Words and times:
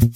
Hey 0.00 0.06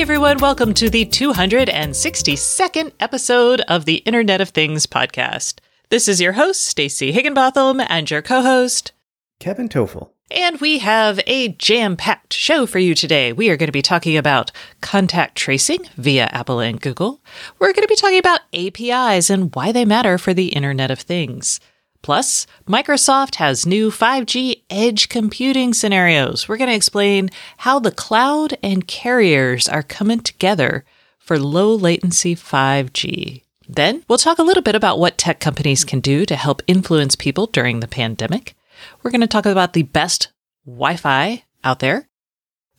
everyone, 0.00 0.38
welcome 0.38 0.72
to 0.74 0.88
the 0.88 1.04
262nd 1.06 2.92
episode 3.00 3.62
of 3.62 3.84
the 3.84 3.96
Internet 3.96 4.40
of 4.40 4.50
Things 4.50 4.86
podcast. 4.86 5.58
This 5.88 6.06
is 6.06 6.20
your 6.20 6.34
host, 6.34 6.62
Stacey 6.62 7.10
Higginbotham, 7.10 7.80
and 7.80 8.08
your 8.08 8.22
co-host, 8.22 8.92
Kevin 9.40 9.68
Tofel. 9.68 10.10
And 10.30 10.60
we 10.60 10.78
have 10.78 11.18
a 11.26 11.48
jam 11.48 11.96
packed 11.96 12.32
show 12.32 12.64
for 12.64 12.78
you 12.78 12.94
today. 12.94 13.32
We 13.32 13.50
are 13.50 13.56
going 13.56 13.66
to 13.66 13.72
be 13.72 13.82
talking 13.82 14.16
about 14.16 14.52
contact 14.80 15.36
tracing 15.36 15.86
via 15.96 16.26
Apple 16.26 16.60
and 16.60 16.80
Google. 16.80 17.20
We're 17.58 17.72
going 17.72 17.82
to 17.82 17.88
be 17.88 17.96
talking 17.96 18.20
about 18.20 18.42
APIs 18.52 19.28
and 19.28 19.52
why 19.56 19.72
they 19.72 19.84
matter 19.84 20.18
for 20.18 20.32
the 20.32 20.50
Internet 20.50 20.92
of 20.92 21.00
Things. 21.00 21.58
Plus, 22.02 22.46
Microsoft 22.66 23.36
has 23.36 23.66
new 23.66 23.90
5G 23.90 24.62
edge 24.70 25.08
computing 25.08 25.74
scenarios. 25.74 26.48
We're 26.48 26.58
going 26.58 26.70
to 26.70 26.76
explain 26.76 27.30
how 27.58 27.80
the 27.80 27.90
cloud 27.90 28.56
and 28.62 28.86
carriers 28.86 29.68
are 29.68 29.82
coming 29.82 30.20
together 30.20 30.84
for 31.18 31.40
low 31.40 31.74
latency 31.74 32.36
5G. 32.36 33.42
Then, 33.68 34.04
we'll 34.08 34.18
talk 34.18 34.38
a 34.38 34.44
little 34.44 34.62
bit 34.62 34.76
about 34.76 35.00
what 35.00 35.18
tech 35.18 35.40
companies 35.40 35.84
can 35.84 35.98
do 35.98 36.24
to 36.26 36.36
help 36.36 36.62
influence 36.68 37.16
people 37.16 37.46
during 37.46 37.80
the 37.80 37.88
pandemic. 37.88 38.54
We're 39.02 39.10
going 39.10 39.20
to 39.20 39.26
talk 39.26 39.46
about 39.46 39.72
the 39.72 39.82
best 39.82 40.32
Wi 40.66 40.96
Fi 40.96 41.44
out 41.64 41.80
there. 41.80 42.08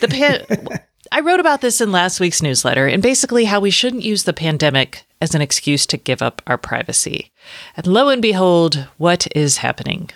the 0.00 0.08
pan- 0.08 0.46
I 1.10 1.20
wrote 1.20 1.40
about 1.40 1.60
this 1.60 1.80
in 1.80 1.92
last 1.92 2.20
week's 2.20 2.42
newsletter 2.42 2.86
and 2.86 3.02
basically 3.02 3.46
how 3.46 3.60
we 3.60 3.70
shouldn't 3.70 4.02
use 4.02 4.24
the 4.24 4.32
pandemic 4.32 5.04
as 5.20 5.34
an 5.34 5.40
excuse 5.40 5.86
to 5.86 5.96
give 5.96 6.22
up 6.22 6.42
our 6.46 6.58
privacy. 6.58 7.32
And 7.76 7.86
lo 7.86 8.08
and 8.08 8.22
behold, 8.22 8.88
what 8.98 9.26
is 9.34 9.58
happening? 9.58 10.10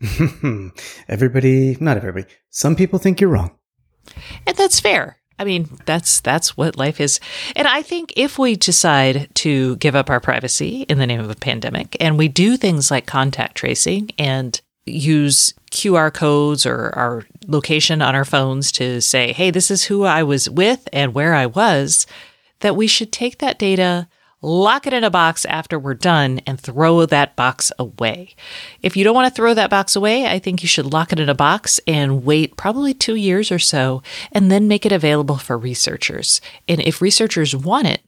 everybody, 1.08 1.76
not 1.80 1.96
everybody, 1.96 2.26
some 2.48 2.76
people 2.76 2.98
think 2.98 3.20
you're 3.20 3.30
wrong. 3.30 3.50
And 4.46 4.56
that's 4.56 4.80
fair. 4.80 5.18
I 5.38 5.44
mean, 5.44 5.78
that's 5.86 6.20
that's 6.20 6.54
what 6.56 6.76
life 6.76 7.00
is. 7.00 7.18
And 7.56 7.66
I 7.66 7.80
think 7.80 8.12
if 8.14 8.38
we 8.38 8.56
decide 8.56 9.28
to 9.36 9.76
give 9.76 9.96
up 9.96 10.10
our 10.10 10.20
privacy 10.20 10.84
in 10.88 10.98
the 10.98 11.06
name 11.06 11.20
of 11.20 11.30
a 11.30 11.34
pandemic 11.34 11.96
and 11.98 12.18
we 12.18 12.28
do 12.28 12.58
things 12.58 12.90
like 12.90 13.06
contact 13.06 13.56
tracing 13.56 14.10
and 14.18 14.60
use 14.86 15.54
QR 15.70 16.12
codes 16.12 16.66
or 16.66 16.90
our 16.96 17.24
location 17.46 18.02
on 18.02 18.14
our 18.14 18.24
phones 18.24 18.72
to 18.72 19.00
say, 19.00 19.32
"Hey, 19.32 19.50
this 19.50 19.70
is 19.70 19.84
who 19.84 20.04
I 20.04 20.22
was 20.22 20.48
with 20.48 20.88
and 20.92 21.14
where 21.14 21.34
I 21.34 21.46
was," 21.46 22.06
that 22.60 22.76
we 22.76 22.86
should 22.86 23.12
take 23.12 23.38
that 23.38 23.58
data 23.58 24.08
lock 24.42 24.86
it 24.86 24.92
in 24.92 25.04
a 25.04 25.10
box 25.10 25.44
after 25.44 25.78
we're 25.78 25.94
done 25.94 26.40
and 26.46 26.58
throw 26.58 27.04
that 27.06 27.36
box 27.36 27.70
away. 27.78 28.34
If 28.82 28.96
you 28.96 29.04
don't 29.04 29.14
want 29.14 29.28
to 29.28 29.34
throw 29.34 29.54
that 29.54 29.70
box 29.70 29.94
away, 29.94 30.26
I 30.26 30.38
think 30.38 30.62
you 30.62 30.68
should 30.68 30.92
lock 30.92 31.12
it 31.12 31.20
in 31.20 31.28
a 31.28 31.34
box 31.34 31.78
and 31.86 32.24
wait 32.24 32.56
probably 32.56 32.94
two 32.94 33.16
years 33.16 33.52
or 33.52 33.58
so 33.58 34.02
and 34.32 34.50
then 34.50 34.68
make 34.68 34.86
it 34.86 34.92
available 34.92 35.36
for 35.36 35.58
researchers. 35.58 36.40
And 36.68 36.80
if 36.80 37.02
researchers 37.02 37.54
want 37.54 37.88
it, 37.88 38.00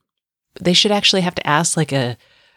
they 0.60 0.72
should 0.72 0.92
actually 0.92 1.22
have 1.22 1.34
to 1.34 1.46
ask 1.46 1.76
like 1.76 1.92
a, 1.92 2.16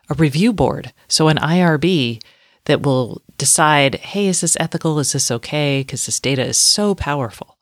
a 0.09 0.14
review 0.14 0.53
board. 0.53 0.94
So 1.08 1.28
an 1.28 1.38
IRB 1.38 2.22
that 2.66 2.84
will 2.84 3.22
decide, 3.38 3.96
hey, 3.96 4.28
is 4.28 4.42
this 4.42 4.58
ethical? 4.59 5.00
Is 5.00 5.12
this 5.14 5.31
okay? 5.31 5.81
Because 5.81 6.06
this 6.06 6.20
data 6.20 6.44
is 6.46 6.58
so 6.58 6.96
powerful. 6.96 7.58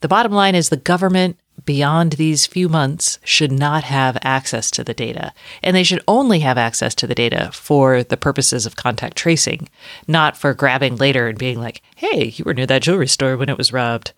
The 0.00 0.08
bottom 0.08 0.32
line 0.32 0.54
is 0.54 0.68
the 0.68 0.76
government 0.76 1.38
beyond 1.64 2.12
these 2.12 2.46
few 2.46 2.68
months 2.68 3.18
should 3.24 3.50
not 3.50 3.82
have 3.84 4.16
access 4.22 4.70
to 4.70 4.84
the 4.84 4.94
data. 4.94 5.32
And 5.60 5.74
they 5.74 5.82
should 5.82 6.02
only 6.06 6.38
have 6.40 6.56
access 6.56 6.94
to 6.96 7.06
the 7.06 7.16
data 7.16 7.50
for 7.52 8.04
the 8.04 8.16
purposes 8.16 8.64
of 8.64 8.76
contact 8.76 9.16
tracing, 9.16 9.68
not 10.06 10.36
for 10.36 10.54
grabbing 10.54 10.96
later 10.96 11.26
and 11.26 11.36
being 11.36 11.58
like, 11.58 11.82
hey, 11.96 12.32
you 12.36 12.44
were 12.44 12.54
near 12.54 12.66
that 12.66 12.82
jewelry 12.82 13.08
store 13.08 13.36
when 13.36 13.48
it 13.48 13.58
was 13.58 13.72
robbed. 13.72 14.12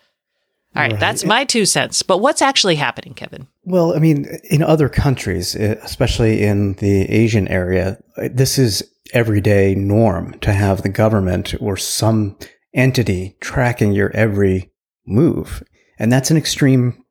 All 0.77 0.83
right, 0.83 0.93
Right. 0.93 1.01
that's 1.01 1.25
my 1.25 1.45
two 1.45 1.65
cents. 1.65 2.03
But 2.03 2.19
what's 2.19 2.43
actually 2.43 2.77
happening, 2.77 3.15
Kevin? 3.15 3.47
Well, 3.65 3.97
I 3.97 3.99
mean, 3.99 4.27
in 4.45 4.63
other 4.63 4.89
countries, 4.91 5.57
eh, 5.57 5.77
especially 5.83 6.43
in 6.45 6.75
the 6.75 7.11
Asian 7.11 7.49
area, 7.49 7.99
eh, 8.19 8.29
this 8.31 8.59
is 8.59 8.85
everyday 9.13 9.75
norm 9.75 10.39
to 10.41 10.53
have 10.53 10.83
the 10.83 10.89
government 10.89 11.55
or 11.61 11.77
some 11.77 12.37
entity 12.75 13.37
tracking 13.41 13.93
your 13.93 14.11
every 14.11 14.71
move. 15.07 15.63
And 15.99 16.13
that's 16.13 16.31
an 16.31 16.37
extreme 16.37 17.05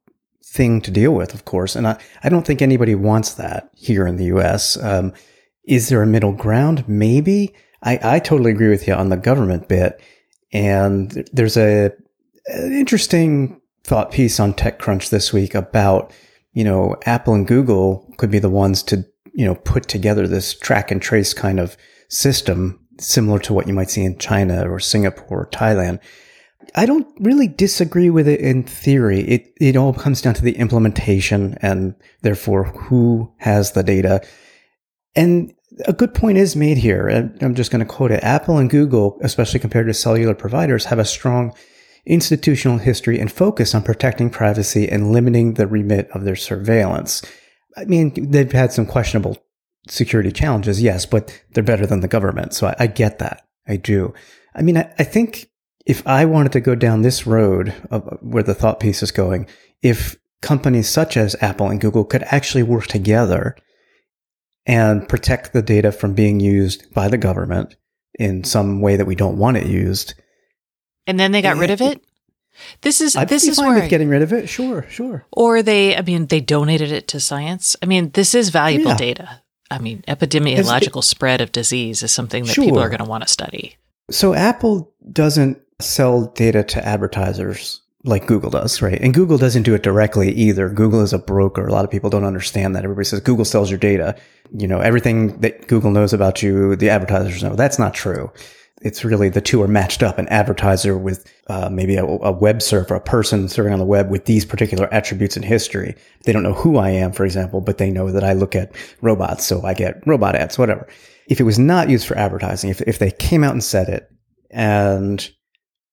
thing 0.44 0.82
to 0.82 0.92
deal 0.92 1.14
with, 1.14 1.34
of 1.34 1.46
course. 1.46 1.76
And 1.76 1.88
I, 1.88 2.00
I 2.24 2.30
don't 2.30 2.46
think 2.46 2.62
anybody 2.62 2.96
wants 2.96 3.36
that 3.36 3.70
here 3.74 4.08
in 4.08 4.18
the 4.18 4.26
US. 4.26 4.82
Um, 4.82 5.14
is 5.66 5.90
there 5.90 6.02
a 6.02 6.08
middle 6.08 6.34
ground? 6.34 6.88
Maybe. 6.88 7.54
I, 7.84 8.00
I 8.02 8.20
totally 8.20 8.52
agree 8.52 8.70
with 8.70 8.88
you 8.88 8.94
on 8.94 9.10
the 9.10 9.18
government 9.18 9.68
bit. 9.68 10.02
And 10.52 11.30
there's 11.32 11.58
a 11.58 11.92
an 12.48 12.74
interesting 12.74 13.62
thought 13.84 14.12
piece 14.12 14.40
on 14.40 14.54
TechCrunch 14.54 15.10
this 15.10 15.32
week 15.32 15.54
about, 15.54 16.12
you 16.54 16.64
know, 16.64 16.96
Apple 17.06 17.36
and 17.36 17.48
Google 17.48 18.12
could 18.18 18.32
be 18.32 18.40
the 18.40 18.50
ones 18.50 18.82
to, 18.84 19.06
you 19.34 19.46
know, 19.46 19.56
put 19.56 19.88
together 19.88 20.28
this 20.28 20.54
track 20.54 20.92
and 20.92 21.02
trace 21.02 21.34
kind 21.34 21.60
of 21.60 21.78
system 22.10 22.80
similar 23.00 23.40
to 23.40 23.54
what 23.54 23.68
you 23.68 23.74
might 23.74 23.90
see 23.90 24.04
in 24.04 24.18
China 24.18 24.70
or 24.70 24.80
Singapore 24.80 25.44
or 25.44 25.50
Thailand. 25.50 26.00
I 26.76 26.86
don't 26.86 27.08
really 27.20 27.48
disagree 27.48 28.10
with 28.10 28.28
it 28.28 28.42
in 28.42 28.64
theory. 28.64 29.22
It 29.22 29.54
it 29.60 29.76
all 29.76 29.94
comes 29.94 30.22
down 30.22 30.34
to 30.36 30.42
the 30.42 30.58
implementation 30.58 31.58
and 31.62 31.96
therefore 32.22 32.66
who 32.66 33.34
has 33.38 33.72
the 33.72 33.84
data. 33.84 34.22
And 35.16 35.54
a 35.86 35.94
good 35.94 36.14
point 36.14 36.38
is 36.38 36.56
made 36.56 36.78
here. 36.78 37.08
and 37.08 37.42
I'm 37.42 37.56
just 37.56 37.72
going 37.72 37.80
to 37.80 37.92
quote 37.92 38.12
it. 38.12 38.24
Apple 38.24 38.58
and 38.58 38.70
Google, 38.70 39.18
especially 39.22 39.60
compared 39.60 39.88
to 39.88 39.94
cellular 39.94 40.36
providers, 40.36 40.86
have 40.86 41.00
a 41.00 41.06
strong 41.06 41.54
institutional 42.06 42.78
history 42.78 43.20
and 43.20 43.32
focus 43.32 43.74
on 43.74 43.84
protecting 43.84 44.30
privacy 44.30 44.90
and 44.90 45.12
limiting 45.12 45.54
the 45.54 45.68
remit 45.68 46.10
of 46.12 46.24
their 46.24 46.36
surveillance. 46.36 47.22
I 47.80 47.86
mean, 47.86 48.32
they've 48.32 48.52
had 48.52 48.72
some 48.72 48.86
questionable 48.86 49.38
security 49.88 50.32
challenges, 50.32 50.82
yes, 50.82 51.06
but 51.06 51.44
they're 51.54 51.64
better 51.64 51.86
than 51.86 52.02
the 52.02 52.08
government. 52.08 52.54
So 52.54 52.68
I, 52.68 52.76
I 52.80 52.88
get 52.88 53.20
that. 53.20 53.48
I 53.68 53.78
do. 53.78 54.14
I 54.56 54.62
mean, 54.62 54.78
I, 54.78 54.94
I 55.00 55.04
think 55.04 55.50
if 55.86 56.06
I 56.06 56.26
wanted 56.26 56.52
to 56.54 56.60
go 56.60 56.76
down 56.76 57.02
this 57.02 57.26
road 57.26 57.74
of 57.90 58.18
where 58.22 58.44
the 58.44 58.54
thought 58.54 58.80
piece 58.80 59.02
is 59.02 59.12
going, 59.12 59.48
if 59.82 60.18
companies 60.42 60.90
such 60.90 61.18
as 61.18 61.36
Apple 61.42 61.70
and 61.70 61.82
Google 61.82 62.06
could 62.06 62.24
actually 62.24 62.64
work 62.64 62.88
together 62.88 63.56
and 64.66 65.08
protect 65.08 65.54
the 65.54 65.62
data 65.62 65.92
from 65.92 66.14
being 66.14 66.40
used 66.40 66.94
by 66.94 67.08
the 67.08 67.18
government 67.18 67.76
in 68.20 68.44
some 68.44 68.82
way 68.82 68.96
that 68.96 69.08
we 69.08 69.16
don't 69.16 69.38
want 69.38 69.58
it 69.58 69.66
used. 69.66 70.14
And 71.08 71.20
then 71.20 71.32
they 71.32 71.42
got 71.42 71.58
rid 71.58 71.70
eh, 71.70 71.74
of 71.74 71.82
it. 71.82 72.04
This 72.82 73.02
is 73.02 73.16
I'd 73.16 73.30
this 73.30 73.46
be 73.46 73.52
is 73.52 73.58
fine 73.58 73.72
where 73.74 73.82
with 73.82 73.90
getting 73.90 74.10
rid 74.10 74.22
of 74.22 74.34
it. 74.34 74.48
Sure, 74.50 74.86
sure. 74.90 75.26
or 75.32 75.62
they 75.64 75.96
I 75.96 76.02
mean 76.02 76.28
they 76.28 76.42
donated 76.42 76.92
it 76.92 77.08
to 77.10 77.20
science. 77.20 77.76
I 77.82 77.86
mean 77.86 78.12
this 78.12 78.34
is 78.36 78.50
valuable 78.50 78.92
Yeah. 78.92 78.98
data. 78.98 79.42
I 79.72 79.80
mean 79.80 80.04
epidemiological 80.08 81.04
spread 81.04 81.42
of 81.42 81.52
disease 81.52 82.04
is 82.04 82.12
something 82.12 82.44
that 82.46 82.56
people 82.56 82.80
are 82.80 82.90
going 82.90 83.04
to 83.04 83.10
want 83.10 83.24
to 83.26 83.30
study. 83.32 83.78
So 84.10 84.34
Apple 84.34 84.92
doesn't 85.12 85.60
sell 85.80 86.26
data 86.36 86.64
to 86.64 86.86
advertisers 86.86 87.82
like 88.06 88.28
Google 88.28 88.50
does, 88.50 88.82
right? 88.82 89.00
And 89.00 89.14
Google 89.14 89.38
doesn't 89.38 89.64
do 89.64 89.76
it 89.76 89.84
directly 89.84 90.32
either. 90.32 90.70
Google 90.70 91.02
is 91.02 91.12
a 91.14 91.20
broker. 91.20 91.68
A 91.68 91.72
lot 91.72 91.84
of 91.84 91.92
people 91.92 92.10
don't 92.10 92.24
understand 92.24 92.76
that. 92.76 92.84
Everybody 92.84 93.06
says 93.06 93.20
Google 93.20 93.44
sells 93.46 93.70
your 93.70 93.78
data. 93.78 94.16
You 94.58 94.68
know, 94.68 94.80
everything 94.80 95.40
that 95.42 95.68
Google 95.68 95.92
knows 95.92 96.14
about 96.14 96.42
you, 96.42 96.76
the 96.78 96.90
advertisers 96.90 97.44
know. 97.44 97.56
That's 97.56 97.78
not 97.78 97.94
true. 97.94 98.32
It's 98.82 99.04
really 99.04 99.30
the 99.30 99.42
two 99.42 99.62
are 99.62 99.68
matched 99.68 100.04
up. 100.04 100.18
An 100.18 100.28
advertiser 100.30 100.98
with 100.98 101.32
uh, 101.48 101.70
maybe 101.70 101.96
a, 101.96 102.06
a 102.06 102.32
web 102.32 102.62
server, 102.62 102.96
a 102.96 103.02
person 103.02 103.50
serving 103.50 103.74
on 103.74 103.80
the 103.80 103.86
web 103.86 104.10
with 104.10 104.26
these 104.26 104.46
particular 104.46 104.92
attributes 104.94 105.36
in 105.36 105.44
history. 105.44 105.96
They 106.24 106.32
don't 106.32 106.44
know 106.44 106.54
who 106.54 106.78
I 106.78 106.90
am, 106.90 107.12
for 107.12 107.26
example, 107.26 107.62
but 107.62 107.78
they 107.78 107.92
know 107.92 108.12
that 108.12 108.24
I 108.24 108.34
look 108.34 108.56
at 108.56 108.74
robots, 109.02 109.46
so 109.46 109.64
I 109.64 109.74
get 109.74 110.06
robot 110.08 110.36
ads, 110.36 110.58
whatever. 110.58 110.88
If 111.28 111.40
it 111.40 111.44
was 111.44 111.60
not 111.60 111.90
used 111.90 112.08
for 112.08 112.18
advertising, 112.18 112.70
if, 112.70 112.82
if 112.82 113.00
they 113.00 113.12
came 113.12 113.44
out 113.44 113.54
and 113.54 113.64
said 113.64 113.90
it, 113.90 114.10
and 114.50 115.30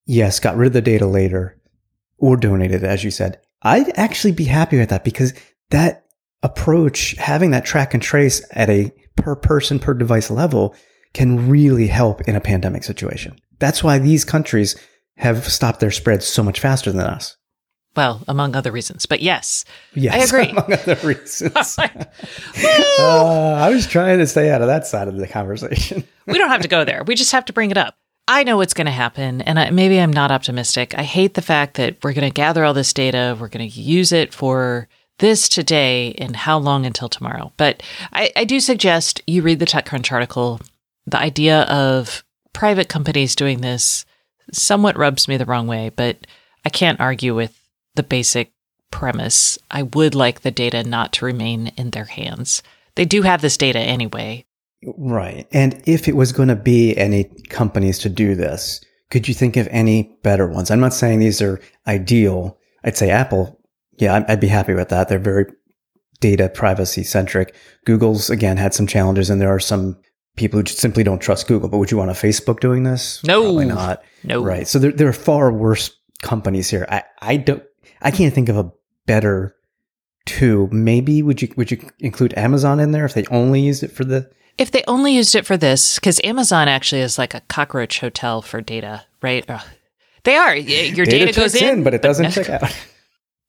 yes, 0.07 0.41
got 0.41 0.57
rid 0.57 0.69
of 0.69 0.73
the 0.73 0.81
data 0.81 1.07
later 1.07 1.61
or 2.19 2.37
donated 2.37 2.83
it, 2.83 2.87
as 2.87 3.05
you 3.05 3.11
said, 3.11 3.41
I'd 3.63 3.97
actually 3.99 4.33
be 4.33 4.45
happy 4.45 4.79
with 4.79 4.91
that 4.91 5.05
because 5.05 5.35
that 5.71 6.07
approach, 6.43 7.13
having 7.19 7.51
that 7.51 7.67
track 7.67 7.95
and 7.95 8.03
trace 8.03 8.45
at 8.53 8.71
a 8.71 8.93
per 9.17 9.35
person, 9.35 9.79
per 9.79 9.95
device 9.95 10.31
level 10.31 10.75
can 11.17 11.49
really 11.49 11.87
help 11.87 12.21
in 12.29 12.37
a 12.37 12.41
pandemic 12.41 12.85
situation. 12.85 13.39
That's 13.59 13.83
why 13.83 13.99
these 13.99 14.23
countries 14.23 14.77
have 15.17 15.51
stopped 15.51 15.81
their 15.81 15.91
spread 15.91 16.23
so 16.23 16.43
much 16.43 16.61
faster 16.61 16.93
than 16.93 17.07
us. 17.07 17.39
Well, 17.97 18.23
among 18.29 18.55
other 18.55 18.71
reasons. 18.71 19.07
But 19.07 19.23
yes. 19.23 19.65
Yes, 19.95 20.15
I 20.15 20.19
agree. 20.39 20.51
Among 20.51 20.73
other 20.75 20.95
reasons. 20.97 21.79
Uh, 22.99 23.53
I 23.61 23.69
was 23.69 23.87
trying 23.87 24.19
to 24.19 24.27
stay 24.27 24.51
out 24.51 24.63
of 24.63 24.69
that 24.69 24.87
side 24.87 25.07
of 25.07 25.17
the 25.19 25.27
conversation. 25.27 26.03
we 26.27 26.39
don't 26.39 26.49
have 26.49 26.63
to 26.63 26.69
go 26.69 26.83
there. 26.85 27.05
We 27.05 27.15
just 27.15 27.33
have 27.33 27.45
to 27.45 27.53
bring 27.53 27.71
it 27.71 27.77
up. 27.77 27.95
I 28.27 28.43
know 28.43 28.57
what's 28.57 28.73
going 28.73 28.87
to 28.87 28.91
happen, 28.91 29.43
and 29.43 29.59
I, 29.59 29.71
maybe 29.71 30.01
I'm 30.01 30.13
not 30.13 30.33
optimistic. 30.33 30.95
I 30.97 31.03
hate 31.03 31.35
the 31.35 31.43
fact 31.43 31.75
that 31.75 32.03
we're 32.03 32.15
going 32.15 32.29
to 32.29 32.33
gather 32.33 32.65
all 32.65 32.73
this 32.73 32.95
data, 32.95 33.37
we're 33.39 33.49
going 33.49 33.69
to 33.71 33.81
use 33.81 34.13
it 34.13 34.33
for 34.33 34.89
this 35.19 35.49
today, 35.49 36.15
and 36.19 36.35
how 36.35 36.59
long 36.59 36.87
until 36.87 37.11
tomorrow. 37.11 37.53
But 37.59 37.83
I, 38.13 38.33
I 38.35 38.45
do 38.45 38.61
suggest 38.61 39.21
you 39.27 39.43
read 39.43 39.59
the 39.59 39.67
TechCrunch 39.67 40.11
article. 40.11 40.61
The 41.07 41.19
idea 41.19 41.63
of 41.63 42.25
private 42.53 42.89
companies 42.89 43.37
doing 43.37 43.61
this 43.61 44.05
somewhat 44.53 44.97
rubs 44.97 45.29
me 45.29 45.37
the 45.37 45.45
wrong 45.45 45.67
way, 45.67 45.91
but 45.95 46.27
I 46.65 46.69
can't 46.69 47.01
argue 47.01 47.35
with 47.35 47.61
the 47.95 48.03
basic 48.03 48.53
premise. 48.91 49.59
I 49.71 49.83
would 49.83 50.15
like 50.15 50.41
the 50.41 50.51
data 50.51 50.83
not 50.85 51.13
to 51.15 51.25
remain 51.25 51.69
in 51.77 51.91
their 51.91 52.05
hands. 52.05 52.63
They 52.95 53.05
do 53.05 53.23
have 53.23 53.43
this 53.43 53.57
data 53.57 53.79
anyway. 53.79 54.45
Right. 54.97 55.47
And 55.53 55.83
if 55.87 56.09
it 56.09 56.17
was 56.17 56.33
going 56.33 56.49
to 56.49 56.57
be 56.57 56.97
any 56.97 57.25
companies 57.49 57.99
to 58.01 58.09
do 58.09 58.35
this, 58.35 58.81
could 59.11 59.29
you 59.29 59.35
think 59.35 59.57
of 59.57 59.69
any 59.71 60.17
better 60.23 60.47
ones? 60.47 60.71
I'm 60.71 60.81
not 60.81 60.95
saying 60.95 61.19
these 61.19 61.43
are 61.43 61.61
ideal. 61.87 62.59
I'd 62.85 62.97
say 62.97 63.11
Apple. 63.11 63.61
Yeah, 63.99 64.25
I'd- 64.29 64.41
be 64.41 64.49
happy 64.49 64.75
with 64.75 64.89
that. 64.91 65.09
They're 65.09 65.19
very 65.19 65.47
data 66.21 66.49
privacy 66.49 67.03
centric. 67.05 67.55
Google's 67.85 68.31
again 68.31 68.57
had 68.57 68.75
some 68.75 68.87
challenges 68.87 69.31
and 69.31 69.41
there 69.41 69.55
are 69.55 69.61
some 69.61 69.99
people 70.37 70.59
who 70.59 70.63
just 70.63 70.79
simply 70.79 71.03
don't 71.03 71.19
trust 71.19 71.49
Google. 71.49 71.69
But 71.69 71.79
would 71.79 71.91
you 71.91 71.97
want 71.97 72.11
a 72.11 72.15
Facebook 72.15 72.61
doing 72.61 72.85
this? 72.85 73.23
No. 73.25 73.43
Probably 73.43 73.67
not. 73.67 74.03
No. 74.23 74.43
Right. 74.43 74.69
So 74.69 74.79
there, 74.79 74.93
there 74.93 75.09
are 75.09 75.13
far 75.13 75.53
worse 75.53 75.91
companies 76.23 76.71
here. 76.71 76.87
I, 76.89 77.03
I 77.21 77.37
don't, 77.37 77.63
I 78.01 78.11
can't 78.11 78.35
think 78.35 78.49
of 78.49 78.57
a 78.57 78.73
better 79.07 79.57
two. 80.25 80.69
Maybe 80.73 81.23
would 81.23 81.43
you, 81.43 81.53
would 81.57 81.71
you 81.71 81.79
include 81.99 82.37
Amazon 82.37 82.81
in 82.81 82.93
there 82.93 83.05
if 83.05 83.15
they 83.15 83.25
only 83.27 83.61
used 83.61 83.83
it 83.83 83.91
for 83.91 84.05
the, 84.05 84.31
If 84.59 84.71
they 84.71 84.83
only 84.89 85.15
used 85.15 85.35
it 85.35 85.45
for 85.45 85.59
this, 85.59 85.97
because 85.97 86.19
Amazon 86.25 86.67
actually 86.69 87.03
is 87.03 87.19
like 87.19 87.35
a 87.35 87.41
cockroach 87.43 88.01
hotel 88.01 88.41
for 88.41 88.63
data, 88.63 89.05
right? 89.21 89.45
Ugh. 89.49 89.61
They 90.25 90.35
are. 90.35 90.57
Your 90.57 91.05
data, 91.05 91.27
goes 91.27 91.53
checks 91.53 91.63
in, 91.63 91.85
but 91.85 91.93
it 91.93 92.01
doesn't 92.01 92.31
check 92.31 92.49
out. 92.49 92.75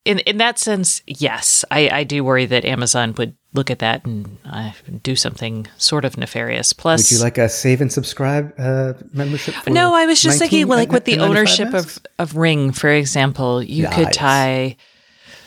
In 0.03 0.19
in 0.19 0.37
that 0.37 0.59
sense, 0.59 1.01
yes, 1.07 1.63
I, 1.71 1.89
I 1.89 2.03
do 2.03 2.25
worry 2.25 2.45
that 2.45 2.65
Amazon 2.65 3.13
would 3.17 3.36
look 3.53 3.71
at 3.71 3.79
that 3.79 4.05
and 4.05 4.37
uh, 4.45 4.71
do 5.03 5.15
something 5.15 5.67
sort 5.77 6.05
of 6.05 6.17
nefarious. 6.17 6.73
Plus, 6.73 7.11
Would 7.11 7.17
you 7.17 7.23
like 7.23 7.37
a 7.37 7.49
save 7.49 7.81
and 7.81 7.91
subscribe 7.91 8.53
uh, 8.57 8.93
membership? 9.13 9.55
For 9.55 9.69
no, 9.69 9.93
I 9.95 10.05
was 10.05 10.21
just 10.21 10.39
thinking 10.39 10.67
19 10.67 10.77
like 10.77 10.91
with 10.91 11.05
the 11.05 11.19
ownership 11.19 11.71
masks? 11.71 11.97
of, 11.97 12.31
of 12.31 12.35
Ring, 12.37 12.71
for 12.71 12.89
example, 12.89 13.63
you 13.63 13.87
could 13.89 14.13
tie, 14.13 14.75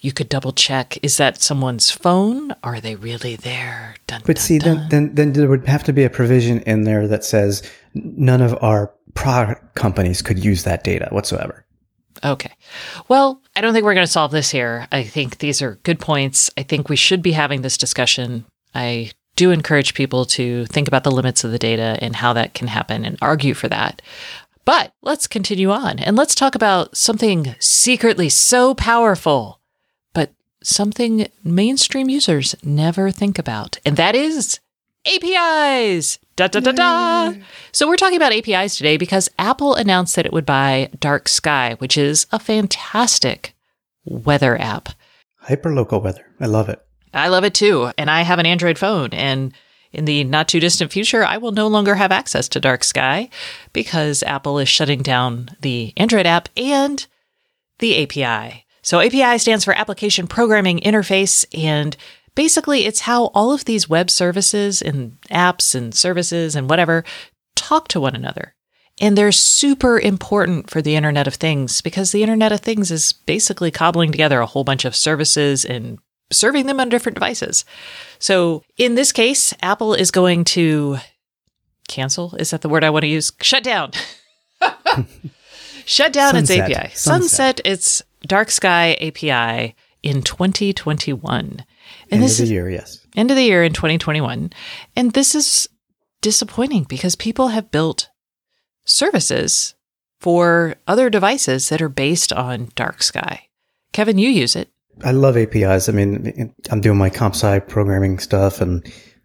you 0.03 0.13
could 0.13 0.29
double 0.29 0.53
check. 0.53 0.99
Is 1.03 1.17
that 1.19 1.43
someone's 1.43 1.91
phone? 1.91 2.55
Are 2.65 2.81
they 2.81 2.97
really 2.97 3.37
there? 3.37 3.97
Dun, 4.07 4.23
But 4.25 4.37
dun, 4.37 4.43
see, 4.43 4.59
dun. 4.59 4.77
then, 4.77 4.89
then 4.89 5.15
then 5.15 5.33
there 5.35 5.49
would 5.49 5.67
have 5.67 5.85
to 5.85 5.93
be 5.93 6.05
a 6.05 6.11
provision 6.11 6.61
in 6.61 6.85
there 6.85 7.07
that 7.07 7.25
says 7.25 7.63
none 7.95 8.41
of 8.41 8.57
our 8.63 8.93
product 9.15 9.75
companies 9.75 10.23
could 10.23 10.43
use 10.45 10.65
that 10.65 10.85
data 10.85 11.09
whatsoever. 11.11 11.65
Okay. 12.25 12.53
Well, 13.09 13.41
I 13.57 13.61
don't 13.61 13.73
think 13.73 13.85
we're 13.85 13.95
going 13.95 14.07
to 14.07 14.13
solve 14.13 14.31
this 14.31 14.51
here. 14.51 14.87
I 14.93 15.05
think 15.05 15.39
these 15.39 15.63
are 15.63 15.79
good 15.83 15.99
points. 15.99 16.51
I 16.57 16.63
think 16.63 16.89
we 16.89 16.97
should 16.97 17.23
be 17.23 17.33
having 17.33 17.63
this 17.63 17.77
discussion. 17.77 18.45
I 18.75 19.13
do 19.37 19.51
encourage 19.51 19.95
people 19.95 20.25
to 20.27 20.67
think 20.67 20.87
about 20.89 21.05
the 21.05 21.11
limits 21.11 21.45
of 21.45 21.51
the 21.51 21.59
data 21.59 21.99
and 22.01 22.17
how 22.17 22.33
that 22.35 22.55
can 22.55 22.69
happen 22.69 23.05
and 23.05 23.17
argue 23.23 23.55
for 23.55 23.69
that. 23.69 24.03
But 24.65 24.93
let's 25.03 25.27
continue 25.27 25.71
on 25.71 25.99
and 25.99 26.17
let's 26.17 26.35
talk 26.35 26.55
about 26.55 26.97
something 26.97 27.55
secretly 27.59 28.29
so 28.29 28.75
powerful, 28.75 29.61
but 30.13 30.33
something 30.63 31.29
mainstream 31.43 32.11
users 32.11 32.55
never 32.63 33.11
think 33.11 33.39
about. 33.39 33.79
And 33.85 33.97
that 33.97 34.15
is 34.15 34.61
APIs. 35.07 36.19
Da 36.37 36.47
da 36.47 36.61
da 36.61 36.73
da. 36.73 37.33
Mm. 37.33 37.43
So 37.73 37.87
we're 37.87 37.97
talking 37.97 38.17
about 38.17 38.33
APIs 38.33 38.77
today 38.77 38.97
because 38.97 39.29
Apple 39.39 39.75
announced 39.75 40.17
that 40.17 40.27
it 40.27 40.33
would 40.33 40.47
buy 40.47 40.91
Dark 40.99 41.29
Sky, 41.29 41.75
which 41.79 41.97
is 41.99 42.27
a 42.33 42.39
fantastic 42.39 43.55
weather 44.05 44.61
app. 44.61 44.91
Hyperlocal 45.45 46.03
weather. 46.03 46.27
I 46.39 46.47
love 46.47 46.69
it. 46.69 46.81
I 47.13 47.29
love 47.29 47.45
it 47.45 47.55
too, 47.55 47.91
and 47.99 48.11
I 48.11 48.23
have 48.23 48.39
an 48.39 48.47
Android 48.47 48.79
phone 48.79 49.11
and 49.13 49.53
in 49.93 50.05
the 50.05 50.25
not 50.25 50.49
too 50.49 50.61
distant 50.61 50.93
future, 50.93 51.25
I 51.25 51.39
will 51.39 51.53
no 51.53 51.67
longer 51.67 51.97
have 51.97 52.13
access 52.13 52.49
to 52.51 52.61
Dark 52.61 52.85
Sky 52.85 53.29
because 53.73 54.23
Apple 54.23 54.59
is 54.59 54.69
shutting 54.69 55.03
down 55.03 55.51
the 55.61 55.93
Android 55.97 56.27
app 56.27 56.49
and 56.57 57.05
the 57.81 58.03
API. 58.03 58.67
So 58.83 59.01
API 59.01 59.39
stands 59.39 59.65
for 59.65 59.75
Application 59.75 60.27
Programming 60.27 60.81
Interface 60.81 61.45
and 61.57 61.97
basically 62.35 62.87
it's 62.87 63.01
how 63.01 63.27
all 63.27 63.53
of 63.53 63.65
these 63.65 63.89
web 63.89 64.11
services 64.11 64.83
and 64.83 65.21
apps 65.31 65.75
and 65.75 65.95
services 65.95 66.57
and 66.57 66.69
whatever 66.69 67.05
talk 67.57 67.89
to 67.89 68.01
one 68.01 68.15
another. 68.15 68.55
And 69.01 69.17
they're 69.17 69.33
super 69.33 69.99
important 69.99 70.69
for 70.69 70.83
the 70.83 70.95
Internet 70.95 71.27
of 71.27 71.35
Things 71.35 71.81
because 71.81 72.13
the 72.13 72.23
Internet 72.23 72.53
of 72.53 72.61
Things 72.61 72.91
is 72.91 73.13
basically 73.13 73.71
cobbling 73.71 74.13
together 74.13 74.41
a 74.41 74.47
whole 74.47 74.65
bunch 74.65 74.85
of 74.85 74.95
services 74.95 75.65
and 75.65 75.99
serving 76.31 76.67
them 76.67 76.81
on 76.81 76.89
different 76.91 77.17
devices. 77.17 77.65
So 78.19 78.63
in 78.77 78.95
this 78.95 79.11
case, 79.11 79.55
Apple 79.63 79.95
is 79.95 80.11
going 80.11 80.45
to 80.45 80.99
cancel. 81.89 82.35
Is 82.37 82.51
that 82.51 82.61
the 82.61 82.69
word 82.69 82.85
I 82.85 82.91
want 82.91 83.03
to 83.05 83.09
use? 83.09 83.33
Shut 83.41 83.65
down. 83.65 83.93
Shut 85.87 86.13
down 86.13 86.37
its 86.37 86.51
API. 86.51 86.91
Sunset. 86.95 86.99
Sunset 86.99 87.61
its 87.65 88.03
Dark 88.27 88.51
Sky 88.51 88.97
API 89.01 89.75
in 90.03 90.23
2021. 90.23 91.65
And 92.11 92.21
End 92.21 92.25
this 92.25 92.41
of 92.41 92.47
the 92.47 92.53
year, 92.53 92.69
yes. 92.69 93.07
end 93.15 93.31
of 93.31 93.37
the 93.37 93.45
year 93.45 93.63
in 93.63 93.73
2021. 93.73 94.51
And 94.97 95.13
this 95.13 95.35
is 95.35 95.69
disappointing 96.21 96.85
because 96.85 97.15
people 97.17 97.49
have 97.49 97.71
built 97.71 98.09
services 98.85 99.75
for 100.19 100.75
other 100.87 101.09
devices 101.09 101.69
that 101.69 101.81
are 101.81 101.89
based 101.89 102.33
on 102.33 102.71
Dark 102.75 103.03
Sky. 103.03 103.49
Kevin, 103.93 104.19
you 104.19 104.29
use 104.29 104.57
it. 104.57 104.69
I 105.05 105.13
love 105.13 105.37
APIs. 105.37 105.89
I 105.89 105.93
mean, 105.93 106.55
I'm 106.71 106.81
doing 106.81 106.99
my 106.99 107.11
comp 107.11 107.35
sci 107.35 107.61
programming 107.61 108.19
stuff 108.19 108.61
and 108.61 108.85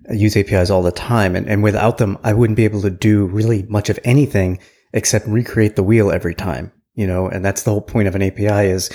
I 0.10 0.14
use 0.14 0.38
APIs 0.38 0.70
all 0.70 0.82
the 0.82 0.92
time. 0.92 1.36
And, 1.36 1.48
and 1.48 1.64
without 1.64 1.98
them, 1.98 2.18
I 2.24 2.34
wouldn't 2.34 2.58
be 2.58 2.66
able 2.66 2.82
to 2.82 2.90
do 2.90 3.26
really 3.26 3.64
much 3.64 3.90
of 3.90 4.00
anything 4.04 4.60
except 4.94 5.28
recreate 5.28 5.76
the 5.76 5.84
wheel 5.84 6.12
every 6.12 6.36
time, 6.36 6.72
you 6.94 7.06
know, 7.06 7.28
and 7.28 7.44
that's 7.44 7.64
the 7.64 7.72
whole 7.72 7.82
point 7.82 8.08
of 8.08 8.16
an 8.16 8.22
API 8.22 8.70
is 8.70 8.90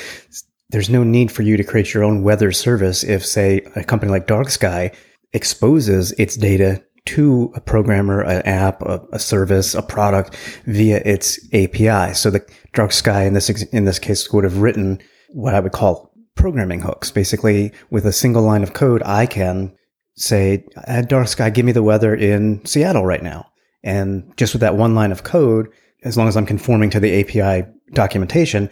there's 0.70 0.90
no 0.90 1.02
need 1.02 1.30
for 1.30 1.42
you 1.42 1.56
to 1.56 1.64
create 1.64 1.92
your 1.92 2.04
own 2.04 2.22
weather 2.22 2.52
service 2.52 3.02
if 3.02 3.24
say 3.24 3.60
a 3.76 3.84
company 3.84 4.10
like 4.10 4.26
Dark 4.26 4.50
Sky 4.50 4.92
exposes 5.32 6.12
its 6.12 6.36
data 6.36 6.82
to 7.06 7.50
a 7.54 7.60
programmer, 7.60 8.20
an 8.20 8.42
app, 8.42 8.82
a, 8.82 9.00
a, 9.12 9.18
service, 9.18 9.74
a 9.74 9.82
product 9.82 10.36
via 10.66 10.98
its 11.04 11.38
API. 11.52 12.14
So 12.14 12.30
the 12.30 12.46
dark 12.74 12.92
sky 12.92 13.24
in 13.24 13.32
this, 13.32 13.48
in 13.48 13.84
this 13.84 13.98
case 13.98 14.30
would 14.32 14.44
have 14.44 14.58
written 14.58 15.00
what 15.30 15.54
I 15.54 15.60
would 15.60 15.72
call 15.72 16.12
programming 16.34 16.80
hooks. 16.80 17.10
Basically, 17.10 17.72
with 17.90 18.06
a 18.06 18.12
single 18.12 18.42
line 18.42 18.62
of 18.62 18.74
code, 18.74 19.02
I 19.04 19.26
can 19.26 19.74
say, 20.14 20.64
dark 21.06 21.28
sky, 21.28 21.50
give 21.50 21.64
me 21.64 21.72
the 21.72 21.82
weather 21.82 22.14
in 22.14 22.64
Seattle 22.64 23.06
right 23.06 23.22
now. 23.22 23.46
And 23.82 24.32
just 24.36 24.52
with 24.52 24.60
that 24.60 24.76
one 24.76 24.94
line 24.94 25.10
of 25.10 25.24
code, 25.24 25.68
as 26.04 26.16
long 26.16 26.28
as 26.28 26.36
I'm 26.36 26.46
conforming 26.46 26.90
to 26.90 27.00
the 27.00 27.20
API 27.20 27.66
documentation, 27.92 28.70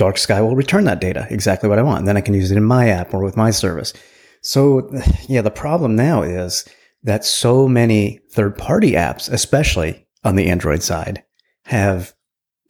dark 0.00 0.16
sky 0.16 0.40
will 0.40 0.56
return 0.56 0.84
that 0.84 0.98
data 0.98 1.26
exactly 1.28 1.68
what 1.68 1.78
I 1.78 1.82
want. 1.82 1.98
And 1.98 2.08
then 2.08 2.16
I 2.16 2.22
can 2.22 2.32
use 2.32 2.50
it 2.50 2.56
in 2.56 2.64
my 2.64 2.88
app 2.88 3.12
or 3.12 3.22
with 3.22 3.36
my 3.36 3.50
service. 3.50 3.92
So 4.40 4.90
yeah, 5.28 5.42
the 5.42 5.50
problem 5.50 5.94
now 5.94 6.22
is 6.22 6.66
that 7.02 7.22
so 7.22 7.68
many 7.68 8.18
third 8.32 8.56
party 8.56 8.92
apps, 8.92 9.30
especially 9.30 10.06
on 10.24 10.36
the 10.36 10.48
Android 10.48 10.82
side, 10.82 11.22
have 11.66 12.14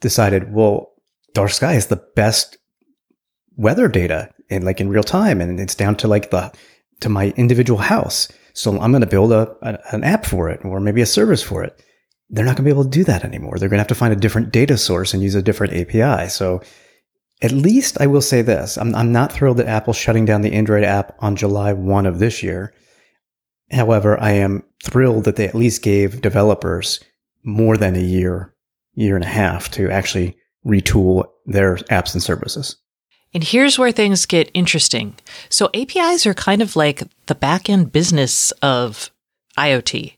decided, 0.01 0.53
well, 0.53 0.91
dark 1.33 1.51
sky 1.51 1.75
is 1.75 1.87
the 1.87 2.03
best 2.17 2.57
weather 3.55 3.87
data 3.87 4.29
in 4.49 4.65
like 4.65 4.81
in 4.81 4.89
real 4.89 5.01
time. 5.01 5.39
And 5.39 5.57
it's 5.57 5.75
down 5.75 5.95
to 5.97 6.09
like 6.09 6.31
the, 6.31 6.51
to 6.99 7.07
my 7.07 7.29
individual 7.37 7.79
house. 7.79 8.27
So 8.51 8.77
I'm 8.77 8.91
going 8.91 8.99
to 8.99 9.07
build 9.07 9.31
a, 9.31 9.55
an 9.93 10.03
app 10.03 10.25
for 10.25 10.49
it 10.49 10.59
or 10.65 10.81
maybe 10.81 10.99
a 10.99 11.05
service 11.05 11.41
for 11.41 11.63
it. 11.63 11.81
They're 12.29 12.43
not 12.43 12.57
going 12.57 12.65
to 12.65 12.73
be 12.73 12.77
able 12.77 12.83
to 12.83 12.89
do 12.89 13.05
that 13.05 13.23
anymore. 13.23 13.57
They're 13.57 13.69
going 13.69 13.77
to 13.77 13.83
have 13.83 13.87
to 13.87 13.95
find 13.95 14.11
a 14.11 14.17
different 14.17 14.51
data 14.51 14.77
source 14.77 15.13
and 15.13 15.23
use 15.23 15.35
a 15.35 15.41
different 15.41 15.73
API. 15.73 16.27
So 16.27 16.61
at 17.41 17.51
least 17.51 17.99
I 17.99 18.07
will 18.07 18.21
say 18.21 18.41
this. 18.41 18.77
I'm, 18.77 18.93
I'm 18.95 19.11
not 19.11 19.31
thrilled 19.31 19.57
that 19.57 19.67
Apple's 19.67 19.97
shutting 19.97 20.25
down 20.25 20.41
the 20.41 20.53
Android 20.53 20.83
app 20.83 21.15
on 21.19 21.35
July 21.35 21.73
1 21.73 22.05
of 22.05 22.19
this 22.19 22.43
year. 22.43 22.73
However, 23.71 24.19
I 24.21 24.31
am 24.31 24.63
thrilled 24.83 25.23
that 25.23 25.37
they 25.37 25.47
at 25.47 25.55
least 25.55 25.81
gave 25.81 26.21
developers 26.21 26.99
more 27.43 27.77
than 27.77 27.95
a 27.95 28.01
year, 28.01 28.53
year 28.93 29.15
and 29.15 29.23
a 29.23 29.29
half 29.29 29.71
to 29.71 29.89
actually 29.89 30.37
retool 30.65 31.25
their 31.45 31.77
apps 31.77 32.13
and 32.13 32.21
services. 32.21 32.75
And 33.33 33.43
here's 33.43 33.79
where 33.79 33.93
things 33.93 34.25
get 34.25 34.51
interesting. 34.53 35.15
So 35.49 35.69
APIs 35.73 36.25
are 36.25 36.33
kind 36.33 36.61
of 36.61 36.75
like 36.75 37.03
the 37.27 37.35
back 37.35 37.69
end 37.69 37.91
business 37.91 38.51
of 38.61 39.09
IoT. 39.57 40.17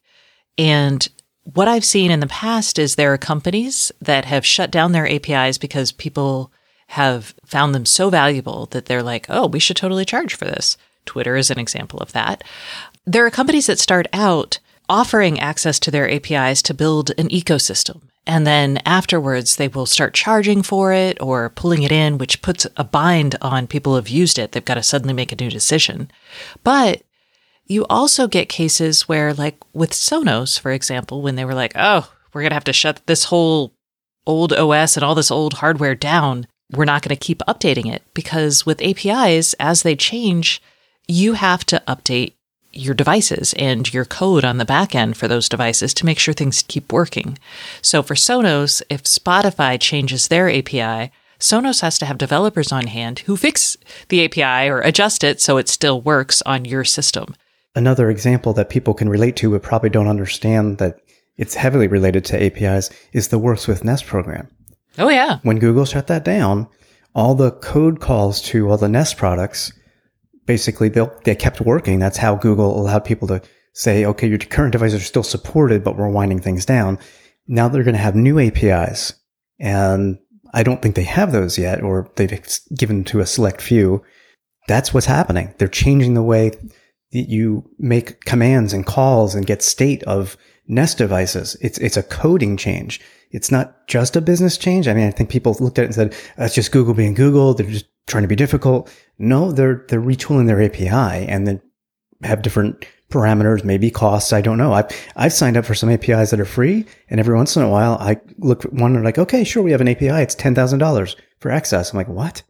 And 0.58 1.08
what 1.44 1.68
I've 1.68 1.86
seen 1.86 2.10
in 2.12 2.20
the 2.20 2.28
past 2.28 2.80
is 2.80 2.96
there 2.96 3.14
are 3.14 3.18
companies 3.18 3.92
that 4.02 4.26
have 4.26 4.46
shut 4.46 4.72
down 4.72 4.92
their 4.92 5.08
APIs 5.08 5.58
because 5.58 5.92
people 5.92 6.52
have 6.88 7.34
found 7.46 7.74
them 7.74 7.86
so 7.86 8.10
valuable 8.10 8.68
that 8.68 8.86
they're 8.86 9.04
like, 9.04 9.26
oh, 9.30 9.48
we 9.48 9.60
should 9.60 9.78
totally 9.78 10.06
charge 10.06 10.36
for 10.36 10.46
this. 10.46 10.78
Twitter 11.06 11.36
is 11.36 11.52
an 11.52 11.60
example 11.60 12.00
of 12.00 12.12
that. 12.14 12.44
There 13.06 13.26
are 13.26 13.32
companies 13.32 13.68
that 13.68 13.80
start 13.80 14.08
out 14.14 14.60
offering 14.90 15.40
access 15.40 15.80
to 15.80 15.92
their 15.92 16.10
APIs 16.10 16.62
to 16.64 16.74
build 16.74 17.12
an 17.18 17.30
ecosystem. 17.30 18.02
And 18.26 18.48
then 18.48 18.80
afterwards, 18.86 19.58
they 19.58 19.68
will 19.68 19.86
start 19.86 20.14
charging 20.14 20.64
for 20.64 20.94
it 20.94 21.22
or 21.22 21.50
pulling 21.50 21.84
it 21.84 21.92
in, 21.92 22.18
which 22.18 22.42
puts 22.42 22.66
a 22.78 22.84
bind 22.84 23.36
on 23.42 23.68
people 23.68 23.96
who've 23.96 24.08
used 24.08 24.40
it. 24.40 24.52
They've 24.52 24.64
got 24.64 24.76
to 24.76 24.84
suddenly 24.84 25.14
make 25.14 25.32
a 25.32 25.36
new 25.36 25.50
decision. 25.50 26.10
But 26.64 27.04
you 27.66 27.86
also 27.90 28.28
get 28.28 28.50
cases 28.50 29.10
where, 29.10 29.34
like 29.34 29.58
with 29.74 29.92
Sonos, 29.92 30.60
for 30.60 30.72
example, 30.72 31.22
when 31.22 31.36
they 31.36 31.46
were 31.46 31.54
like, 31.54 31.74
oh, 31.76 32.10
we're 32.34 32.42
going 32.42 32.52
to 32.52 32.56
have 32.56 32.64
to 32.66 32.74
shut 32.74 33.02
this 33.06 33.26
whole 33.26 33.74
old 34.26 34.54
OS 34.54 34.96
and 34.96 35.04
all 35.04 35.16
this 35.16 35.32
old 35.32 35.56
hardware 35.56 35.96
down. 35.96 36.48
We're 36.72 36.86
not 36.86 37.02
going 37.02 37.16
to 37.16 37.26
keep 37.26 37.40
updating 37.40 37.92
it 37.92 38.04
because 38.14 38.66
with 38.66 38.82
APIs, 38.82 39.54
as 39.60 39.84
they 39.84 39.96
change, 39.96 40.62
you 41.08 41.34
have 41.34 41.66
to 41.66 41.84
update 41.88 42.34
your 42.72 42.96
devices 42.96 43.54
and 43.58 43.94
your 43.94 44.06
code 44.06 44.44
on 44.44 44.58
the 44.58 44.66
back 44.66 44.96
end 44.96 45.16
for 45.16 45.28
those 45.28 45.48
devices 45.48 45.94
to 45.94 46.06
make 46.06 46.18
sure 46.18 46.34
things 46.34 46.64
keep 46.68 46.92
working. 46.92 47.38
So 47.82 48.02
for 48.02 48.16
Sonos, 48.16 48.82
if 48.90 49.04
Spotify 49.04 49.80
changes 49.80 50.28
their 50.28 50.50
API, 50.50 51.12
Sonos 51.40 51.82
has 51.82 52.00
to 52.00 52.06
have 52.06 52.18
developers 52.18 52.72
on 52.72 52.88
hand 52.88 53.20
who 53.20 53.38
fix 53.38 53.78
the 54.10 54.26
API 54.26 54.70
or 54.70 54.80
adjust 54.80 55.24
it 55.24 55.42
so 55.42 55.58
it 55.58 55.70
still 55.70 56.02
works 56.02 56.42
on 56.44 56.66
your 56.66 56.84
system. 56.84 57.36
Another 57.76 58.10
example 58.10 58.54
that 58.54 58.70
people 58.70 58.94
can 58.94 59.10
relate 59.10 59.36
to 59.38 59.52
but 59.52 59.64
probably 59.64 59.90
don't 59.90 60.08
understand 60.08 60.78
that 60.78 61.00
it's 61.38 61.56
heavily 61.56 61.88
related 61.88 62.24
to 62.26 62.44
APIs 62.44 62.90
is 63.12 63.28
the 63.28 63.40
Works 63.40 63.68
with 63.68 63.84
Nest 63.84 64.06
program. 64.06 64.48
Oh, 64.98 65.10
yeah. 65.10 65.40
When 65.44 65.60
Google 65.60 65.86
shut 65.86 66.08
that 66.08 66.24
down, 66.24 66.68
all 67.16 67.36
the 67.36 67.52
code 67.52 68.00
calls 68.00 68.42
to 68.44 68.70
all 68.70 68.78
the 68.78 68.90
Nest 68.90 69.18
products 69.18 69.72
basically 70.46 70.90
they 70.90 71.08
they 71.24 71.36
kept 71.36 71.62
working. 71.62 72.00
That's 72.00 72.18
how 72.18 72.36
Google 72.36 72.80
allowed 72.80 73.06
people 73.06 73.28
to 73.30 73.42
say, 73.74 74.06
okay, 74.06 74.28
your 74.28 74.38
current 74.38 74.72
devices 74.72 75.02
are 75.02 75.06
still 75.06 75.24
supported, 75.24 75.84
but 75.84 75.98
we're 75.98 76.10
winding 76.10 76.40
things 76.40 76.66
down. 76.66 77.00
Now 77.48 77.68
they're 77.68 77.84
going 77.84 77.96
to 77.96 78.02
have 78.02 78.16
new 78.16 78.40
APIs 78.40 79.14
and 79.60 80.20
I 80.54 80.64
don't 80.64 80.82
think 80.82 80.96
they 80.96 81.04
have 81.04 81.32
those 81.32 81.58
yet, 81.58 81.82
or 81.82 82.12
they've 82.16 82.48
given 82.78 83.04
to 83.06 83.22
a 83.22 83.26
select 83.26 83.60
few. 83.60 84.04
That's 84.68 84.94
what's 84.94 85.08
happening. 85.08 85.54
They're 85.58 85.68
changing 85.68 86.14
the 86.14 86.22
way 86.22 86.52
you 87.14 87.70
make 87.80 88.26
commands 88.26 88.74
and 88.74 88.86
calls 88.86 89.36
and 89.36 89.46
get 89.46 89.62
state 89.62 90.04
of 90.04 90.38
Nest 90.68 90.98
devices. 90.98 91.56
It's, 91.62 91.78
it's 91.80 91.98
a 91.98 92.04
coding 92.04 92.58
change. 92.58 93.02
It's 93.32 93.52
not 93.52 93.88
just 93.88 94.16
a 94.16 94.22
business 94.22 94.58
change. 94.58 94.88
I 94.88 94.94
mean, 94.94 95.08
I 95.08 95.12
think 95.12 95.30
people 95.30 95.56
looked 95.60 95.80
at 95.80 95.84
it 95.84 95.88
and 95.88 95.96
said, 95.96 96.14
uh, 96.14 96.16
that's 96.38 96.56
just 96.56 96.72
Google 96.72 96.94
being 96.94 97.14
Google. 97.14 97.54
They're 97.54 97.68
just 97.68 97.88
trying 98.08 98.24
to 98.24 98.28
be 98.28 98.36
difficult. 98.36 98.94
No, 99.18 99.52
they're, 99.52 99.86
they're 99.90 100.02
retooling 100.02 100.48
their 100.48 100.62
API 100.62 101.28
and 101.28 101.48
then 101.48 101.62
have 102.24 102.42
different 102.42 102.86
parameters, 103.10 103.64
maybe 103.64 103.92
costs. 103.92 104.34
I 104.34 104.42
don't 104.42 104.58
know. 104.58 104.74
I've, 104.74 104.90
I've 105.16 105.34
signed 105.34 105.58
up 105.58 105.66
for 105.66 105.76
some 105.76 105.90
APIs 105.90 106.32
that 106.32 106.40
are 106.40 106.46
free. 106.46 106.86
And 107.10 107.20
every 107.20 107.36
once 107.36 107.56
in 107.56 107.64
a 107.64 107.70
while, 107.70 107.98
I 108.00 108.20
look 108.40 108.66
at 108.66 108.74
one 108.74 108.96
and 108.96 109.04
like, 109.04 109.20
okay, 109.20 109.44
sure, 109.44 109.64
we 109.64 109.72
have 109.72 109.82
an 109.82 109.88
API. 109.88 110.08
It's 110.08 110.36
$10,000 110.36 111.16
for 111.40 111.52
access. 111.52 111.92
I'm 111.92 111.98
like, 111.98 112.08
what? 112.08 112.44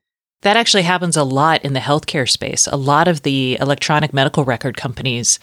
That 0.43 0.57
actually 0.57 0.83
happens 0.83 1.17
a 1.17 1.23
lot 1.23 1.63
in 1.65 1.73
the 1.73 1.79
healthcare 1.79 2.29
space. 2.29 2.67
A 2.67 2.77
lot 2.77 3.07
of 3.07 3.23
the 3.23 3.57
electronic 3.59 4.13
medical 4.13 4.45
record 4.45 4.77
companies, 4.77 5.39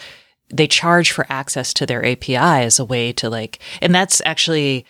they 0.49 0.67
charge 0.67 1.11
for 1.11 1.27
access 1.29 1.75
to 1.75 1.87
their 1.87 2.05
API 2.05 2.37
as 2.37 2.79
a 2.79 2.85
way 2.85 3.13
to 3.15 3.29
like, 3.29 3.59
and 3.83 3.95
that's 3.95 4.23
actually, 4.25 4.85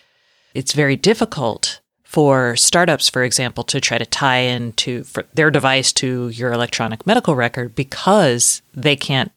it's 0.53 0.73
very 0.73 0.95
difficult 0.95 1.79
for 2.03 2.57
startups, 2.57 3.07
for 3.07 3.23
example, 3.23 3.63
to 3.63 3.79
try 3.79 3.97
to 3.97 4.05
tie 4.05 4.39
into 4.39 5.05
their 5.33 5.49
device 5.49 5.93
to 5.93 6.27
your 6.27 6.51
electronic 6.51 7.07
medical 7.07 7.35
record 7.35 7.73
because 7.73 8.61
they 8.73 8.97
can't 8.97 9.31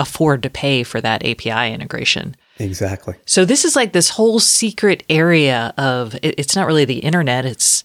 afford 0.00 0.42
to 0.42 0.50
pay 0.50 0.82
for 0.82 1.00
that 1.00 1.24
API 1.24 1.72
integration. 1.72 2.34
Exactly. 2.58 3.14
So 3.26 3.44
this 3.44 3.64
is 3.64 3.76
like 3.76 3.92
this 3.92 4.08
whole 4.08 4.40
secret 4.40 5.04
area 5.08 5.72
of 5.78 6.18
it's 6.20 6.56
not 6.56 6.66
really 6.66 6.84
the 6.84 6.98
internet. 6.98 7.44
It's, 7.44 7.84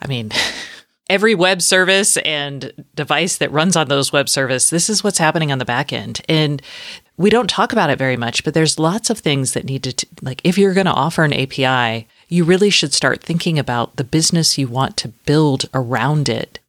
I 0.00 0.08
mean, 0.08 0.32
every 1.12 1.34
web 1.34 1.60
service 1.62 2.16
and 2.18 2.72
device 2.94 3.36
that 3.36 3.52
runs 3.52 3.76
on 3.76 3.88
those 3.88 4.12
web 4.12 4.28
service. 4.28 4.70
This 4.70 4.88
is 4.88 5.04
what's 5.04 5.18
happening 5.18 5.52
on 5.52 5.58
the 5.58 5.64
back 5.64 5.92
end, 5.92 6.20
and 6.28 6.62
we 7.16 7.30
don't 7.30 7.50
talk 7.50 7.72
about 7.72 7.90
it 7.90 7.98
very 7.98 8.16
much. 8.16 8.44
But 8.44 8.54
there's 8.54 8.78
lots 8.78 9.10
of 9.10 9.18
things 9.18 9.52
that 9.52 9.64
need 9.64 9.82
to 9.84 9.92
t- 9.92 10.08
like 10.22 10.40
if 10.42 10.56
you're 10.56 10.74
going 10.74 10.86
to 10.86 10.92
offer 10.92 11.24
an 11.24 11.32
API 11.32 12.08
you 12.32 12.44
really 12.44 12.70
should 12.70 12.94
start 12.94 13.22
thinking 13.22 13.58
about 13.58 13.96
the 13.96 14.04
business 14.04 14.56
you 14.56 14.66
want 14.66 14.96
to 14.96 15.08
build 15.08 15.66
around 15.74 16.30
it 16.30 16.60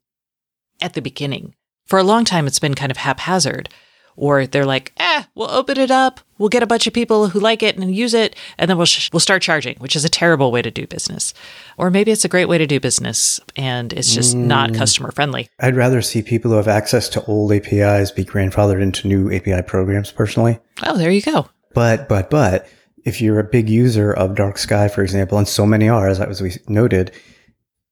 at 0.82 0.94
the 0.94 1.02
beginning. 1.02 1.56
For 1.86 1.98
a 1.98 2.04
long 2.04 2.26
time, 2.26 2.48
it's 2.48 2.60
been 2.60 2.76
kind 2.76 2.92
of 2.92 2.98
haphazard. 2.98 3.70
Or 4.16 4.46
they're 4.46 4.66
like, 4.66 4.94
eh, 4.98 5.24
we'll 5.36 5.50
open 5.50 5.78
it 5.78 5.92
up. 5.92 6.20
We'll 6.38 6.50
get 6.50 6.64
a 6.64 6.68
bunch 6.68 6.88
of 6.88 6.94
people 6.94 7.30
who 7.30 7.40
like 7.40 7.64
it 7.64 7.78
and 7.78 7.96
use 7.96 8.14
it, 8.14 8.36
and 8.58 8.70
then 8.70 8.78
we'll, 8.78 8.86
sh- 8.86 9.10
we'll 9.14 9.20
start 9.20 9.42
charging, 9.42 9.78
which 9.78 9.96
is 9.96 10.04
a 10.04 10.10
terrible 10.10 10.52
way 10.52 10.62
to 10.62 10.72
do 10.72 10.86
business. 10.86 11.34
Or 11.78 11.90
maybe 11.90 12.12
it's 12.12 12.26
a 12.26 12.30
great 12.30 12.50
way 12.50 12.58
to 12.58 12.68
do 12.68 12.80
business 12.80 13.40
and 13.56 13.94
it's 13.94 14.14
just 14.14 14.36
mm. 14.36 14.46
not 14.46 14.74
customer 14.74 15.12
friendly. 15.12 15.50
I'd 15.60 15.76
rather 15.76 16.02
see 16.02 16.22
people 16.22 16.52
who 16.52 16.58
have 16.58 16.68
access 16.68 17.10
to 17.10 17.24
old 17.26 17.52
APIs 17.52 18.12
be 18.12 18.26
grandfathered 18.26 18.82
into 18.82 19.08
new 19.08 19.32
API 19.32 19.62
programs 19.64 20.12
personally. 20.12 20.60
Oh, 20.84 20.98
there 20.98 21.12
you 21.12 21.22
go. 21.22 21.48
But, 21.74 22.08
but, 22.08 22.30
but 22.30 22.68
if 23.06 23.22
you're 23.22 23.40
a 23.40 23.44
big 23.44 23.70
user 23.70 24.14
of 24.14 24.36
dark 24.36 24.58
sky, 24.58 24.88
for 24.88 25.02
example, 25.02 25.38
and 25.38 25.48
so 25.48 25.66
many 25.66 25.90
are, 25.90 26.08
as 26.08 26.42
we 26.42 26.54
noted, 26.68 27.12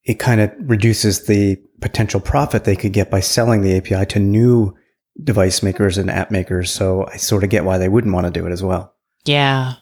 it 0.03 0.19
kind 0.19 0.41
of 0.41 0.51
reduces 0.59 1.25
the 1.25 1.57
potential 1.81 2.19
profit 2.19 2.63
they 2.63 2.75
could 2.75 2.93
get 2.93 3.11
by 3.11 3.19
selling 3.19 3.61
the 3.61 3.75
API 3.75 4.05
to 4.07 4.19
new 4.19 4.75
device 5.21 5.63
makers 5.63 5.97
and 5.97 6.09
app 6.09 6.31
makers. 6.31 6.71
So 6.71 7.05
I 7.07 7.17
sort 7.17 7.43
of 7.43 7.49
get 7.49 7.65
why 7.65 7.77
they 7.77 7.89
wouldn't 7.89 8.13
want 8.13 8.25
to 8.27 8.31
do 8.31 8.45
it 8.45 8.51
as 8.51 8.63
well. 8.63 8.93
Yeah. 9.25 9.75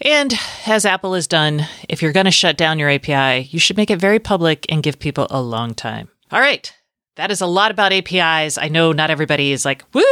And 0.00 0.34
as 0.66 0.84
Apple 0.84 1.14
has 1.14 1.26
done, 1.26 1.66
if 1.88 2.02
you're 2.02 2.12
going 2.12 2.24
to 2.24 2.30
shut 2.30 2.56
down 2.56 2.78
your 2.78 2.90
API, 2.90 3.48
you 3.50 3.58
should 3.58 3.76
make 3.76 3.90
it 3.90 4.00
very 4.00 4.18
public 4.18 4.66
and 4.68 4.82
give 4.82 4.98
people 4.98 5.26
a 5.30 5.40
long 5.40 5.74
time. 5.74 6.08
All 6.30 6.40
right. 6.40 6.72
That 7.16 7.30
is 7.30 7.40
a 7.40 7.46
lot 7.46 7.70
about 7.70 7.92
APIs. 7.92 8.58
I 8.58 8.68
know 8.68 8.90
not 8.90 9.10
everybody 9.10 9.52
is 9.52 9.64
like, 9.64 9.84
woo, 9.94 10.02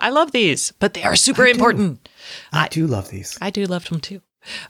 I 0.00 0.10
love 0.10 0.32
these, 0.32 0.72
but 0.80 0.94
they 0.94 1.04
are 1.04 1.14
super 1.14 1.46
I 1.46 1.50
important. 1.50 2.08
I, 2.52 2.64
I 2.64 2.68
do 2.68 2.86
love 2.86 3.10
these. 3.10 3.38
I 3.40 3.50
do 3.50 3.64
love 3.66 3.84
them 3.88 4.00
too. 4.00 4.22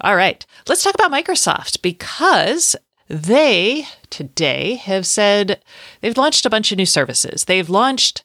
All 0.03 0.17
right. 0.17 0.45
Let's 0.67 0.85
talk 0.85 0.95
about 0.95 1.13
Microsoft 1.13 1.81
because 1.81 2.77
they 3.09 3.87
today 4.11 4.75
have 4.75 5.07
said 5.07 5.63
they've 6.03 6.17
launched 6.17 6.45
a 6.45 6.51
bunch 6.51 6.73
of 6.73 6.79
new 6.79 6.87
services. 6.87 7.45
They've 7.45 7.71
launched 7.71 8.23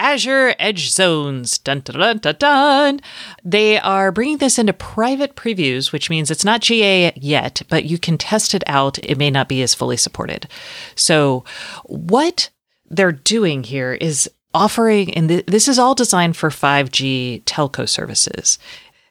Azure 0.00 0.54
Edge 0.58 0.90
Zones. 0.90 1.58
Dun, 1.58 1.80
dun, 1.80 2.18
dun, 2.18 2.36
dun. 2.38 3.00
They 3.44 3.78
are 3.78 4.10
bringing 4.10 4.38
this 4.38 4.58
into 4.58 4.72
private 4.72 5.36
previews, 5.36 5.92
which 5.92 6.08
means 6.08 6.30
it's 6.30 6.44
not 6.44 6.62
GA 6.62 7.12
yet, 7.14 7.62
but 7.68 7.84
you 7.84 7.98
can 7.98 8.16
test 8.16 8.54
it 8.54 8.64
out. 8.66 8.98
It 9.00 9.18
may 9.18 9.30
not 9.30 9.48
be 9.48 9.62
as 9.62 9.74
fully 9.74 9.98
supported. 9.98 10.48
So, 10.94 11.44
what 11.84 12.48
they're 12.88 13.12
doing 13.12 13.62
here 13.62 13.92
is 13.92 14.28
offering, 14.54 15.12
and 15.14 15.28
th- 15.28 15.46
this 15.46 15.68
is 15.68 15.78
all 15.78 15.94
designed 15.94 16.36
for 16.36 16.48
5G 16.48 17.44
telco 17.44 17.88
services. 17.88 18.58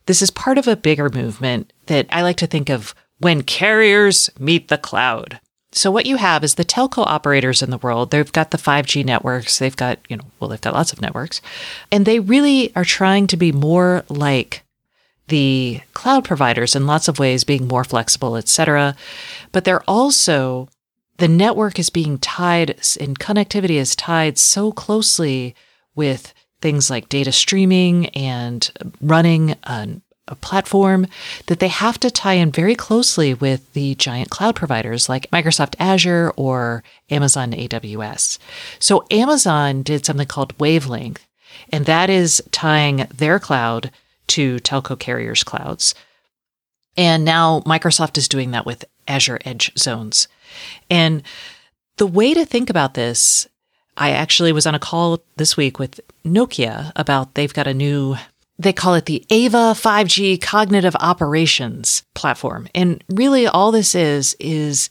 This 0.08 0.24
is 0.24 0.32
part 0.32 0.58
of 0.58 0.68
a 0.68 0.76
bigger 0.76 1.10
movement 1.10 1.72
that 1.86 2.08
I 2.10 2.24
like 2.24 2.38
to 2.38 2.48
think 2.48 2.70
of 2.70 2.96
when 3.20 3.44
carriers 3.44 4.30
meet 4.40 4.70
the 4.70 4.78
cloud. 4.78 5.40
So 5.72 5.92
what 5.92 6.08
you 6.08 6.16
have 6.16 6.44
is 6.44 6.56
the 6.56 6.66
telco 6.66 7.06
operators 7.06 7.62
in 7.62 7.70
the 7.70 7.78
world. 7.78 8.10
They've 8.10 8.32
got 8.32 8.52
the 8.52 8.58
5G 8.58 9.06
networks. 9.06 9.60
They've 9.60 9.76
got, 9.76 10.00
you 10.10 10.18
know, 10.18 10.26
well, 10.40 10.50
they've 10.50 10.60
got 10.60 10.74
lots 10.74 10.92
of 10.92 11.02
networks. 11.02 11.42
And 11.92 12.06
they 12.06 12.20
really 12.20 12.76
are 12.76 12.86
trying 12.86 13.28
to 13.28 13.38
be 13.38 13.52
more 13.52 14.04
like 14.10 14.64
the 15.28 15.82
cloud 15.94 16.26
providers 16.26 16.76
in 16.76 16.88
lots 16.88 17.08
of 17.08 17.20
ways, 17.20 17.44
being 17.44 17.68
more 17.68 17.84
flexible, 17.84 18.36
et 18.36 18.48
cetera. 18.48 18.96
But 19.52 19.64
they're 19.64 19.84
also, 19.88 20.70
the 21.18 21.28
network 21.28 21.78
is 21.78 21.92
being 21.92 22.18
tied 22.18 22.72
and 23.00 23.20
connectivity 23.20 23.76
is 23.76 23.96
tied 23.96 24.40
so 24.40 24.72
closely 24.72 25.54
with 25.94 26.34
things 26.62 26.90
like 26.90 27.10
data 27.10 27.32
streaming 27.32 28.08
and 28.08 28.72
running 29.02 29.56
an 29.66 30.02
platform 30.36 31.08
that 31.48 31.60
they 31.60 31.68
have 31.68 32.00
to 32.00 32.12
tie 32.12 32.34
in 32.34 32.52
very 32.52 32.76
closely 32.76 33.34
with 33.34 33.72
the 33.74 33.96
giant 33.96 34.30
cloud 34.30 34.56
providers 34.56 35.10
like 35.10 35.30
Microsoft 35.32 35.76
Azure 35.80 36.32
or 36.36 36.84
Amazon 37.10 37.52
AWS. 37.52 38.38
So 38.80 39.06
Amazon 39.12 39.84
did 39.84 40.06
something 40.06 40.28
called 40.28 40.60
Wavelength, 40.60 41.26
and 41.72 41.86
that 41.86 42.10
is 42.10 42.42
tying 42.52 43.08
their 43.14 43.40
cloud 43.40 43.92
to 44.28 44.58
telco 44.60 44.98
carriers' 44.98 45.44
clouds. 45.44 45.96
And 46.96 47.24
now 47.24 47.62
Microsoft 47.62 48.18
is 48.18 48.28
doing 48.28 48.52
that 48.52 48.66
with 48.66 48.86
Azure 49.08 49.40
Edge 49.46 49.72
Zones. 49.78 50.28
And 50.90 51.24
the 51.98 52.08
way 52.08 52.34
to 52.34 52.46
think 52.46 52.70
about 52.70 52.94
this, 52.94 53.48
I 53.98 54.12
actually 54.12 54.52
was 54.52 54.66
on 54.66 54.76
a 54.76 54.80
call 54.80 55.22
this 55.36 55.58
week 55.58 55.80
with 55.80 56.00
Nokia 56.26 56.92
about 56.96 57.34
they've 57.34 57.54
got 57.54 57.68
a 57.68 57.74
new 57.74 58.16
they 58.60 58.74
call 58.74 58.94
it 58.94 59.06
the 59.06 59.26
AVA 59.30 59.74
5G 59.74 60.42
cognitive 60.42 60.96
operations 60.98 62.04
platform. 62.14 62.68
And 62.76 63.02
really 63.08 63.48
all 63.48 63.72
this 63.72 63.96
is, 63.96 64.36
is 64.38 64.90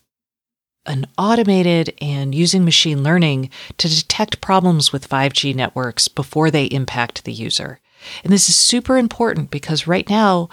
an 0.86 1.06
automated 1.18 1.94
and 2.00 2.34
using 2.34 2.64
machine 2.64 3.02
learning 3.02 3.50
to 3.76 3.88
detect 3.88 4.40
problems 4.40 4.90
with 4.90 5.08
5G 5.08 5.54
networks 5.54 6.08
before 6.08 6.50
they 6.50 6.64
impact 6.64 7.24
the 7.24 7.32
user. 7.32 7.78
And 8.24 8.32
this 8.32 8.48
is 8.48 8.56
super 8.56 8.96
important 8.96 9.50
because 9.50 9.86
right 9.86 10.08
now 10.08 10.48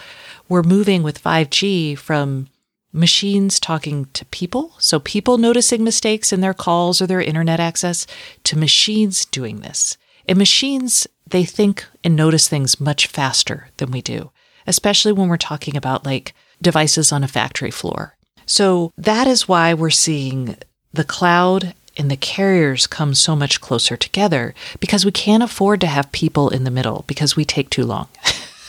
we're 0.50 0.64
moving 0.64 1.02
with 1.02 1.24
5G 1.24 1.98
from 1.98 2.48
machines 2.92 3.60
talking 3.60 4.06
to 4.14 4.26
people, 4.26 4.74
so 4.80 5.00
people 5.00 5.38
noticing 5.38 5.84
mistakes 5.84 6.34
in 6.34 6.42
their 6.42 6.54
calls 6.54 7.02
or 7.02 7.08
their 7.08 7.22
internet 7.22 7.60
access, 7.62 8.06
to 8.44 8.58
machines 8.58 9.26
doing 9.26 9.62
this. 9.62 9.98
And 10.28 10.38
machines 10.38 11.08
they 11.28 11.44
think 11.44 11.86
and 12.04 12.16
notice 12.16 12.48
things 12.48 12.80
much 12.80 13.08
faster 13.08 13.70
than 13.78 13.92
we 13.92 14.02
do, 14.02 14.32
especially 14.68 15.12
when 15.12 15.28
we're 15.30 15.38
talking 15.38 15.76
about 15.76 16.06
like 16.06 16.34
devices 16.62 17.12
on 17.12 17.24
a 17.24 17.28
factory 17.28 17.72
floor. 17.72 18.16
So 18.46 18.94
that 18.98 19.28
is 19.28 19.48
why 19.48 19.74
we're 19.74 19.90
seeing 19.90 20.58
the 20.94 21.04
cloud 21.04 21.74
and 21.98 22.12
the 22.12 22.18
carriers 22.18 22.88
come 22.88 23.14
so 23.14 23.36
much 23.36 23.62
closer 23.62 23.96
together 23.98 24.54
because 24.80 25.06
we 25.06 25.12
can't 25.12 25.44
afford 25.44 25.82
to 25.82 25.88
have 25.88 26.12
people 26.12 26.50
in 26.50 26.64
the 26.64 26.72
middle 26.72 27.06
because 27.08 27.36
we 27.36 27.46
take 27.46 27.70
too 27.70 27.86
long. 27.86 28.08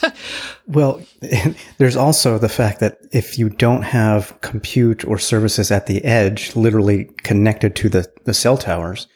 well, 0.67 1.01
there's 1.79 1.97
also 1.97 2.39
the 2.39 2.49
fact 2.49 2.81
that 2.81 2.99
if 3.13 3.39
you 3.39 3.49
don't 3.49 3.83
have 3.83 4.39
compute 4.41 5.05
or 5.05 5.19
services 5.19 5.71
at 5.71 5.87
the 5.87 6.05
edge, 6.05 6.55
literally 6.55 7.05
connected 7.23 7.75
to 7.77 7.89
the, 7.89 8.11
the 8.25 8.35
cell 8.35 8.57
towers, 8.57 9.09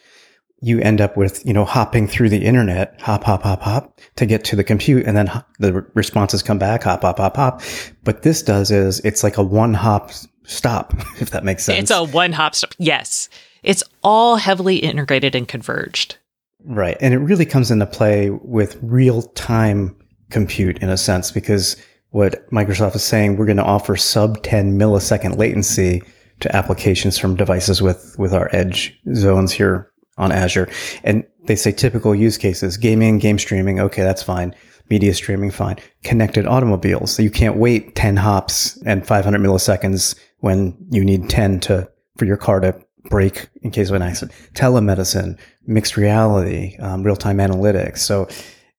you 0.62 0.79
end 0.81 1.01
up 1.01 1.16
with, 1.16 1.44
you 1.46 1.53
know, 1.53 1.64
hopping 1.64 2.07
through 2.07 2.29
the 2.29 2.44
internet, 2.44 3.01
hop, 3.01 3.25
hop, 3.25 3.42
hop, 3.42 3.62
hop 3.62 3.99
to 4.16 4.27
get 4.27 4.44
to 4.44 4.57
the 4.57 4.64
compute. 4.64 5.07
And 5.07 5.16
then 5.16 5.31
the 5.59 5.85
responses 5.94 6.42
come 6.42 6.59
back, 6.59 6.83
hop, 6.83 7.03
hop, 7.03 7.18
hop, 7.18 7.37
hop. 7.37 7.62
But 8.05 8.23
this 8.23 8.42
does 8.42 8.70
is 8.70 9.01
it's 9.01 9.23
like 9.23 9.38
a 9.38 9.42
one 9.42 9.73
hop 9.73 10.11
stop, 10.44 10.92
if 11.20 11.31
that 11.31 11.44
makes 11.44 11.64
sense. 11.64 11.79
It's 11.79 11.90
a 11.90 12.05
one 12.05 12.33
hop 12.33 12.55
stop. 12.55 12.75
Yes. 12.79 13.29
It's 13.62 13.83
all 14.03 14.37
heavily 14.37 14.77
integrated 14.77 15.35
and 15.35 15.49
converged. 15.49 16.16
Right. 16.64 16.96
And 17.01 17.14
it 17.14 17.18
really 17.18 17.46
comes 17.46 17.70
into 17.70 17.87
play 17.87 18.31
with 18.31 18.79
real 18.83 19.23
time 19.23 19.96
compute 20.31 20.79
in 20.79 20.90
a 20.90 20.96
sense, 20.96 21.31
because 21.31 21.77
what 22.11 22.49
Microsoft 22.51 22.96
is 22.96 23.03
saying, 23.03 23.37
we're 23.37 23.46
going 23.46 23.57
to 23.57 23.64
offer 23.64 23.96
sub 23.96 24.42
10 24.42 24.79
millisecond 24.79 25.38
latency 25.38 26.03
to 26.40 26.55
applications 26.55 27.18
from 27.18 27.35
devices 27.35 27.81
with, 27.81 28.14
with 28.18 28.35
our 28.35 28.55
edge 28.55 28.99
zones 29.14 29.53
here 29.53 29.90
on 30.18 30.33
Azure. 30.33 30.68
And 31.05 31.25
they 31.44 31.57
say 31.57 31.73
typical 31.73 32.14
use 32.14 32.37
cases, 32.38 32.77
gaming, 32.77 33.18
game 33.18 33.38
streaming. 33.38 33.81
Okay, 33.81 34.03
that's 34.03 34.23
fine. 34.23 34.55
Media 34.88 35.14
streaming, 35.14 35.51
fine. 35.51 35.77
Connected 36.03 36.46
automobiles. 36.46 37.12
So 37.12 37.23
you 37.23 37.31
can't 37.31 37.57
wait 37.57 37.94
10 37.94 38.16
hops 38.16 38.77
and 38.85 39.07
500 39.07 39.40
milliseconds 39.40 40.18
when 40.38 40.77
you 40.90 41.05
need 41.05 41.31
10 41.31 41.61
to, 41.61 41.88
for 42.18 42.25
your 42.25 42.37
car 42.37 42.61
to 42.61 42.79
brake 43.09 43.49
in 43.62 43.70
case 43.70 43.88
of 43.88 43.94
an 43.94 44.03
accident. 44.03 44.37
Telemedicine, 44.55 45.38
mixed 45.66 45.96
reality, 45.96 46.77
um, 46.79 47.03
real 47.03 47.16
time 47.16 47.38
analytics. 47.38 47.99
So 47.99 48.29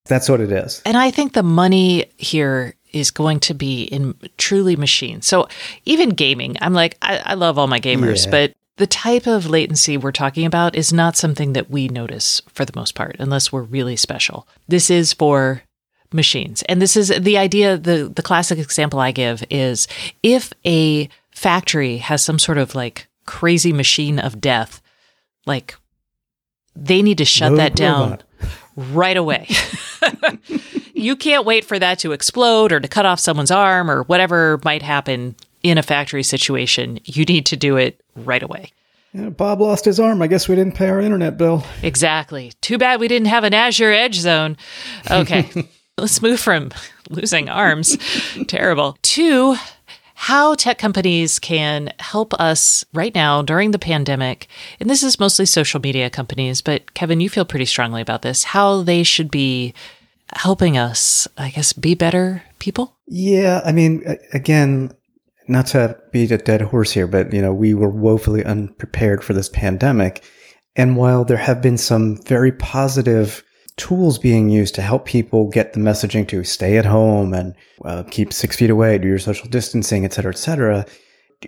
that's 0.05 0.29
what 0.29 0.41
it 0.41 0.51
is. 0.51 0.81
And 0.85 0.97
I 0.97 1.11
think 1.11 1.33
the 1.33 1.43
money 1.43 2.05
here 2.17 2.75
is 2.91 3.11
going 3.11 3.39
to 3.39 3.53
be 3.53 3.83
in 3.83 4.15
truly 4.37 4.75
machines. 4.75 5.25
So 5.25 5.47
even 5.85 6.09
gaming, 6.09 6.57
I'm 6.61 6.73
like, 6.73 6.97
I, 7.01 7.21
I 7.25 7.33
love 7.35 7.57
all 7.57 7.67
my 7.67 7.79
gamers, 7.79 8.25
yeah. 8.25 8.31
but 8.31 8.53
the 8.77 8.87
type 8.87 9.27
of 9.27 9.47
latency 9.47 9.97
we're 9.97 10.11
talking 10.11 10.45
about 10.45 10.75
is 10.75 10.93
not 10.93 11.17
something 11.17 11.53
that 11.53 11.69
we 11.69 11.87
notice 11.87 12.41
for 12.47 12.65
the 12.65 12.73
most 12.75 12.95
part, 12.95 13.15
unless 13.19 13.51
we're 13.51 13.61
really 13.61 13.95
special. 13.95 14.47
This 14.67 14.89
is 14.89 15.13
for 15.13 15.63
machines. 16.13 16.61
And 16.63 16.81
this 16.81 16.95
is 16.95 17.09
the 17.09 17.37
idea, 17.37 17.77
the, 17.77 18.11
the 18.13 18.21
classic 18.21 18.59
example 18.59 18.99
I 18.99 19.11
give 19.11 19.43
is 19.49 19.87
if 20.23 20.53
a 20.65 21.09
factory 21.31 21.97
has 21.97 22.23
some 22.23 22.39
sort 22.39 22.57
of 22.57 22.75
like 22.75 23.07
crazy 23.25 23.73
machine 23.73 24.19
of 24.19 24.41
death, 24.41 24.81
like 25.45 25.75
they 26.75 27.01
need 27.01 27.17
to 27.19 27.25
shut 27.25 27.51
no 27.51 27.57
that 27.57 27.75
down 27.75 28.19
right 28.75 29.17
away. 29.17 29.47
you 30.93 31.15
can't 31.15 31.45
wait 31.45 31.65
for 31.65 31.77
that 31.79 31.99
to 31.99 32.11
explode 32.11 32.71
or 32.71 32.79
to 32.79 32.87
cut 32.87 33.05
off 33.05 33.19
someone's 33.19 33.51
arm 33.51 33.89
or 33.89 34.03
whatever 34.03 34.59
might 34.63 34.81
happen 34.81 35.35
in 35.63 35.77
a 35.77 35.83
factory 35.83 36.23
situation. 36.23 36.99
You 37.05 37.25
need 37.25 37.45
to 37.47 37.57
do 37.57 37.77
it 37.77 38.01
right 38.15 38.43
away. 38.43 38.71
Yeah, 39.13 39.29
Bob 39.29 39.59
lost 39.59 39.85
his 39.85 39.99
arm. 39.99 40.21
I 40.21 40.27
guess 40.27 40.47
we 40.47 40.55
didn't 40.55 40.75
pay 40.75 40.89
our 40.89 41.01
internet 41.01 41.37
bill. 41.37 41.65
Exactly. 41.83 42.53
Too 42.61 42.77
bad 42.77 42.99
we 42.99 43.07
didn't 43.07 43.27
have 43.27 43.43
an 43.43 43.53
Azure 43.53 43.91
Edge 43.91 44.15
zone. 44.15 44.55
Okay. 45.09 45.49
Let's 45.97 46.21
move 46.21 46.39
from 46.39 46.71
losing 47.09 47.49
arms, 47.49 47.97
terrible, 48.47 48.97
to 49.01 49.55
how 50.15 50.55
tech 50.55 50.77
companies 50.77 51.39
can 51.39 51.91
help 51.99 52.33
us 52.35 52.85
right 52.93 53.13
now 53.13 53.41
during 53.41 53.71
the 53.71 53.79
pandemic. 53.79 54.47
And 54.79 54.89
this 54.89 55.03
is 55.03 55.19
mostly 55.19 55.45
social 55.45 55.81
media 55.81 56.09
companies, 56.09 56.61
but 56.61 56.93
Kevin, 56.93 57.19
you 57.19 57.29
feel 57.29 57.43
pretty 57.43 57.65
strongly 57.65 58.01
about 58.01 58.21
this, 58.21 58.45
how 58.45 58.83
they 58.83 59.03
should 59.03 59.29
be 59.29 59.73
helping 60.33 60.77
us, 60.77 61.27
I 61.37 61.49
guess, 61.49 61.73
be 61.73 61.95
better 61.95 62.43
people? 62.59 62.95
Yeah. 63.07 63.61
I 63.65 63.71
mean, 63.71 64.17
again, 64.31 64.93
not 65.47 65.67
to 65.67 65.97
beat 66.11 66.31
a 66.31 66.37
dead 66.37 66.61
horse 66.61 66.91
here, 66.91 67.07
but 67.07 67.33
you 67.33 67.41
know, 67.41 67.53
we 67.53 67.73
were 67.73 67.89
woefully 67.89 68.43
unprepared 68.45 69.23
for 69.23 69.33
this 69.33 69.49
pandemic. 69.49 70.23
And 70.75 70.95
while 70.95 71.25
there 71.25 71.37
have 71.37 71.61
been 71.61 71.77
some 71.77 72.17
very 72.23 72.51
positive 72.51 73.43
tools 73.77 74.19
being 74.19 74.49
used 74.49 74.75
to 74.75 74.81
help 74.81 75.05
people 75.05 75.49
get 75.49 75.73
the 75.73 75.79
messaging 75.79 76.27
to 76.27 76.43
stay 76.43 76.77
at 76.77 76.85
home 76.85 77.33
and 77.33 77.55
uh, 77.83 78.03
keep 78.09 78.31
six 78.31 78.55
feet 78.55 78.69
away, 78.69 78.97
do 78.97 79.07
your 79.07 79.19
social 79.19 79.49
distancing, 79.49 80.05
et 80.05 80.13
cetera, 80.13 80.31
et 80.31 80.37
cetera, 80.37 80.85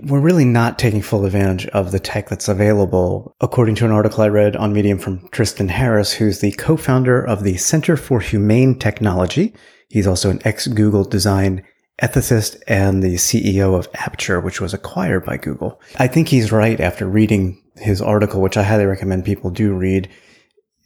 we're 0.05 0.19
really 0.19 0.45
not 0.45 0.79
taking 0.79 1.03
full 1.03 1.25
advantage 1.25 1.67
of 1.67 1.91
the 1.91 1.99
tech 1.99 2.27
that's 2.27 2.47
available. 2.47 3.35
According 3.41 3.75
to 3.75 3.85
an 3.85 3.91
article 3.91 4.23
I 4.23 4.27
read 4.29 4.55
on 4.55 4.73
Medium 4.73 4.97
from 4.97 5.27
Tristan 5.29 5.69
Harris, 5.69 6.11
who's 6.11 6.39
the 6.39 6.53
co-founder 6.53 7.23
of 7.23 7.43
the 7.43 7.57
Center 7.57 7.95
for 7.95 8.19
Humane 8.19 8.79
Technology. 8.79 9.53
He's 9.89 10.07
also 10.07 10.31
an 10.31 10.41
ex-Google 10.43 11.03
design 11.03 11.63
ethicist 12.01 12.61
and 12.67 13.03
the 13.03 13.15
CEO 13.15 13.77
of 13.77 13.87
Apture, 13.93 14.39
which 14.39 14.59
was 14.59 14.73
acquired 14.73 15.25
by 15.25 15.37
Google. 15.37 15.79
I 15.97 16.07
think 16.07 16.27
he's 16.27 16.51
right 16.51 16.79
after 16.79 17.07
reading 17.07 17.61
his 17.75 18.01
article, 18.01 18.41
which 18.41 18.57
I 18.57 18.63
highly 18.63 18.85
recommend 18.85 19.25
people 19.25 19.49
do 19.49 19.73
read. 19.73 20.09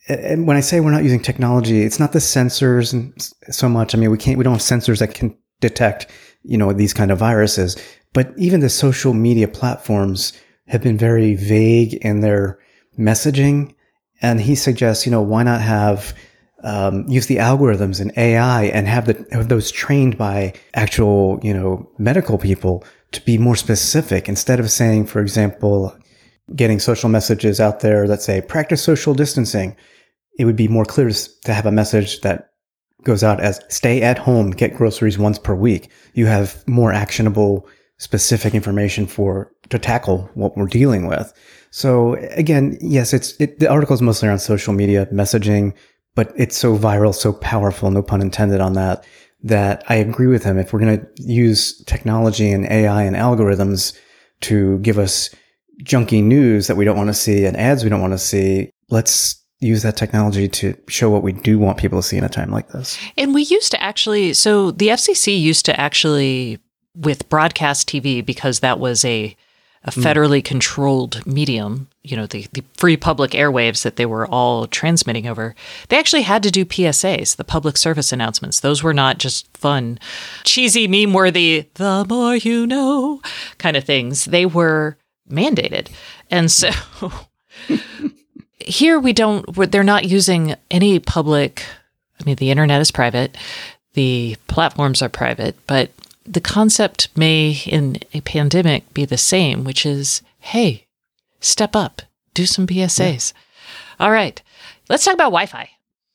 And 0.09 0.47
when 0.47 0.57
I 0.57 0.61
say 0.61 0.79
we're 0.79 0.91
not 0.91 1.03
using 1.03 1.21
technology, 1.21 1.81
it's 1.81 1.99
not 1.99 2.13
the 2.13 2.19
sensors 2.19 3.33
so 3.51 3.69
much. 3.69 3.93
I 3.93 3.97
mean, 3.97 4.11
we 4.11 4.17
can't, 4.17 4.37
we 4.37 4.43
don't 4.43 4.53
have 4.53 4.61
sensors 4.61 4.99
that 4.99 5.13
can 5.13 5.37
detect, 5.59 6.07
you 6.43 6.57
know, 6.57 6.71
these 6.73 6.93
kind 6.93 7.11
of 7.11 7.19
viruses, 7.19 7.75
but 8.13 8.33
even 8.37 8.59
the 8.59 8.69
social 8.69 9.13
media 9.13 9.47
platforms 9.47 10.33
have 10.67 10.81
been 10.81 10.97
very 10.97 11.35
vague 11.35 11.93
in 11.95 12.21
their 12.21 12.59
messaging. 12.97 13.73
And 14.21 14.41
he 14.41 14.55
suggests, 14.55 15.05
you 15.05 15.11
know, 15.11 15.21
why 15.21 15.43
not 15.43 15.61
have 15.61 16.13
um, 16.67 17.07
use 17.07 17.27
the 17.27 17.37
algorithms 17.37 18.01
and 18.01 18.11
AI 18.17 18.65
and 18.65 18.87
have, 18.87 19.05
the, 19.05 19.25
have 19.31 19.47
those 19.47 19.71
trained 19.71 20.17
by 20.17 20.53
actual, 20.73 21.39
you 21.41 21.53
know, 21.53 21.89
medical 21.97 22.37
people 22.37 22.83
to 23.13 23.21
be 23.21 23.37
more 23.37 23.55
specific 23.55 24.27
instead 24.27 24.59
of 24.59 24.69
saying, 24.69 25.05
for 25.05 25.21
example, 25.21 25.97
getting 26.55 26.79
social 26.79 27.07
messages 27.07 27.61
out 27.61 27.79
there 27.79 28.05
that 28.07 28.21
say 28.21 28.41
practice 28.41 28.83
social 28.83 29.13
distancing. 29.13 29.77
It 30.37 30.43
would 30.43 30.57
be 30.57 30.67
more 30.67 30.83
clear 30.83 31.09
to 31.09 31.53
have 31.53 31.65
a 31.65 31.71
message 31.71 32.19
that 32.21 32.51
goes 33.03 33.23
out 33.23 33.39
as 33.39 33.61
stay 33.69 34.01
at 34.01 34.17
home, 34.17 34.51
get 34.51 34.75
groceries 34.75 35.17
once 35.17 35.39
per 35.39 35.55
week. 35.55 35.89
You 36.15 36.25
have 36.25 36.67
more 36.67 36.91
actionable, 36.91 37.65
specific 37.97 38.53
information 38.53 39.07
for 39.07 39.53
to 39.69 39.79
tackle 39.79 40.29
what 40.33 40.57
we're 40.57 40.67
dealing 40.67 41.07
with. 41.07 41.33
So 41.71 42.15
again, 42.31 42.77
yes, 42.81 43.13
it's 43.13 43.39
it, 43.39 43.59
the 43.59 43.69
article 43.69 43.93
is 43.93 44.01
mostly 44.01 44.27
around 44.27 44.39
social 44.39 44.73
media 44.73 45.07
messaging, 45.07 45.73
but 46.17 46.33
it's 46.35 46.57
so 46.57 46.75
viral, 46.75 47.13
so 47.13 47.31
powerful, 47.31 47.91
no 47.91 48.01
pun 48.01 48.23
intended 48.23 48.59
on 48.59 48.73
that, 48.73 49.05
that 49.43 49.83
I 49.87 49.97
agree 49.97 50.25
with 50.25 50.43
him. 50.43 50.57
If 50.57 50.73
we're 50.73 50.79
going 50.79 50.99
to 50.99 51.07
use 51.21 51.79
technology 51.83 52.51
and 52.51 52.65
AI 52.65 53.03
and 53.03 53.15
algorithms 53.15 53.95
to 54.41 54.79
give 54.79 54.97
us 54.97 55.29
junky 55.83 56.23
news 56.23 56.65
that 56.65 56.75
we 56.75 56.85
don't 56.85 56.97
want 56.97 57.09
to 57.09 57.13
see 57.13 57.45
and 57.45 57.55
ads 57.55 57.83
we 57.83 57.91
don't 57.91 58.01
want 58.01 58.13
to 58.13 58.17
see, 58.17 58.71
let's 58.89 59.39
use 59.59 59.83
that 59.83 59.95
technology 59.95 60.47
to 60.47 60.75
show 60.87 61.11
what 61.11 61.21
we 61.21 61.33
do 61.33 61.59
want 61.59 61.77
people 61.77 61.99
to 61.99 62.07
see 62.07 62.17
in 62.17 62.23
a 62.23 62.29
time 62.29 62.49
like 62.49 62.69
this. 62.69 62.97
And 63.15 63.35
we 63.35 63.43
used 63.43 63.69
to 63.73 63.83
actually, 63.83 64.33
so 64.33 64.71
the 64.71 64.87
FCC 64.87 65.39
used 65.39 65.65
to 65.65 65.79
actually, 65.79 66.57
with 66.95 67.29
broadcast 67.29 67.87
TV, 67.87 68.25
because 68.25 68.61
that 68.61 68.79
was 68.79 69.05
a 69.05 69.37
a 69.83 69.91
mm. 69.91 70.03
federally 70.03 70.43
controlled 70.43 71.25
medium, 71.25 71.87
you 72.09 72.17
know, 72.17 72.25
the, 72.25 72.47
the 72.53 72.63
free 72.73 72.97
public 72.97 73.31
airwaves 73.31 73.83
that 73.83 73.95
they 73.95 74.05
were 74.05 74.27
all 74.27 74.67
transmitting 74.67 75.27
over, 75.27 75.55
they 75.89 75.97
actually 75.97 76.23
had 76.23 76.43
to 76.43 76.51
do 76.51 76.65
PSAs, 76.65 77.35
the 77.35 77.43
public 77.43 77.77
service 77.77 78.11
announcements. 78.11 78.59
Those 78.59 78.83
were 78.83 78.93
not 78.93 79.17
just 79.17 79.45
fun, 79.57 79.99
cheesy, 80.43 80.87
meme 80.87 81.13
worthy, 81.13 81.67
the 81.75 82.05
more 82.07 82.35
you 82.35 82.65
know 82.67 83.21
kind 83.57 83.77
of 83.77 83.83
things. 83.83 84.25
They 84.25 84.45
were 84.45 84.97
mandated. 85.29 85.89
And 86.31 86.51
so 86.51 86.71
here 88.59 88.99
we 88.99 89.13
don't, 89.13 89.71
they're 89.71 89.83
not 89.83 90.05
using 90.05 90.55
any 90.71 90.99
public, 90.99 91.63
I 92.19 92.23
mean, 92.23 92.35
the 92.35 92.51
internet 92.51 92.81
is 92.81 92.91
private, 92.91 93.37
the 93.93 94.35
platforms 94.47 95.01
are 95.01 95.09
private, 95.09 95.55
but 95.67 95.91
the 96.25 96.41
concept 96.41 97.09
may 97.15 97.61
in 97.65 97.97
a 98.13 98.21
pandemic 98.21 98.93
be 98.93 99.05
the 99.05 99.17
same, 99.17 99.63
which 99.63 99.85
is, 99.85 100.21
hey, 100.39 100.86
step 101.39 101.75
up, 101.75 102.01
do 102.33 102.45
some 102.45 102.67
PSAs. 102.67 103.33
Yeah. 103.33 104.05
All 104.05 104.11
right, 104.11 104.41
let's 104.89 105.03
talk 105.03 105.13
about 105.13 105.31
Wi 105.31 105.45
Fi 105.45 105.69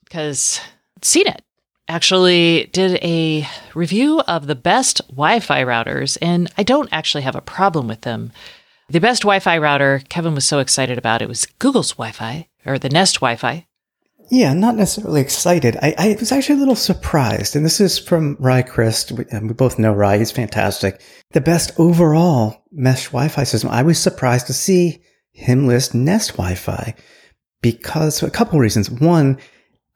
because 0.04 0.60
CNET 1.00 1.40
actually 1.88 2.70
did 2.72 3.02
a 3.02 3.46
review 3.74 4.20
of 4.20 4.46
the 4.46 4.54
best 4.54 5.00
Wi 5.08 5.40
Fi 5.40 5.64
routers, 5.64 6.16
and 6.22 6.50
I 6.56 6.62
don't 6.62 6.88
actually 6.92 7.22
have 7.22 7.36
a 7.36 7.40
problem 7.40 7.88
with 7.88 8.02
them. 8.02 8.32
The 8.88 9.00
best 9.00 9.22
Wi 9.22 9.40
Fi 9.40 9.58
router, 9.58 10.02
Kevin 10.08 10.34
was 10.34 10.46
so 10.46 10.58
excited 10.58 10.98
about 10.98 11.22
it, 11.22 11.28
was 11.28 11.46
Google's 11.46 11.92
Wi 11.92 12.12
Fi 12.12 12.48
or 12.64 12.78
the 12.78 12.90
Nest 12.90 13.16
Wi 13.16 13.36
Fi. 13.36 13.66
Yeah, 14.30 14.54
not 14.54 14.76
necessarily 14.76 15.20
excited. 15.20 15.76
I, 15.82 15.94
I, 15.98 16.16
was 16.18 16.32
actually 16.32 16.54
a 16.54 16.58
little 16.60 16.74
surprised. 16.74 17.54
And 17.54 17.66
this 17.66 17.82
is 17.82 17.98
from 17.98 18.36
Ry 18.40 18.62
Crist. 18.62 19.12
We, 19.12 19.26
we 19.30 19.52
both 19.52 19.78
know 19.78 19.92
Ry. 19.92 20.16
He's 20.16 20.30
fantastic. 20.30 21.02
The 21.32 21.42
best 21.42 21.72
overall 21.78 22.64
mesh 22.72 23.08
Wi-Fi 23.08 23.44
system. 23.44 23.68
I 23.68 23.82
was 23.82 23.98
surprised 23.98 24.46
to 24.46 24.54
see 24.54 25.02
him 25.32 25.66
list 25.66 25.94
Nest 25.94 26.32
Wi-Fi 26.32 26.94
because 27.60 28.22
a 28.22 28.30
couple 28.30 28.58
reasons. 28.58 28.90
One, 28.90 29.38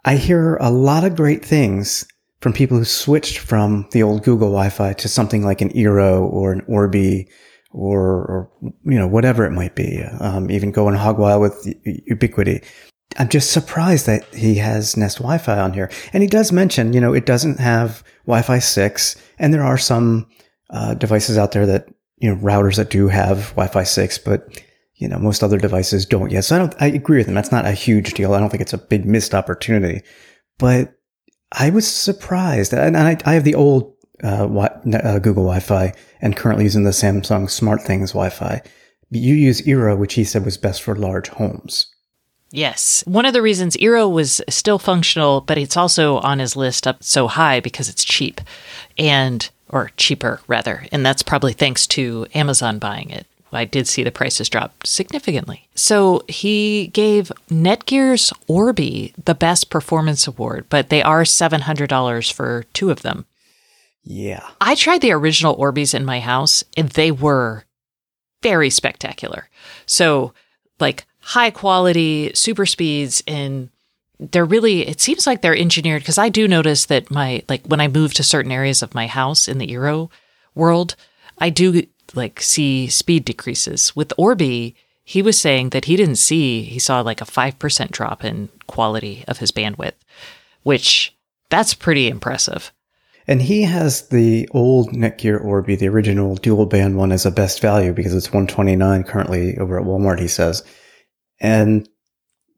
I 0.05 0.17
hear 0.17 0.57
a 0.57 0.71
lot 0.71 1.05
of 1.05 1.17
great 1.17 1.45
things 1.45 2.07
from 2.41 2.53
people 2.53 2.79
who 2.79 2.85
switched 2.85 3.39
from 3.39 3.89
the 3.93 4.03
old 4.03 4.23
Google 4.23 4.49
Wi-Fi 4.49 4.93
to 4.95 5.09
something 5.09 5.45
like 5.45 5.61
an 5.61 5.71
Eero 5.71 6.23
or 6.23 6.53
an 6.53 6.63
Orbi 6.69 7.29
or, 7.73 8.03
or 8.03 8.51
you 8.85 8.99
know, 8.99 9.07
whatever 9.07 9.45
it 9.45 9.51
might 9.51 9.75
be. 9.75 10.03
Um, 10.21 10.51
even 10.51 10.71
going 10.71 10.95
hog 10.95 11.19
wild 11.19 11.43
with 11.43 11.67
Ubiquiti. 12.11 12.65
I'm 13.19 13.29
just 13.29 13.53
surprised 13.53 14.07
that 14.07 14.25
he 14.35 14.57
has 14.57 14.97
Nest 14.97 15.19
Wi-Fi 15.19 15.59
on 15.59 15.73
here. 15.73 15.91
And 16.13 16.23
he 16.23 16.29
does 16.29 16.53
mention, 16.53 16.93
you 16.93 17.01
know, 17.01 17.13
it 17.13 17.27
doesn't 17.27 17.61
have 17.61 18.03
Wi-Fi 18.27 18.59
6 18.59 19.17
and 19.39 19.53
there 19.53 19.65
are 19.65 19.79
some 19.79 20.27
uh, 20.71 20.95
devices 20.95 21.39
out 21.39 21.53
there 21.53 21.67
that, 21.67 21.89
you 22.19 22.33
know, 22.33 22.41
routers 22.41 22.77
that 22.77 22.91
do 22.91 23.09
have 23.09 23.51
Wi-Fi 23.51 23.85
6, 23.85 24.19
but 24.19 24.63
you 24.97 25.09
know, 25.09 25.19
most 25.19 25.43
other 25.43 25.59
devices 25.59 26.07
don't 26.07 26.31
yet. 26.31 26.45
So 26.45 26.57
I 26.57 26.59
don't, 26.59 26.75
I 26.81 26.87
agree 26.87 27.19
with 27.19 27.29
him. 27.29 27.35
That's 27.35 27.53
not 27.53 27.67
a 27.67 27.73
huge 27.73 28.15
deal. 28.15 28.35
I 28.35 28.41
don't 28.41 28.51
think 28.51 28.63
it's 28.63 28.73
a 28.73 28.79
big 28.79 29.05
missed 29.05 29.35
opportunity, 29.35 30.03
but 30.59 30.95
I 31.53 31.71
was 31.71 31.87
surprised. 31.87 32.73
And 32.73 32.97
I, 32.97 33.19
I 33.25 33.35
have 33.35 33.45
the 33.45 33.55
old, 33.55 33.95
uh, 34.25 34.47
uh, 34.47 35.19
Google 35.19 35.45
Wi-Fi 35.45 35.93
and 36.23 36.37
currently 36.37 36.65
using 36.65 36.85
the 36.85 36.91
Samsung 36.91 37.45
SmartThings 37.45 38.09
Wi-Fi. 38.09 38.63
You 39.11 39.35
use 39.35 39.61
Eero, 39.63 39.97
which 39.97 40.15
he 40.15 40.25
said 40.25 40.45
was 40.45 40.57
best 40.57 40.83
for 40.83 40.97
large 40.97 41.29
homes. 41.29 41.87
Yes. 42.51 43.05
One 43.07 43.27
of 43.27 43.35
the 43.35 43.43
reasons 43.43 43.77
Eero 43.77 44.11
was 44.11 44.41
still 44.49 44.79
functional, 44.79 45.43
but 45.43 45.59
it's 45.59 45.77
also 45.77 46.19
on 46.19 46.39
his 46.39 46.57
list 46.57 46.87
up 46.87 47.05
so 47.05 47.29
high 47.29 47.61
because 47.61 47.89
it's 47.89 48.05
cheap 48.05 48.41
and, 48.97 49.49
or 49.69 49.91
cheaper 49.97 50.41
rather. 50.49 50.87
And 50.91 51.05
that's 51.05 51.23
probably 51.23 51.53
thanks 51.53 51.87
to 51.89 52.27
Amazon 52.35 52.79
buying 52.79 53.11
it. 53.11 53.27
I 53.53 53.65
did 53.65 53.87
see 53.87 54.03
the 54.03 54.11
prices 54.11 54.49
drop 54.49 54.87
significantly. 54.87 55.69
So 55.75 56.23
he 56.29 56.89
gave 56.89 57.33
Netgear's 57.49 58.33
Orbi 58.49 59.15
the 59.25 59.35
best 59.35 59.71
performance 59.71 60.27
award, 60.27 60.67
but 60.69 60.89
they 60.89 61.03
are 61.03 61.23
$700 61.23 62.33
for 62.33 62.65
two 62.73 62.91
of 62.91 63.03
them. 63.03 63.27
Yeah. 64.05 64.47
I 64.61 64.75
tried 64.75 65.01
the 65.01 65.13
original 65.13 65.55
Orbis 65.55 65.95
in 65.95 66.05
my 66.05 66.21
house 66.21 66.65
and 66.77 66.89
they 66.91 67.11
were 67.11 67.65
very 68.43 68.71
spectacular. 68.71 69.49
So, 69.87 70.33
like 70.79 71.07
high 71.21 71.51
quality 71.51 72.31
super 72.35 72.67
speeds 72.67 73.23
and 73.27 73.71
they're 74.19 74.45
really 74.45 74.87
it 74.87 75.01
seems 75.01 75.27
like 75.27 75.43
they're 75.43 75.57
engineered 75.57 76.03
because 76.03 76.19
I 76.19 76.29
do 76.29 76.47
notice 76.47 76.87
that 76.87 77.11
my 77.11 77.43
like 77.49 77.67
when 77.67 77.81
I 77.81 77.89
move 77.89 78.15
to 78.15 78.23
certain 78.23 78.53
areas 78.53 78.83
of 78.83 78.95
my 78.95 79.07
house 79.07 79.49
in 79.49 79.59
the 79.59 79.67
Eero 79.67 80.11
world, 80.55 80.95
I 81.39 81.51
do 81.51 81.83
like 82.15 82.41
see 82.41 82.89
speed 82.89 83.25
decreases. 83.25 83.95
With 83.97 84.13
Orbi, 84.17 84.75
he 85.05 85.23
was 85.23 85.41
saying 85.41 85.71
that 85.71 85.87
he 85.87 85.97
didn't 85.97 86.17
see 86.17 86.63
he 86.63 86.79
saw 86.79 87.01
like 87.01 87.21
a 87.21 87.27
5% 87.27 87.91
drop 87.91 88.25
in 88.25 88.49
quality 88.67 89.25
of 89.29 89.39
his 89.39 89.53
bandwidth, 89.53 89.95
which 90.63 91.17
that's 91.49 91.75
pretty 91.75 92.09
impressive. 92.09 92.73
And 93.29 93.43
he 93.43 93.63
has 93.63 94.09
the 94.09 94.49
old 94.53 94.91
Netgear 94.91 95.43
Orbi, 95.45 95.75
the 95.75 95.89
original 95.89 96.37
dual 96.37 96.67
band 96.67 96.97
one 96.97 97.13
as 97.13 97.27
a 97.27 97.31
best 97.31 97.61
value 97.61 97.93
because 97.93 98.15
it's 98.15 98.29
129 98.29 99.03
currently 99.05 99.57
over 99.59 99.79
at 99.79 99.87
Walmart, 99.87 100.21
he 100.21 100.29
says. 100.29 100.63
And 101.41 101.89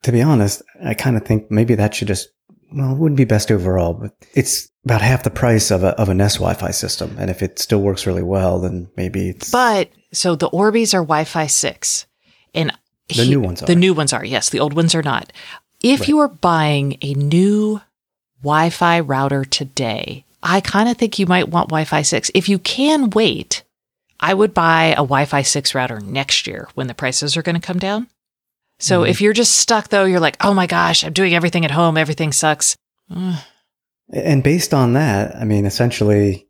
to 0.03 0.13
be 0.13 0.23
honest, 0.23 0.63
I 0.85 0.95
kind 0.95 1.17
of 1.17 1.25
think 1.25 1.51
maybe 1.51 1.75
that 1.75 1.95
should 1.95 2.09
just, 2.09 2.29
well, 2.73 2.93
it 2.93 2.99
wouldn't 2.99 3.17
be 3.17 3.25
best 3.25 3.51
overall, 3.51 3.95
but 3.95 4.13
it's 4.35 4.69
about 4.89 5.03
half 5.03 5.23
the 5.23 5.31
price 5.31 5.71
of 5.71 5.85
a, 5.85 5.89
of 6.01 6.09
a 6.09 6.15
Nest 6.15 6.37
Wi-Fi 6.37 6.71
system. 6.71 7.15
And 7.19 7.29
if 7.29 7.43
it 7.43 7.59
still 7.59 7.83
works 7.83 8.07
really 8.07 8.23
well, 8.23 8.59
then 8.59 8.89
maybe 8.97 9.29
it's. 9.29 9.51
But 9.51 9.91
so 10.15 10.35
the 10.35 10.49
Orbis 10.49 10.95
are 10.95 11.03
Wi-Fi 11.03 11.47
6 11.47 12.07
and 12.55 12.73
the 13.09 13.25
he, 13.25 13.29
new 13.29 13.41
ones 13.41 13.63
are. 13.63 13.67
The 13.67 13.77
new 13.77 13.93
ones 13.93 14.15
are. 14.15 14.25
Yes. 14.25 14.49
The 14.49 14.61
old 14.61 14.73
ones 14.73 14.95
are 14.95 15.03
not. 15.03 15.31
If 15.83 16.01
right. 16.01 16.09
you 16.09 16.21
are 16.21 16.29
buying 16.29 16.97
a 17.03 17.13
new 17.13 17.83
Wi-Fi 18.43 19.01
router 19.01 19.45
today, 19.45 20.25
I 20.43 20.63
kind 20.63 20.89
of 20.89 20.97
think 20.97 21.19
you 21.19 21.27
might 21.27 21.51
want 21.51 21.69
Wi-Fi 21.69 22.01
6. 22.01 22.31
If 22.35 22.49
you 22.49 22.59
can 22.59 23.11
wait, 23.11 23.65
I 24.19 24.33
would 24.33 24.55
buy 24.55 24.93
a 24.93 25.05
Wi-Fi 25.05 25.43
6 25.43 25.75
router 25.75 26.01
next 26.01 26.47
year 26.47 26.67
when 26.75 26.87
the 26.87 26.95
prices 26.95 27.37
are 27.37 27.43
going 27.43 27.61
to 27.61 27.67
come 27.67 27.79
down. 27.79 28.07
So 28.79 29.03
mm-hmm. 29.03 29.11
if 29.11 29.21
you're 29.21 29.35
just 29.35 29.59
stuck 29.59 29.89
though, 29.89 30.05
you're 30.05 30.19
like, 30.19 30.39
oh 30.41 30.55
my 30.55 30.67
gosh, 30.67 31.05
I'm 31.05 31.13
doing 31.13 31.35
everything 31.35 31.67
at 31.67 31.73
home. 31.73 31.99
Everything 31.99 32.33
sucks. 32.33 32.75
And 34.13 34.43
based 34.43 34.75
on 34.75 34.95
that, 34.95 35.37
I 35.37 35.45
mean, 35.45 35.67
essentially, 35.67 36.47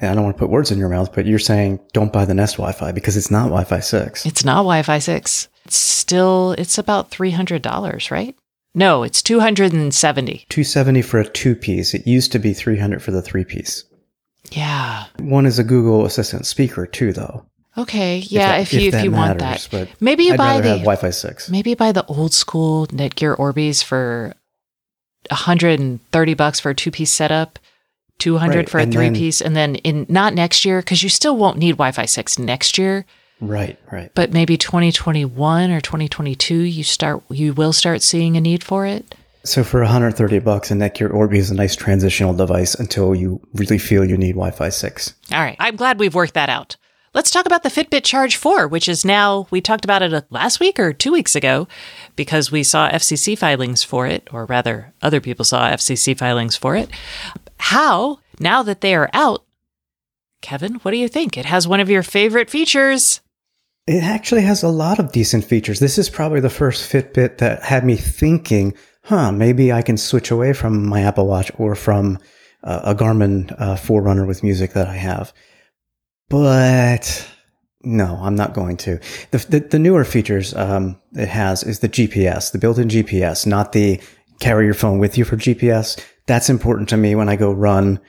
I 0.00 0.14
don't 0.14 0.24
want 0.24 0.36
to 0.36 0.38
put 0.38 0.50
words 0.50 0.70
in 0.70 0.78
your 0.78 0.88
mouth, 0.88 1.12
but 1.12 1.26
you're 1.26 1.38
saying 1.38 1.80
don't 1.92 2.12
buy 2.12 2.24
the 2.24 2.34
Nest 2.34 2.56
Wi-Fi 2.56 2.92
because 2.92 3.16
it's 3.16 3.30
not 3.30 3.44
Wi-Fi 3.44 3.80
6. 3.80 4.26
It's 4.26 4.44
not 4.44 4.58
Wi-Fi 4.58 4.98
6. 4.98 5.48
It's 5.64 5.76
still, 5.76 6.52
it's 6.52 6.78
about 6.78 7.10
$300, 7.10 8.10
right? 8.10 8.36
No, 8.74 9.02
it's 9.02 9.22
270. 9.22 10.46
270 10.48 11.02
for 11.02 11.18
a 11.18 11.28
two 11.28 11.56
piece. 11.56 11.94
It 11.94 12.06
used 12.06 12.30
to 12.32 12.38
be 12.38 12.52
300 12.52 13.02
for 13.02 13.10
the 13.10 13.22
three 13.22 13.44
piece. 13.44 13.84
Yeah. 14.50 15.06
One 15.18 15.46
is 15.46 15.58
a 15.58 15.64
Google 15.64 16.04
Assistant 16.06 16.46
speaker 16.46 16.86
too, 16.86 17.12
though. 17.12 17.44
Okay, 17.76 18.18
yeah, 18.18 18.56
if, 18.56 18.70
that, 18.70 18.74
if 18.74 18.80
you 18.82 18.88
if, 18.88 18.94
if 18.94 19.04
you 19.04 19.10
matters, 19.12 19.72
want 19.72 19.88
that, 19.88 20.00
maybe 20.00 20.24
you 20.24 20.32
I'd 20.32 20.36
buy 20.36 20.60
the 20.60 20.70
Wi-Fi 20.70 21.10
six. 21.10 21.48
Maybe 21.48 21.74
buy 21.74 21.92
the 21.92 22.04
old 22.06 22.34
school 22.34 22.88
Netgear 22.88 23.38
Orbis 23.38 23.82
for 23.84 24.34
hundred 25.30 25.80
and 25.80 26.00
thirty 26.10 26.34
bucks 26.34 26.60
for 26.60 26.70
a 26.70 26.74
two 26.74 26.90
piece 26.90 27.10
setup, 27.10 27.58
two 28.18 28.38
hundred 28.38 28.56
right. 28.56 28.68
for 28.68 28.78
a 28.78 28.82
and 28.82 28.92
three 28.92 29.06
then, 29.06 29.14
piece, 29.14 29.40
and 29.40 29.56
then 29.56 29.76
in 29.76 30.06
not 30.08 30.34
next 30.34 30.64
year 30.64 30.80
because 30.80 31.02
you 31.02 31.08
still 31.08 31.36
won't 31.36 31.58
need 31.58 31.72
Wi-Fi 31.72 32.06
six 32.06 32.38
next 32.38 32.78
year. 32.78 33.04
Right, 33.40 33.78
right. 33.92 34.10
But 34.14 34.32
maybe 34.32 34.56
twenty 34.56 34.92
twenty 34.92 35.24
one 35.24 35.70
or 35.70 35.80
twenty 35.80 36.08
twenty 36.08 36.34
two, 36.34 36.62
you 36.62 36.84
start 36.84 37.22
you 37.30 37.52
will 37.52 37.72
start 37.72 38.02
seeing 38.02 38.36
a 38.36 38.40
need 38.40 38.64
for 38.64 38.86
it. 38.86 39.14
So 39.44 39.64
for 39.64 39.80
130 39.80 40.40
bucks, 40.40 40.70
a 40.70 40.74
Netgear 40.74 41.10
Orbi 41.14 41.38
is 41.38 41.50
a 41.50 41.54
nice 41.54 41.74
transitional 41.74 42.34
device 42.34 42.74
until 42.74 43.14
you 43.14 43.40
really 43.54 43.78
feel 43.78 44.04
you 44.04 44.18
need 44.18 44.32
Wi-Fi 44.32 44.68
6. 44.68 45.14
All 45.32 45.38
right. 45.38 45.56
I'm 45.58 45.76
glad 45.76 45.98
we've 45.98 46.14
worked 46.14 46.34
that 46.34 46.50
out. 46.50 46.76
Let's 47.18 47.32
talk 47.32 47.46
about 47.46 47.64
the 47.64 47.68
Fitbit 47.68 48.04
Charge 48.04 48.36
4, 48.36 48.68
which 48.68 48.88
is 48.88 49.04
now, 49.04 49.48
we 49.50 49.60
talked 49.60 49.84
about 49.84 50.02
it 50.02 50.24
last 50.30 50.60
week 50.60 50.78
or 50.78 50.92
two 50.92 51.10
weeks 51.10 51.34
ago 51.34 51.66
because 52.14 52.52
we 52.52 52.62
saw 52.62 52.88
FCC 52.88 53.36
filings 53.36 53.82
for 53.82 54.06
it, 54.06 54.28
or 54.32 54.44
rather, 54.44 54.94
other 55.02 55.20
people 55.20 55.44
saw 55.44 55.68
FCC 55.68 56.16
filings 56.16 56.54
for 56.54 56.76
it. 56.76 56.88
How, 57.58 58.20
now 58.38 58.62
that 58.62 58.82
they 58.82 58.94
are 58.94 59.10
out, 59.12 59.44
Kevin, 60.42 60.74
what 60.74 60.92
do 60.92 60.96
you 60.96 61.08
think? 61.08 61.36
It 61.36 61.46
has 61.46 61.66
one 61.66 61.80
of 61.80 61.90
your 61.90 62.04
favorite 62.04 62.50
features. 62.50 63.20
It 63.88 64.04
actually 64.04 64.42
has 64.42 64.62
a 64.62 64.68
lot 64.68 65.00
of 65.00 65.10
decent 65.10 65.44
features. 65.44 65.80
This 65.80 65.98
is 65.98 66.08
probably 66.08 66.38
the 66.38 66.48
first 66.48 66.88
Fitbit 66.88 67.38
that 67.38 67.64
had 67.64 67.84
me 67.84 67.96
thinking, 67.96 68.74
huh, 69.02 69.32
maybe 69.32 69.72
I 69.72 69.82
can 69.82 69.96
switch 69.96 70.30
away 70.30 70.52
from 70.52 70.86
my 70.86 71.02
Apple 71.02 71.26
Watch 71.26 71.50
or 71.58 71.74
from 71.74 72.20
uh, 72.62 72.82
a 72.84 72.94
Garmin 72.94 73.52
uh, 73.60 73.74
Forerunner 73.74 74.24
with 74.24 74.44
music 74.44 74.74
that 74.74 74.86
I 74.86 74.94
have. 74.94 75.32
But 76.28 77.28
no, 77.82 78.18
I'm 78.20 78.34
not 78.34 78.54
going 78.54 78.76
to. 78.78 79.00
The, 79.30 79.38
the, 79.38 79.60
the 79.60 79.78
newer 79.78 80.04
features 80.04 80.54
um, 80.54 81.00
it 81.12 81.28
has 81.28 81.62
is 81.62 81.78
the 81.80 81.88
GPS, 81.88 82.52
the 82.52 82.58
built-in 82.58 82.88
GPS, 82.88 83.46
not 83.46 83.72
the 83.72 84.00
carry 84.40 84.66
your 84.66 84.74
phone 84.74 84.98
with 84.98 85.16
you 85.16 85.24
for 85.24 85.36
GPS. 85.36 86.02
That's 86.26 86.50
important 86.50 86.88
to 86.90 86.96
me 86.96 87.14
when 87.14 87.28
I 87.28 87.36
go 87.36 87.52
run 87.52 88.00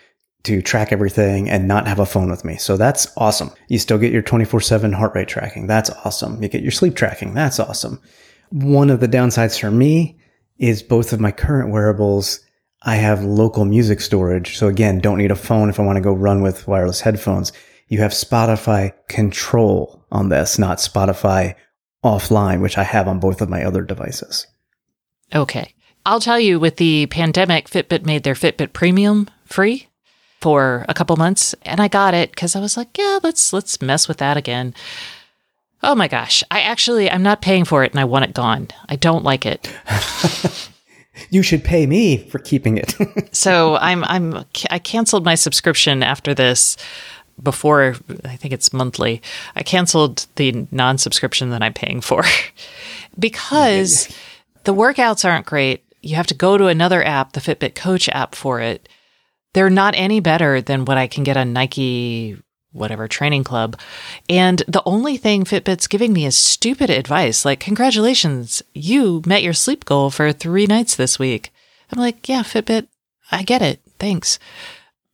to 0.44 0.62
track 0.62 0.92
everything 0.92 1.50
and 1.50 1.68
not 1.68 1.88
have 1.88 2.00
a 2.00 2.06
phone 2.06 2.30
with 2.30 2.46
me. 2.46 2.58
So 2.58 2.78
that's 2.78 3.08
awesome. 3.18 3.52
You 3.68 3.78
still 3.78 3.98
get 3.98 4.12
your 4.12 4.22
24 4.22 4.62
7 4.62 4.94
heart 4.94 5.14
rate 5.16 5.28
tracking. 5.28 5.68
That's 5.68 5.90
awesome. 6.06 6.42
You 6.42 6.50
get 6.50 6.62
your 6.62 6.72
sleep 6.72 6.96
tracking. 6.96 7.34
That's 7.34 7.60
awesome. 7.60 8.02
One 8.50 8.90
of 8.90 9.00
the 9.00 9.08
downsides 9.08 9.60
for 9.60 9.72
me 9.72 10.20
is 10.58 10.82
both 10.82 11.14
of 11.14 11.20
my 11.20 11.32
current 11.32 11.72
wearables. 11.72 12.40
I 12.84 12.96
have 12.96 13.24
local 13.24 13.66
music 13.66 14.00
storage. 14.00 14.58
So 14.58 14.68
again, 14.68 15.00
don't 15.00 15.18
need 15.18 15.32
a 15.32 15.36
phone 15.36 15.70
if 15.70 15.80
I 15.80 15.84
want 15.84 15.98
to 15.98 16.02
go 16.02 16.14
run 16.14 16.42
with 16.42 16.68
wireless 16.68 17.02
headphones. 17.02 17.52
You 17.90 18.00
have 18.00 18.12
Spotify 18.12 18.94
control 19.08 20.06
on 20.12 20.30
this, 20.30 20.58
not 20.60 20.78
Spotify 20.78 21.56
offline, 22.04 22.62
which 22.62 22.78
I 22.78 22.84
have 22.84 23.08
on 23.08 23.20
both 23.20 23.42
of 23.42 23.50
my 23.50 23.64
other 23.64 23.82
devices. 23.82 24.48
Okay. 25.34 25.74
I'll 26.06 26.22
tell 26.22 26.40
you 26.40 26.60
with 26.60 26.78
the 26.78 27.08
pandemic, 27.08 27.68
Fitbit 27.68 28.06
made 28.06 28.24
their 28.24 28.36
Fitbit 28.36 28.74
Premium 28.74 29.28
free 29.46 29.88
for 30.40 30.86
a 30.88 30.94
couple 30.94 31.18
months 31.18 31.54
and 31.64 31.82
I 31.82 31.88
got 31.88 32.14
it 32.14 32.36
cuz 32.36 32.56
I 32.56 32.60
was 32.62 32.78
like, 32.78 32.98
yeah, 32.98 33.20
let's 33.22 33.52
let's 33.52 33.82
mess 33.82 34.08
with 34.08 34.18
that 34.20 34.38
again. 34.38 34.74
Oh 35.84 35.96
my 35.96 36.08
gosh. 36.08 36.44
I 36.50 36.62
actually 36.62 37.12
I'm 37.12 37.24
not 37.24 37.42
paying 37.42 37.66
for 37.66 37.84
it 37.84 37.92
and 37.92 38.00
I 38.00 38.06
want 38.06 38.26
it 38.26 38.34
gone. 38.34 38.70
I 38.88 38.96
don't 38.96 39.26
like 39.26 39.46
it. 39.46 39.70
you 41.30 41.44
should 41.44 41.64
pay 41.64 41.86
me 41.86 42.18
for 42.18 42.40
keeping 42.40 42.78
it. 42.78 42.96
so, 43.36 43.76
I'm 43.78 44.04
I'm 44.06 44.46
I 44.70 44.80
canceled 44.80 45.26
my 45.26 45.36
subscription 45.36 46.04
after 46.04 46.34
this 46.34 46.78
before 47.42 47.96
I 48.26 48.36
think 48.36 48.54
it's 48.54 48.74
monthly. 48.74 49.22
I 49.56 49.64
canceled 49.64 50.28
the 50.36 50.68
non-subscription 50.72 51.50
that 51.52 51.64
I'm 51.64 51.74
paying 51.74 52.02
for 52.02 52.24
because 53.20 54.08
the 54.64 54.74
workouts 54.74 55.30
aren't 55.30 55.46
great. 55.46 55.84
You 56.02 56.16
have 56.16 56.28
to 56.28 56.34
go 56.34 56.58
to 56.58 56.68
another 56.68 57.04
app, 57.04 57.34
the 57.34 57.42
Fitbit 57.42 57.76
Coach 57.76 58.08
app 58.10 58.36
for 58.36 58.62
it 58.62 58.88
they're 59.54 59.70
not 59.70 59.96
any 59.96 60.20
better 60.20 60.62
than 60.62 60.86
what 60.86 60.98
I 60.98 61.08
can 61.08 61.24
get 61.24 61.38
on 61.38 61.54
Nike 61.54 62.38
whatever 62.72 63.08
training 63.08 63.44
club. 63.44 63.80
And 64.30 64.62
the 64.68 64.84
only 64.86 65.18
thing 65.18 65.44
Fitbit's 65.44 65.88
giving 65.88 66.14
me 66.14 66.26
is 66.28 66.36
stupid 66.36 66.92
advice 66.92 67.44
like, 67.44 67.60
congratulations, 67.60 68.62
you 68.76 69.24
met 69.26 69.42
your 69.42 69.54
sleep 69.54 69.86
goal 69.86 70.12
for 70.12 70.32
three 70.32 70.68
nights 70.68 70.96
this 70.96 71.18
week. 71.18 71.52
I'm 71.92 72.00
like, 72.00 72.30
yeah, 72.30 72.44
Fitbit, 72.44 72.88
I 73.32 73.42
get 73.42 73.64
it. 73.64 73.82
Thanks. 73.98 74.38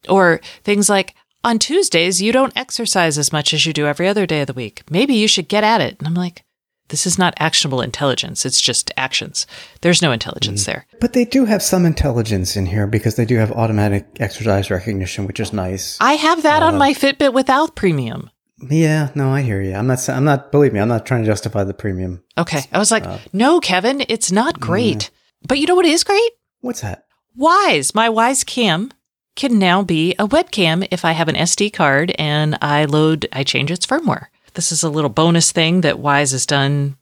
Or 0.09 0.41
things 0.65 0.89
like, 0.89 1.15
on 1.45 1.59
Tuesdays, 1.59 2.21
you 2.21 2.31
don't 2.31 2.57
exercise 2.57 3.19
as 3.19 3.31
much 3.31 3.53
as 3.53 3.65
you 3.65 3.71
do 3.71 3.85
every 3.85 4.07
other 4.07 4.25
day 4.25 4.41
of 4.41 4.47
the 4.47 4.53
week. 4.53 4.81
Maybe 4.89 5.13
you 5.13 5.27
should 5.27 5.47
get 5.47 5.63
at 5.63 5.79
it. 5.79 5.95
And 5.99 6.07
I'm 6.07 6.15
like, 6.15 6.43
this 6.87 7.05
is 7.05 7.19
not 7.19 7.35
actionable 7.37 7.81
intelligence. 7.81 8.45
It's 8.45 8.59
just 8.59 8.91
actions. 8.97 9.45
There's 9.81 10.01
no 10.01 10.11
intelligence 10.11 10.63
mm. 10.63 10.65
there. 10.65 10.87
But 10.99 11.13
they 11.13 11.23
do 11.23 11.45
have 11.45 11.61
some 11.61 11.85
intelligence 11.85 12.57
in 12.57 12.65
here 12.65 12.87
because 12.87 13.15
they 13.15 13.25
do 13.25 13.35
have 13.35 13.51
automatic 13.51 14.07
exercise 14.19 14.71
recognition, 14.71 15.27
which 15.27 15.39
is 15.39 15.53
nice. 15.53 15.99
I 16.01 16.13
have 16.13 16.41
that 16.43 16.63
uh, 16.63 16.65
on 16.65 16.77
my 16.79 16.93
Fitbit 16.93 17.33
without 17.33 17.75
premium. 17.75 18.31
Yeah, 18.67 19.11
no, 19.13 19.29
I 19.29 19.41
hear 19.41 19.61
you. 19.61 19.75
I'm 19.75 19.85
not. 19.85 20.07
I'm 20.09 20.23
not. 20.23 20.51
Believe 20.51 20.73
me, 20.73 20.79
I'm 20.79 20.87
not 20.87 21.05
trying 21.05 21.23
to 21.23 21.27
justify 21.27 21.63
the 21.63 21.73
premium. 21.73 22.23
Okay, 22.37 22.61
I 22.71 22.79
was 22.79 22.89
like, 22.89 23.05
uh, 23.05 23.19
no, 23.33 23.59
Kevin, 23.59 24.03
it's 24.07 24.31
not 24.31 24.59
great. 24.59 24.97
Mm. 24.97 25.09
But 25.47 25.59
you 25.59 25.67
know 25.67 25.75
what 25.75 25.85
is 25.85 26.03
great? 26.03 26.31
What's 26.61 26.81
that? 26.81 27.05
Wyze, 27.37 27.93
My 27.93 28.07
Wyze 28.07 28.45
Cam 28.45 28.91
can 29.35 29.59
now 29.59 29.83
be 29.83 30.13
a 30.13 30.27
webcam 30.27 30.87
if 30.91 31.05
I 31.05 31.11
have 31.11 31.27
an 31.27 31.35
SD 31.35 31.73
card 31.73 32.13
and 32.17 32.57
I 32.61 32.85
load. 32.85 33.27
I 33.33 33.43
change 33.43 33.71
its 33.71 33.85
firmware. 33.85 34.27
This 34.53 34.71
is 34.71 34.83
a 34.83 34.89
little 34.89 35.09
bonus 35.09 35.51
thing 35.51 35.81
that 35.81 35.97
Wyze 35.97 36.31
has 36.31 36.45
done, 36.45 36.97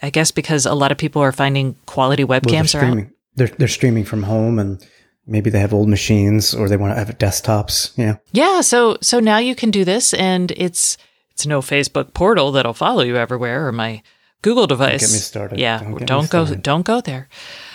I 0.00 0.10
guess, 0.10 0.30
because 0.30 0.64
a 0.64 0.74
lot 0.74 0.92
of 0.92 0.98
people 0.98 1.22
are 1.22 1.32
finding 1.32 1.74
quality 1.86 2.24
webcams 2.24 2.44
well, 2.46 2.52
they're 2.52 2.66
streaming. 2.66 3.12
They're, 3.36 3.48
they're 3.48 3.68
streaming 3.68 4.04
from 4.04 4.22
home 4.22 4.58
and 4.58 4.84
maybe 5.26 5.50
they 5.50 5.60
have 5.60 5.74
old 5.74 5.88
machines 5.88 6.54
or 6.54 6.68
they 6.68 6.76
want 6.76 6.92
to 6.92 6.98
have 6.98 7.18
desktops. 7.18 7.92
Yeah. 7.96 8.16
Yeah. 8.32 8.62
So, 8.62 8.96
so 9.02 9.20
now 9.20 9.38
you 9.38 9.54
can 9.54 9.70
do 9.70 9.84
this 9.84 10.14
and 10.14 10.50
it's, 10.52 10.96
it's 11.30 11.46
no 11.46 11.60
Facebook 11.60 12.14
portal 12.14 12.52
that'll 12.52 12.74
follow 12.74 13.02
you 13.02 13.16
everywhere 13.16 13.66
or 13.66 13.72
my 13.72 14.02
Google 14.42 14.66
device. 14.66 15.00
Don't 15.00 15.08
get 15.08 15.14
me 15.14 15.18
started. 15.18 15.58
Yeah. 15.58 15.80
Don't, 15.80 16.06
don't 16.06 16.30
go, 16.30 16.44
started. 16.44 16.62
don't 16.62 16.86
go 16.86 17.00
there. 17.00 17.28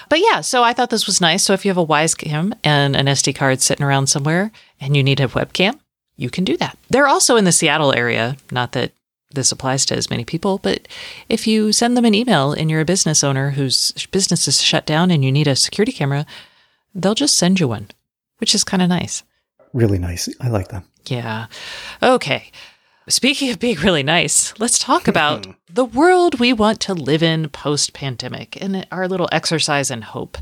But 0.09 0.19
yeah, 0.19 0.41
so 0.41 0.63
I 0.63 0.73
thought 0.73 0.89
this 0.89 1.05
was 1.05 1.21
nice. 1.21 1.43
So 1.43 1.53
if 1.53 1.63
you 1.63 1.69
have 1.69 1.77
a 1.77 1.85
Wyze 1.85 2.17
cam 2.17 2.53
and 2.63 2.95
an 2.95 3.05
SD 3.05 3.35
card 3.35 3.61
sitting 3.61 3.85
around 3.85 4.07
somewhere 4.07 4.51
and 4.81 4.97
you 4.97 5.03
need 5.03 5.19
a 5.19 5.27
webcam, 5.27 5.79
you 6.17 6.29
can 6.29 6.43
do 6.43 6.57
that. 6.57 6.77
They're 6.89 7.07
also 7.07 7.37
in 7.37 7.45
the 7.45 7.51
Seattle 7.51 7.93
area. 7.93 8.35
Not 8.51 8.73
that 8.73 8.91
this 9.31 9.51
applies 9.51 9.85
to 9.85 9.95
as 9.95 10.09
many 10.09 10.25
people, 10.25 10.57
but 10.57 10.87
if 11.29 11.45
you 11.45 11.71
send 11.71 11.95
them 11.95 12.05
an 12.05 12.15
email 12.15 12.51
and 12.51 12.69
you're 12.69 12.81
a 12.81 12.85
business 12.85 13.23
owner 13.23 13.51
whose 13.51 13.91
business 14.11 14.47
is 14.47 14.61
shut 14.61 14.85
down 14.87 15.11
and 15.11 15.23
you 15.23 15.31
need 15.31 15.47
a 15.47 15.55
security 15.55 15.91
camera, 15.91 16.25
they'll 16.95 17.13
just 17.13 17.37
send 17.37 17.59
you 17.59 17.67
one, 17.67 17.89
which 18.39 18.55
is 18.55 18.63
kind 18.63 18.81
of 18.81 18.89
nice. 18.89 19.21
Really 19.71 19.99
nice. 19.99 20.27
I 20.41 20.49
like 20.49 20.69
them. 20.69 20.83
Yeah. 21.05 21.45
Okay. 22.01 22.51
Speaking 23.09 23.49
of 23.49 23.57
being 23.57 23.77
really 23.77 24.03
nice, 24.03 24.53
let's 24.59 24.77
talk 24.77 25.05
hmm. 25.05 25.09
about 25.09 25.47
the 25.67 25.85
world 25.85 26.39
we 26.39 26.53
want 26.53 26.79
to 26.81 26.93
live 26.93 27.23
in 27.23 27.49
post 27.49 27.93
pandemic 27.93 28.61
and 28.61 28.87
our 28.91 29.07
little 29.07 29.27
exercise 29.31 29.89
in 29.89 30.03
hope. 30.03 30.37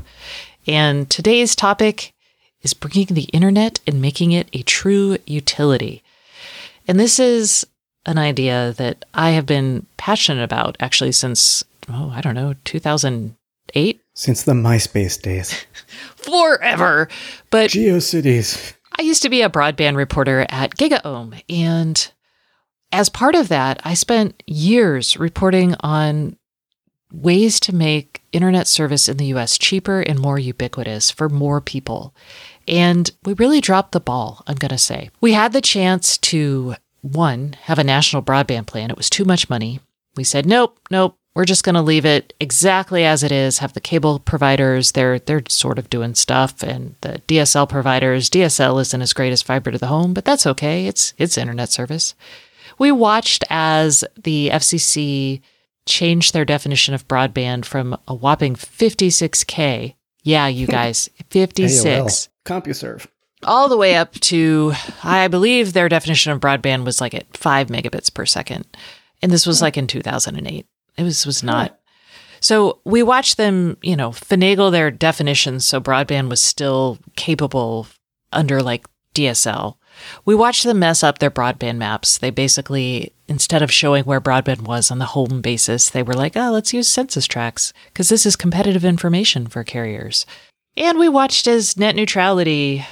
And 0.66 1.08
today's 1.08 1.56
topic 1.56 2.12
is 2.60 2.74
bringing 2.74 3.06
the 3.06 3.30
internet 3.32 3.80
and 3.86 4.02
making 4.02 4.32
it 4.32 4.50
a 4.52 4.62
true 4.62 5.16
utility. 5.26 6.02
And 6.86 7.00
this 7.00 7.18
is 7.18 7.66
an 8.04 8.18
idea 8.18 8.74
that 8.76 9.06
I 9.14 9.30
have 9.30 9.46
been 9.46 9.86
passionate 9.96 10.44
about 10.44 10.76
actually 10.78 11.12
since, 11.12 11.64
oh, 11.88 12.12
I 12.14 12.20
don't 12.20 12.34
know, 12.34 12.54
2008. 12.64 14.00
Since 14.14 14.42
the 14.42 14.52
MySpace 14.52 15.20
days. 15.20 15.64
Forever. 16.16 17.08
But 17.50 17.70
GeoCities. 17.70 18.74
I 18.98 19.02
used 19.02 19.22
to 19.22 19.30
be 19.30 19.40
a 19.40 19.48
broadband 19.48 19.96
reporter 19.96 20.44
at 20.50 20.76
GigaOM. 20.76 21.42
And 21.48 22.12
as 22.92 23.08
part 23.08 23.34
of 23.34 23.48
that, 23.48 23.80
I 23.84 23.94
spent 23.94 24.42
years 24.46 25.16
reporting 25.18 25.74
on 25.80 26.36
ways 27.12 27.58
to 27.60 27.74
make 27.74 28.22
internet 28.32 28.68
service 28.68 29.08
in 29.08 29.16
the 29.16 29.26
US 29.26 29.58
cheaper 29.58 30.00
and 30.00 30.18
more 30.18 30.38
ubiquitous 30.38 31.10
for 31.10 31.28
more 31.28 31.60
people. 31.60 32.14
And 32.66 33.10
we 33.24 33.32
really 33.34 33.60
dropped 33.60 33.92
the 33.92 34.00
ball, 34.00 34.42
I'm 34.46 34.56
going 34.56 34.70
to 34.70 34.78
say. 34.78 35.10
We 35.20 35.32
had 35.32 35.52
the 35.52 35.62
chance 35.62 36.18
to 36.18 36.76
one, 37.00 37.56
have 37.62 37.78
a 37.78 37.84
national 37.84 38.22
broadband 38.22 38.66
plan. 38.66 38.90
It 38.90 38.96
was 38.96 39.08
too 39.08 39.24
much 39.24 39.48
money. 39.48 39.80
We 40.16 40.24
said, 40.24 40.44
nope, 40.44 40.78
nope, 40.90 41.16
we're 41.34 41.44
just 41.44 41.62
going 41.62 41.76
to 41.76 41.82
leave 41.82 42.04
it 42.04 42.34
exactly 42.40 43.04
as 43.04 43.22
it 43.22 43.30
is. 43.30 43.58
Have 43.58 43.72
the 43.72 43.80
cable 43.80 44.18
providers, 44.18 44.92
they're 44.92 45.20
they're 45.20 45.44
sort 45.48 45.78
of 45.78 45.88
doing 45.88 46.16
stuff, 46.16 46.64
and 46.64 46.96
the 47.02 47.22
DSL 47.28 47.68
providers, 47.68 48.28
DSL 48.28 48.80
isn't 48.80 49.02
as 49.02 49.12
great 49.12 49.32
as 49.32 49.40
fiber 49.40 49.70
to 49.70 49.78
the 49.78 49.86
home, 49.86 50.14
but 50.14 50.24
that's 50.24 50.48
okay. 50.48 50.88
It's 50.88 51.14
it's 51.16 51.38
internet 51.38 51.70
service. 51.70 52.16
We 52.78 52.92
watched 52.92 53.44
as 53.50 54.04
the 54.16 54.50
FCC 54.50 55.40
changed 55.86 56.32
their 56.32 56.44
definition 56.44 56.94
of 56.94 57.08
broadband 57.08 57.64
from 57.64 57.98
a 58.06 58.14
whopping 58.14 58.54
56k. 58.54 59.94
Yeah, 60.22 60.46
you 60.48 60.66
hmm. 60.66 60.72
guys, 60.72 61.10
56. 61.30 62.28
CompuServe 62.44 63.06
all 63.44 63.68
the 63.68 63.76
way 63.76 63.96
up 63.96 64.14
to, 64.14 64.72
I 65.02 65.28
believe 65.28 65.72
their 65.72 65.88
definition 65.88 66.32
of 66.32 66.40
broadband 66.40 66.84
was 66.84 67.00
like 67.00 67.14
at 67.14 67.36
five 67.36 67.68
megabits 67.68 68.12
per 68.12 68.26
second. 68.26 68.66
And 69.22 69.32
this 69.32 69.46
was 69.46 69.62
like 69.62 69.76
in 69.76 69.86
2008. 69.86 70.66
It 70.96 71.02
was, 71.02 71.26
was 71.26 71.42
not. 71.42 71.78
So 72.40 72.80
we 72.84 73.02
watched 73.02 73.36
them, 73.36 73.76
you 73.82 73.96
know, 73.96 74.10
finagle 74.10 74.70
their 74.70 74.90
definitions 74.90 75.66
so 75.66 75.80
broadband 75.80 76.30
was 76.30 76.42
still 76.42 76.98
capable 77.16 77.86
under 78.32 78.62
like 78.62 78.86
DSL. 79.14 79.76
We 80.24 80.34
watched 80.34 80.64
them 80.64 80.78
mess 80.78 81.02
up 81.02 81.18
their 81.18 81.30
broadband 81.30 81.76
maps. 81.76 82.18
They 82.18 82.30
basically, 82.30 83.12
instead 83.26 83.62
of 83.62 83.72
showing 83.72 84.04
where 84.04 84.20
broadband 84.20 84.62
was 84.62 84.90
on 84.90 84.98
the 84.98 85.06
home 85.06 85.40
basis, 85.40 85.90
they 85.90 86.02
were 86.02 86.14
like, 86.14 86.36
oh, 86.36 86.50
let's 86.50 86.72
use 86.72 86.88
census 86.88 87.26
tracts 87.26 87.72
because 87.86 88.08
this 88.08 88.26
is 88.26 88.36
competitive 88.36 88.84
information 88.84 89.46
for 89.46 89.64
carriers. 89.64 90.26
And 90.76 90.98
we 90.98 91.08
watched 91.08 91.46
as 91.46 91.76
net 91.76 91.96
neutrality. 91.96 92.86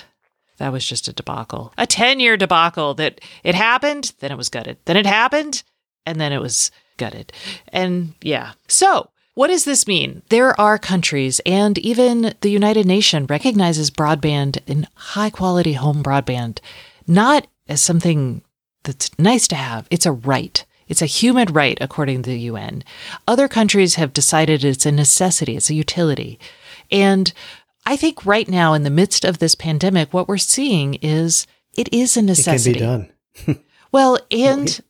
That 0.59 0.73
was 0.73 0.87
just 0.87 1.09
a 1.09 1.13
debacle, 1.13 1.73
a 1.77 1.87
10 1.87 2.19
year 2.19 2.37
debacle 2.37 2.95
that 2.95 3.21
it 3.45 3.55
happened, 3.55 4.15
then 4.21 4.33
it 4.33 4.39
was 4.39 4.49
gutted. 4.49 4.79
Then 4.87 4.97
it 4.97 5.07
happened, 5.07 5.63
and 6.07 6.21
then 6.21 6.33
it 6.33 6.41
was 6.41 6.71
gutted. 6.97 7.33
And 7.69 8.15
yeah. 8.23 8.53
So 8.67 9.11
what 9.37 9.49
does 9.49 9.67
this 9.67 9.87
mean? 9.87 10.23
There 10.31 10.59
are 10.59 10.79
countries, 10.79 11.43
and 11.45 11.77
even 11.77 12.33
the 12.41 12.49
United 12.49 12.87
Nations 12.87 13.29
recognizes 13.29 13.91
broadband 13.91 14.61
and 14.67 14.89
high 14.95 15.29
quality 15.29 15.75
home 15.75 16.03
broadband 16.03 16.61
not 17.07 17.47
as 17.69 17.83
something 17.83 18.43
that's 18.85 19.11
nice 19.19 19.49
to 19.49 19.57
have, 19.57 19.87
it's 19.91 20.07
a 20.07 20.13
right. 20.13 20.65
It's 20.89 21.03
a 21.03 21.07
human 21.07 21.53
right, 21.53 21.77
according 21.81 22.23
to 22.23 22.31
the 22.31 22.41
UN. 22.41 22.85
Other 23.27 23.49
countries 23.49 23.97
have 23.97 24.13
decided 24.13 24.65
it's 24.65 24.87
a 24.87 24.93
necessity, 24.93 25.57
it's 25.57 25.71
a 25.71 25.75
utility. 25.75 26.39
And 26.91 27.33
I 27.85 27.97
think 27.97 28.25
right 28.25 28.49
now, 28.49 28.73
in 28.73 28.85
the 28.85 28.91
midst 28.91 29.25
of 29.25 29.39
this 29.39 29.55
pandemic, 29.55 30.13
what 30.13 30.29
we're 30.29 30.39
seeing 30.39 30.95
is 30.95 31.47
it 31.77 31.93
is 31.93 32.17
a 32.17 32.23
necessity. 32.23 32.79
It 32.79 32.83
can 32.83 33.01
be 33.45 33.53
done. 33.53 33.65
well, 33.93 34.19
and 34.31 34.81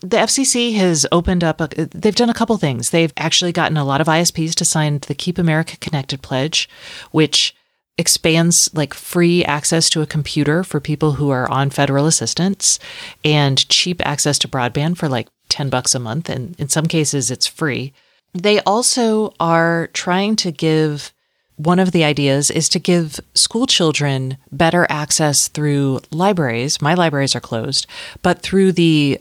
the 0.00 0.18
FCC 0.18 0.74
has 0.76 1.06
opened 1.10 1.42
up, 1.42 1.60
a, 1.60 1.68
they've 1.86 2.14
done 2.14 2.30
a 2.30 2.34
couple 2.34 2.56
things. 2.56 2.90
They've 2.90 3.12
actually 3.16 3.52
gotten 3.52 3.76
a 3.76 3.84
lot 3.84 4.00
of 4.00 4.06
ISPs 4.06 4.54
to 4.56 4.64
sign 4.64 4.98
the 4.98 5.14
Keep 5.14 5.38
America 5.38 5.76
Connected 5.78 6.22
pledge, 6.22 6.68
which 7.10 7.54
expands 7.98 8.70
like 8.72 8.94
free 8.94 9.44
access 9.44 9.90
to 9.90 10.00
a 10.00 10.06
computer 10.06 10.62
for 10.62 10.80
people 10.80 11.12
who 11.12 11.30
are 11.30 11.50
on 11.50 11.68
federal 11.68 12.06
assistance 12.06 12.78
and 13.24 13.68
cheap 13.68 14.00
access 14.06 14.38
to 14.38 14.48
broadband 14.48 14.96
for 14.96 15.08
like 15.08 15.28
10 15.48 15.68
bucks 15.68 15.94
a 15.94 15.98
month. 15.98 16.30
And 16.30 16.58
in 16.60 16.68
some 16.68 16.86
cases, 16.86 17.30
it's 17.30 17.46
free. 17.46 17.92
They 18.32 18.60
also 18.60 19.34
are 19.40 19.88
trying 19.88 20.36
to 20.36 20.52
give 20.52 21.12
one 21.56 21.80
of 21.80 21.90
the 21.90 22.04
ideas 22.04 22.52
is 22.52 22.68
to 22.68 22.78
give 22.78 23.18
school 23.34 23.66
children 23.66 24.38
better 24.52 24.86
access 24.88 25.48
through 25.48 26.00
libraries. 26.12 26.80
My 26.80 26.94
libraries 26.94 27.34
are 27.34 27.40
closed, 27.40 27.86
but 28.22 28.40
through 28.40 28.72
the 28.72 29.20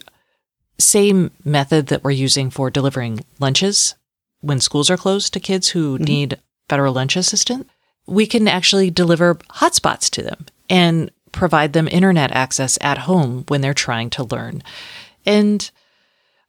same 0.77 1.31
method 1.43 1.87
that 1.87 2.03
we're 2.03 2.11
using 2.11 2.51
for 2.51 2.69
delivering 2.69 3.21
lunches 3.39 3.95
when 4.41 4.59
schools 4.59 4.91
are 4.91 4.97
closed 4.97 5.33
to 5.33 5.39
kids 5.39 5.69
who 5.69 5.95
mm-hmm. 5.95 6.03
need 6.03 6.39
federal 6.69 6.93
lunch 6.93 7.15
assistance, 7.15 7.67
we 8.07 8.25
can 8.25 8.47
actually 8.47 8.89
deliver 8.89 9.35
hotspots 9.35 10.09
to 10.11 10.21
them 10.23 10.45
and 10.69 11.11
provide 11.31 11.73
them 11.73 11.87
internet 11.91 12.31
access 12.31 12.77
at 12.81 12.99
home 12.99 13.43
when 13.47 13.61
they're 13.61 13.73
trying 13.73 14.09
to 14.09 14.23
learn. 14.23 14.63
And 15.25 15.69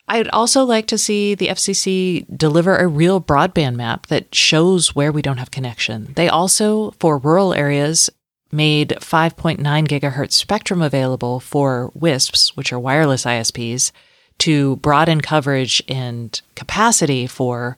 I'd 0.06 0.28
also 0.28 0.64
like 0.64 0.86
to 0.86 0.96
see 0.96 1.34
the 1.34 1.48
FCC 1.48 2.24
deliver 2.34 2.76
a 2.76 2.86
real 2.86 3.20
broadband 3.20 3.76
map 3.76 4.06
that 4.06 4.34
shows 4.34 4.94
where 4.94 5.12
we 5.12 5.20
don't 5.20 5.36
have 5.36 5.50
connection. 5.50 6.12
They 6.16 6.28
also, 6.28 6.92
for 6.92 7.18
rural 7.18 7.52
areas, 7.52 8.08
made 8.50 8.90
5.9 9.00 9.58
gigahertz 9.86 10.32
spectrum 10.32 10.80
available 10.80 11.40
for 11.40 11.92
WISPs, 11.94 12.56
which 12.56 12.72
are 12.72 12.78
wireless 12.78 13.26
ISPs, 13.26 13.92
to 14.38 14.76
broaden 14.76 15.20
coverage 15.20 15.82
and 15.88 16.40
capacity 16.54 17.26
for 17.26 17.76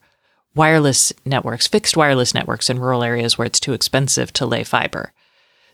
wireless 0.55 1.13
networks, 1.25 1.67
fixed 1.67 1.97
wireless 1.97 2.35
networks 2.35 2.69
in 2.69 2.79
rural 2.79 3.03
areas 3.03 3.39
where 3.39 3.47
it's 3.47 3.61
too 3.61 3.73
expensive 3.73 4.33
to 4.35 4.47
lay 4.47 4.65
fiber. 4.65 5.13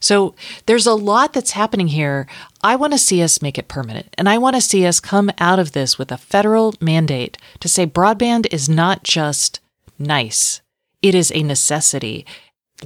So 0.00 0.34
there's 0.66 0.86
a 0.86 0.94
lot 0.94 1.32
that's 1.32 1.52
happening 1.52 1.88
here. 1.88 2.26
I 2.62 2.76
want 2.76 2.92
to 2.92 2.98
see 2.98 3.22
us 3.22 3.42
make 3.42 3.58
it 3.58 3.68
permanent. 3.68 4.14
And 4.18 4.28
I 4.28 4.38
want 4.38 4.54
to 4.56 4.62
see 4.62 4.86
us 4.86 5.00
come 5.00 5.30
out 5.38 5.58
of 5.58 5.72
this 5.72 5.98
with 5.98 6.12
a 6.12 6.18
federal 6.18 6.74
mandate 6.80 7.38
to 7.60 7.68
say 7.68 7.86
broadband 7.86 8.52
is 8.52 8.68
not 8.68 9.02
just 9.02 9.60
nice, 9.98 10.60
it 11.00 11.14
is 11.14 11.32
a 11.32 11.42
necessity, 11.42 12.26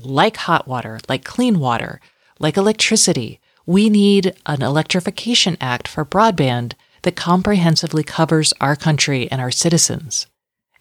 like 0.02 0.36
hot 0.36 0.68
water, 0.68 1.00
like 1.08 1.24
clean 1.24 1.58
water, 1.58 2.00
like 2.38 2.56
electricity. 2.56 3.40
We 3.66 3.90
need 3.90 4.34
an 4.46 4.62
electrification 4.62 5.56
act 5.60 5.88
for 5.88 6.04
broadband 6.04 6.74
that 7.02 7.16
comprehensively 7.16 8.04
covers 8.04 8.52
our 8.60 8.76
country 8.76 9.30
and 9.30 9.40
our 9.40 9.50
citizens. 9.50 10.26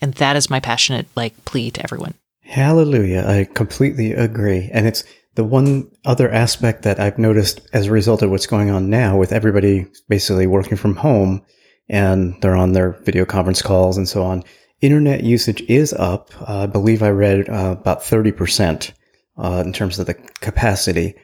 And 0.01 0.13
that 0.15 0.35
is 0.35 0.49
my 0.49 0.59
passionate 0.59 1.07
like 1.15 1.45
plea 1.45 1.71
to 1.71 1.83
everyone. 1.83 2.13
Hallelujah. 2.41 3.25
I 3.27 3.47
completely 3.53 4.13
agree. 4.13 4.69
And 4.73 4.87
it's 4.87 5.03
the 5.35 5.43
one 5.43 5.89
other 6.05 6.29
aspect 6.29 6.83
that 6.83 6.99
I've 6.99 7.19
noticed 7.19 7.61
as 7.73 7.87
a 7.87 7.91
result 7.91 8.21
of 8.21 8.31
what's 8.31 8.47
going 8.47 8.69
on 8.69 8.89
now 8.89 9.17
with 9.17 9.31
everybody 9.31 9.87
basically 10.07 10.47
working 10.47 10.77
from 10.77 10.95
home 10.95 11.45
and 11.87 12.35
they're 12.41 12.55
on 12.55 12.73
their 12.73 12.91
video 13.03 13.25
conference 13.25 13.61
calls 13.61 13.97
and 13.97 14.07
so 14.07 14.23
on. 14.23 14.43
Internet 14.81 15.23
usage 15.23 15.61
is 15.61 15.93
up. 15.93 16.29
Uh, 16.41 16.63
I 16.63 16.65
believe 16.65 17.03
I 17.03 17.09
read 17.09 17.49
uh, 17.49 17.75
about 17.79 18.01
30% 18.01 18.91
uh, 19.37 19.63
in 19.65 19.73
terms 19.73 19.99
of 19.99 20.07
the 20.07 20.13
capacity. 20.13 21.15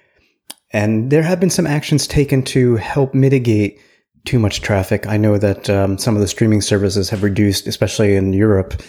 And 0.72 1.10
there 1.10 1.24
have 1.24 1.40
been 1.40 1.50
some 1.50 1.68
actions 1.68 2.08
taken 2.08 2.44
to 2.44 2.76
help 2.76 3.14
mitigate 3.14 3.80
too 4.26 4.40
much 4.40 4.62
traffic. 4.62 5.08
I 5.08 5.18
know 5.18 5.38
that 5.38 5.70
um, 5.70 5.98
some 5.98 6.16
of 6.16 6.22
the 6.22 6.28
streaming 6.28 6.62
services 6.62 7.10
have 7.10 7.24
reduced, 7.24 7.68
especially 7.68 8.16
in 8.16 8.34
Europe, 8.34 8.82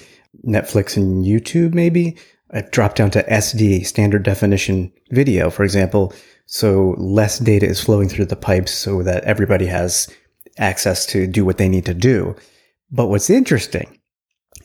Netflix 0.46 0.96
and 0.96 1.24
YouTube 1.24 1.74
maybe 1.74 2.16
have 2.52 2.70
dropped 2.70 2.96
down 2.96 3.10
to 3.10 3.22
SD, 3.24 3.84
standard 3.86 4.22
definition 4.22 4.92
video, 5.10 5.50
for 5.50 5.64
example. 5.64 6.12
So 6.46 6.94
less 6.98 7.38
data 7.38 7.66
is 7.66 7.80
flowing 7.80 8.08
through 8.08 8.26
the 8.26 8.36
pipes 8.36 8.72
so 8.72 9.02
that 9.02 9.24
everybody 9.24 9.66
has 9.66 10.08
access 10.58 11.04
to 11.06 11.26
do 11.26 11.44
what 11.44 11.58
they 11.58 11.68
need 11.68 11.84
to 11.86 11.94
do. 11.94 12.36
But 12.90 13.08
what's 13.08 13.30
interesting 13.30 13.98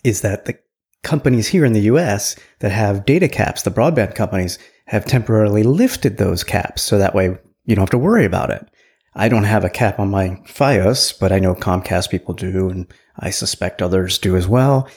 is 0.04 0.22
that 0.22 0.46
the 0.46 0.58
companies 1.04 1.48
here 1.48 1.66
in 1.66 1.74
the 1.74 1.82
US 1.82 2.36
that 2.60 2.72
have 2.72 3.06
data 3.06 3.28
caps, 3.28 3.64
the 3.64 3.72
broadband 3.72 4.16
companies, 4.16 4.60
have 4.86 5.06
temporarily 5.06 5.64
lifted 5.64 6.18
those 6.18 6.44
caps. 6.44 6.82
So 6.82 6.98
that 6.98 7.16
way 7.16 7.38
you 7.66 7.76
don't 7.76 7.84
have 7.84 7.90
to 7.92 7.98
worry 7.98 8.26
about 8.26 8.52
it. 8.52 8.68
I 9.14 9.28
don't 9.28 9.44
have 9.44 9.66
a 9.66 9.70
cap 9.70 10.00
on 10.00 10.10
my 10.10 10.42
Fios, 10.46 11.18
but 11.18 11.32
I 11.32 11.40
know 11.40 11.54
Comcast 11.54 12.10
people 12.10 12.34
do, 12.34 12.70
and 12.70 12.88
I 13.20 13.30
suspect 13.30 13.82
others 13.82 14.18
do 14.18 14.36
as 14.38 14.48
well. 14.48 14.88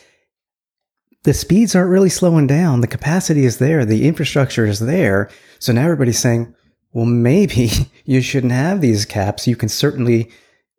The 1.25 1.35
speeds 1.35 1.75
aren't 1.75 1.91
really 1.91 2.11
slowing 2.11 2.47
down. 2.47 2.81
The 2.81 2.87
capacity 2.87 3.45
is 3.45 3.59
there. 3.59 3.85
The 3.85 4.07
infrastructure 4.07 4.67
is 4.67 4.81
there. 4.81 5.31
So 5.59 5.73
now 5.73 5.85
everybody's 5.85 6.19
saying, 6.19 6.55
well, 6.93 7.07
maybe 7.07 7.71
you 8.05 8.21
shouldn't 8.21 8.53
have 8.53 8.81
these 8.81 9.05
caps. 9.05 9.47
You 9.47 9.57
can 9.57 9.69
certainly 9.69 10.31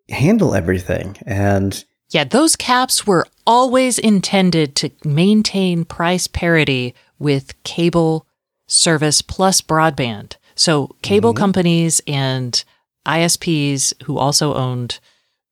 handle 0.10 0.56
everything. 0.56 1.18
And 1.26 1.84
yeah, 2.10 2.24
those 2.24 2.56
caps 2.56 3.06
were 3.06 3.26
always 3.46 4.00
intended 4.00 4.76
to 4.78 4.92
maintain 5.04 5.84
price 5.84 6.28
parity 6.28 6.96
with 7.20 7.62
cable 7.64 8.28
service 8.68 9.22
plus 9.22 9.62
broadband. 9.62 10.36
So 10.56 10.96
cable 11.02 11.32
mm-hmm. 11.32 11.40
companies 11.40 12.02
and 12.08 12.64
ISPs 13.06 13.94
who 14.04 14.18
also 14.18 14.54
owned, 14.54 15.00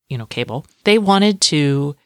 you 0.08 0.18
know, 0.18 0.26
cable, 0.26 0.66
they 0.84 0.98
wanted 0.98 1.40
to 1.42 1.96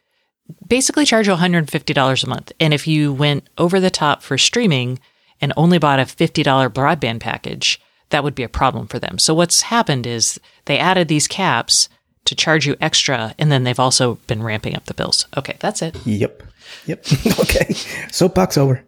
basically 0.67 1.05
charge 1.05 1.27
you 1.27 1.35
$150 1.35 2.25
a 2.25 2.29
month. 2.29 2.53
And 2.59 2.73
if 2.73 2.87
you 2.87 3.13
went 3.13 3.49
over 3.59 3.81
the 3.81 3.91
top 3.91 4.23
for 4.23 4.39
streaming 4.39 4.99
and 5.41 5.53
only 5.57 5.79
bought 5.79 6.01
a 6.01 6.05
$50 6.05 6.45
broadband 6.71 7.21
package, 7.21 7.81
that 8.11 8.25
would 8.25 8.35
be 8.35 8.43
a 8.43 8.49
problem 8.49 8.87
for 8.87 8.99
them. 8.99 9.19
So 9.19 9.35
what's 9.35 9.63
happened 9.63 10.07
is 10.07 10.41
they 10.65 10.79
added 10.79 11.09
these 11.09 11.29
caps 11.29 11.89
to 12.25 12.35
charge 12.35 12.67
you 12.67 12.77
extra, 12.81 13.35
and 13.39 13.51
then 13.51 13.65
they've 13.65 13.81
also 13.81 14.17
been 14.27 14.43
ramping 14.43 14.77
up 14.77 14.85
the 14.85 14.95
bills. 14.95 15.27
Okay, 15.37 15.57
that's 15.61 15.81
it. 15.81 15.97
Yep. 16.07 16.43
Yep. 16.87 17.07
okay. 17.41 17.73
Soapbox 18.11 18.59
over. 18.59 18.85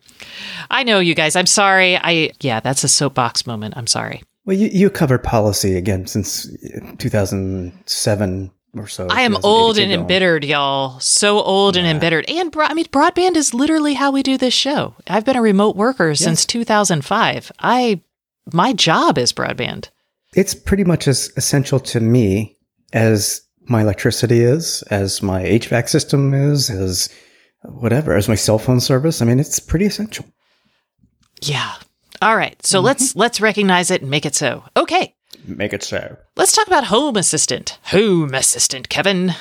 I 0.70 0.82
know 0.82 1.00
you 1.00 1.14
guys. 1.14 1.36
I'm 1.36 1.46
sorry. 1.46 1.96
I 1.96 2.32
yeah, 2.40 2.60
that's 2.60 2.84
a 2.84 2.88
soapbox 2.88 3.46
moment. 3.46 3.74
I'm 3.76 3.86
sorry. 3.86 4.22
Well, 4.50 4.58
you, 4.58 4.66
you 4.72 4.90
covered 4.90 5.22
policy 5.22 5.76
again 5.76 6.08
since 6.08 6.48
2007 6.98 8.50
or 8.74 8.88
so. 8.88 9.06
I 9.08 9.20
am 9.20 9.36
old 9.44 9.78
and 9.78 9.92
embittered, 9.92 10.44
y'all. 10.44 10.98
So 10.98 11.40
old 11.40 11.76
yeah. 11.76 11.82
and 11.82 11.88
embittered. 11.88 12.28
And 12.28 12.50
bro- 12.50 12.66
I 12.66 12.74
mean, 12.74 12.86
broadband 12.86 13.36
is 13.36 13.54
literally 13.54 13.94
how 13.94 14.10
we 14.10 14.24
do 14.24 14.36
this 14.36 14.52
show. 14.52 14.96
I've 15.06 15.24
been 15.24 15.36
a 15.36 15.40
remote 15.40 15.76
worker 15.76 16.08
yes. 16.08 16.18
since 16.18 16.44
2005. 16.46 17.52
I 17.60 18.02
my 18.52 18.72
job 18.72 19.18
is 19.18 19.32
broadband. 19.32 19.90
It's 20.34 20.56
pretty 20.56 20.82
much 20.82 21.06
as 21.06 21.30
essential 21.36 21.78
to 21.78 22.00
me 22.00 22.58
as 22.92 23.42
my 23.68 23.82
electricity 23.82 24.40
is, 24.40 24.82
as 24.90 25.22
my 25.22 25.44
HVAC 25.44 25.88
system 25.88 26.34
is, 26.34 26.70
as 26.70 27.08
whatever, 27.62 28.16
as 28.16 28.28
my 28.28 28.34
cell 28.34 28.58
phone 28.58 28.80
service. 28.80 29.22
I 29.22 29.26
mean, 29.26 29.38
it's 29.38 29.60
pretty 29.60 29.84
essential. 29.84 30.24
Yeah, 31.40 31.76
all 32.22 32.36
right. 32.36 32.60
So 32.64 32.78
mm-hmm. 32.78 32.86
let's 32.86 33.16
let's 33.16 33.40
recognize 33.40 33.90
it 33.90 34.02
and 34.02 34.10
make 34.10 34.26
it 34.26 34.34
so. 34.34 34.64
Okay. 34.76 35.14
Make 35.46 35.72
it 35.72 35.82
so. 35.82 36.16
Let's 36.36 36.52
talk 36.52 36.66
about 36.66 36.84
Home 36.84 37.16
Assistant. 37.16 37.78
Home 37.84 38.34
Assistant, 38.34 38.88
Kevin. 38.88 39.34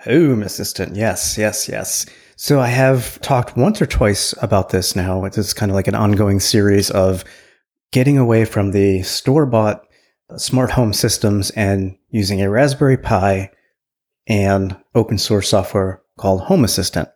Home 0.00 0.42
Assistant. 0.42 0.96
Yes, 0.96 1.38
yes, 1.38 1.68
yes. 1.68 2.06
So 2.36 2.60
I 2.60 2.68
have 2.68 3.20
talked 3.20 3.56
once 3.56 3.80
or 3.80 3.86
twice 3.86 4.34
about 4.42 4.70
this 4.70 4.96
now. 4.96 5.24
It's 5.24 5.54
kind 5.54 5.70
of 5.70 5.74
like 5.74 5.88
an 5.88 5.94
ongoing 5.94 6.40
series 6.40 6.90
of 6.90 7.24
getting 7.92 8.18
away 8.18 8.44
from 8.44 8.72
the 8.72 9.02
store 9.02 9.46
bought 9.46 9.86
smart 10.36 10.70
home 10.70 10.92
systems 10.92 11.50
and 11.50 11.96
using 12.10 12.42
a 12.42 12.50
Raspberry 12.50 12.98
Pi 12.98 13.50
and 14.26 14.76
open 14.94 15.18
source 15.18 15.48
software 15.48 16.02
called 16.18 16.42
Home 16.42 16.64
Assistant. 16.64 17.08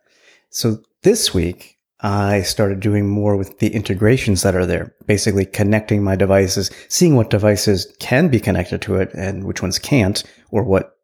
So 0.51 0.79
this 1.03 1.35
week, 1.35 1.79
I 2.03 2.43
started 2.43 2.81
doing 2.81 3.07
more 3.07 3.37
with 3.37 3.59
the 3.59 3.75
integrations 3.75 4.43
that 4.43 4.55
are 4.55 4.67
there, 4.67 4.95
basically 5.07 5.45
connecting 5.45 6.03
my 6.03 6.17
devices, 6.17 6.71
seeing 6.89 7.17
what 7.17 7.31
devices 7.31 7.95
can 8.01 8.29
be 8.29 8.41
connected 8.41 8.81
to 8.83 8.97
it 8.97 9.13
and 9.15 9.45
which 9.45 9.63
ones 9.63 9.79
can't, 9.79 10.23
or 10.51 10.65
what 10.65 10.97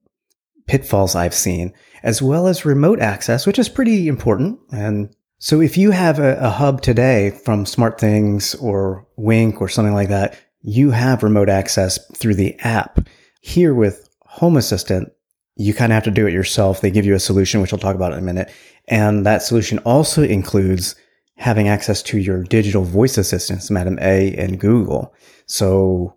pitfalls 0.66 1.14
I've 1.14 1.34
seen, 1.34 1.72
as 2.02 2.22
well 2.22 2.46
as 2.46 2.64
remote 2.64 3.00
access, 3.00 3.46
which 3.46 3.58
is 3.58 3.68
pretty 3.68 4.08
important. 4.08 4.58
And 4.72 5.14
so 5.38 5.60
if 5.60 5.76
you 5.76 5.90
have 5.90 6.18
a, 6.18 6.36
a 6.38 6.48
hub 6.48 6.80
today 6.80 7.30
from 7.30 7.64
SmartThings 7.64 8.60
or 8.62 9.06
Wink 9.16 9.60
or 9.60 9.68
something 9.68 9.94
like 9.94 10.08
that, 10.08 10.38
you 10.62 10.90
have 10.90 11.22
remote 11.22 11.48
access 11.48 11.98
through 12.16 12.34
the 12.34 12.58
app. 12.60 13.06
Here 13.40 13.74
with 13.74 14.08
Home 14.22 14.56
Assistant, 14.56 15.12
you 15.56 15.72
kind 15.74 15.92
of 15.92 15.94
have 15.94 16.04
to 16.04 16.10
do 16.10 16.26
it 16.26 16.32
yourself. 16.32 16.80
They 16.80 16.90
give 16.90 17.06
you 17.06 17.14
a 17.14 17.20
solution, 17.20 17.60
which 17.60 17.72
I'll 17.72 17.78
talk 17.78 17.96
about 17.96 18.12
in 18.12 18.18
a 18.18 18.22
minute. 18.22 18.52
And 18.88 19.24
that 19.26 19.42
solution 19.42 19.78
also 19.80 20.22
includes 20.22 20.94
having 21.36 21.68
access 21.68 22.02
to 22.02 22.18
your 22.18 22.44
digital 22.44 22.82
voice 22.82 23.18
assistants, 23.18 23.70
Madam 23.70 23.98
A 24.00 24.34
and 24.36 24.60
Google. 24.60 25.14
So 25.46 26.16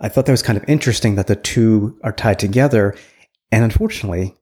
I 0.00 0.08
thought 0.08 0.26
that 0.26 0.32
was 0.32 0.42
kind 0.42 0.58
of 0.58 0.68
interesting 0.68 1.14
that 1.14 1.26
the 1.26 1.36
two 1.36 1.98
are 2.02 2.12
tied 2.12 2.38
together. 2.38 2.96
And 3.52 3.64
unfortunately, 3.64 4.34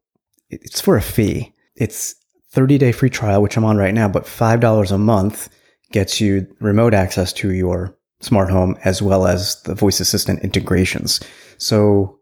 it's 0.51 0.80
for 0.80 0.96
a 0.96 1.03
fee. 1.03 1.53
It's 1.76 2.14
30 2.51 2.78
day 2.78 2.92
free 2.92 3.11
trial, 3.11 3.42
which 3.42 3.57
I'm 3.57 3.64
on 3.64 3.76
right 3.76 3.94
now, 3.94 4.09
but 4.09 4.24
$5 4.24 4.90
a 4.90 4.99
month 4.99 5.49
gets 5.92 6.20
you 6.20 6.46
remote 6.61 6.94
access 6.94 7.32
to 7.34 7.53
your 7.53 7.96
smart 8.20 8.51
home 8.51 8.76
as 8.84 9.01
well 9.01 9.26
as 9.26 9.62
the 9.62 9.74
voice 9.74 10.01
assistant 10.01 10.42
integrations. 10.42 11.20
So 11.59 12.17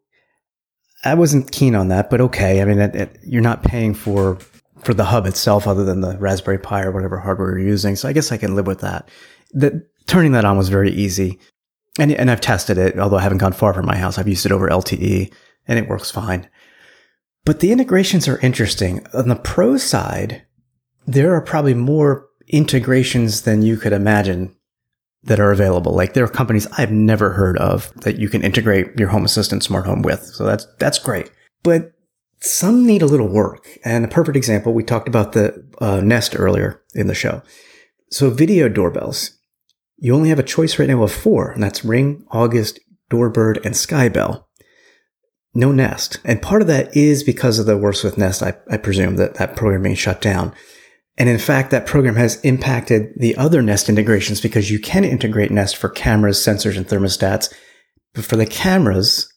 I 1.10 1.14
wasn't 1.14 1.52
keen 1.52 1.74
on 1.74 1.88
that, 1.88 2.10
but 2.10 2.20
okay. 2.20 2.60
I 2.60 2.64
mean, 2.64 2.78
it, 2.78 2.94
it, 2.94 3.18
you're 3.22 3.42
not 3.42 3.62
paying 3.62 3.94
for 3.94 4.38
for 4.84 4.94
the 4.94 5.04
hub 5.04 5.26
itself 5.26 5.66
other 5.66 5.84
than 5.84 6.00
the 6.00 6.16
Raspberry 6.18 6.58
Pi 6.58 6.82
or 6.82 6.92
whatever 6.92 7.18
hardware 7.18 7.58
you're 7.58 7.68
using. 7.68 7.96
So 7.96 8.08
I 8.08 8.12
guess 8.12 8.30
I 8.30 8.36
can 8.36 8.54
live 8.54 8.66
with 8.66 8.80
that. 8.80 9.08
The, 9.50 9.84
turning 10.06 10.32
that 10.32 10.44
on 10.44 10.56
was 10.56 10.68
very 10.68 10.92
easy. 10.92 11.40
And, 11.98 12.12
and 12.12 12.30
I've 12.30 12.40
tested 12.40 12.78
it, 12.78 12.98
although 12.98 13.16
I 13.16 13.22
haven't 13.22 13.38
gone 13.38 13.52
far 13.52 13.74
from 13.74 13.86
my 13.86 13.96
house. 13.96 14.18
I've 14.18 14.28
used 14.28 14.46
it 14.46 14.52
over 14.52 14.68
LTE 14.68 15.32
and 15.66 15.78
it 15.78 15.88
works 15.88 16.10
fine. 16.10 16.48
But 17.44 17.60
the 17.60 17.72
integrations 17.72 18.28
are 18.28 18.38
interesting. 18.38 19.06
On 19.14 19.28
the 19.28 19.36
pro 19.36 19.76
side, 19.76 20.42
there 21.06 21.34
are 21.34 21.40
probably 21.40 21.74
more 21.74 22.28
integrations 22.48 23.42
than 23.42 23.62
you 23.62 23.76
could 23.76 23.92
imagine 23.92 24.54
that 25.26 25.40
are 25.40 25.52
available. 25.52 25.92
Like 25.92 26.14
there 26.14 26.24
are 26.24 26.28
companies 26.28 26.66
I've 26.78 26.92
never 26.92 27.32
heard 27.32 27.58
of 27.58 27.92
that 28.02 28.18
you 28.18 28.28
can 28.28 28.42
integrate 28.42 28.98
your 28.98 29.08
home 29.08 29.24
assistant 29.24 29.62
smart 29.62 29.86
home 29.86 30.02
with. 30.02 30.24
So 30.24 30.44
that's, 30.44 30.66
that's 30.78 30.98
great. 30.98 31.30
But 31.62 31.92
some 32.40 32.86
need 32.86 33.02
a 33.02 33.06
little 33.06 33.28
work. 33.28 33.66
And 33.84 34.04
a 34.04 34.08
perfect 34.08 34.36
example, 34.36 34.72
we 34.72 34.84
talked 34.84 35.08
about 35.08 35.32
the 35.32 35.66
uh, 35.80 36.00
Nest 36.00 36.38
earlier 36.38 36.82
in 36.94 37.06
the 37.06 37.14
show. 37.14 37.42
So 38.10 38.30
video 38.30 38.68
doorbells, 38.68 39.36
you 39.98 40.14
only 40.14 40.28
have 40.28 40.38
a 40.38 40.44
choice 40.44 40.78
right 40.78 40.88
now 40.88 41.02
of 41.02 41.12
four, 41.12 41.50
and 41.50 41.62
that's 41.62 41.84
Ring, 41.84 42.24
August, 42.30 42.78
Doorbird, 43.08 43.64
and 43.64 43.74
Skybell. 43.74 44.44
No 45.54 45.72
Nest. 45.72 46.18
And 46.22 46.42
part 46.42 46.60
of 46.60 46.68
that 46.68 46.94
is 46.94 47.24
because 47.24 47.58
of 47.58 47.66
the 47.66 47.78
Works 47.78 48.04
with 48.04 48.18
Nest, 48.18 48.42
I, 48.42 48.54
I 48.70 48.76
presume 48.76 49.16
that 49.16 49.34
that 49.34 49.56
program 49.56 49.82
being 49.82 49.94
shut 49.94 50.20
down. 50.20 50.54
And 51.18 51.28
in 51.28 51.38
fact, 51.38 51.70
that 51.70 51.86
program 51.86 52.16
has 52.16 52.40
impacted 52.42 53.12
the 53.16 53.36
other 53.36 53.62
Nest 53.62 53.88
integrations 53.88 54.40
because 54.40 54.70
you 54.70 54.78
can 54.78 55.04
integrate 55.04 55.50
Nest 55.50 55.76
for 55.76 55.88
cameras, 55.88 56.38
sensors, 56.38 56.76
and 56.76 56.86
thermostats. 56.86 57.52
But 58.14 58.24
for 58.24 58.36
the 58.36 58.46
cameras, 58.46 59.32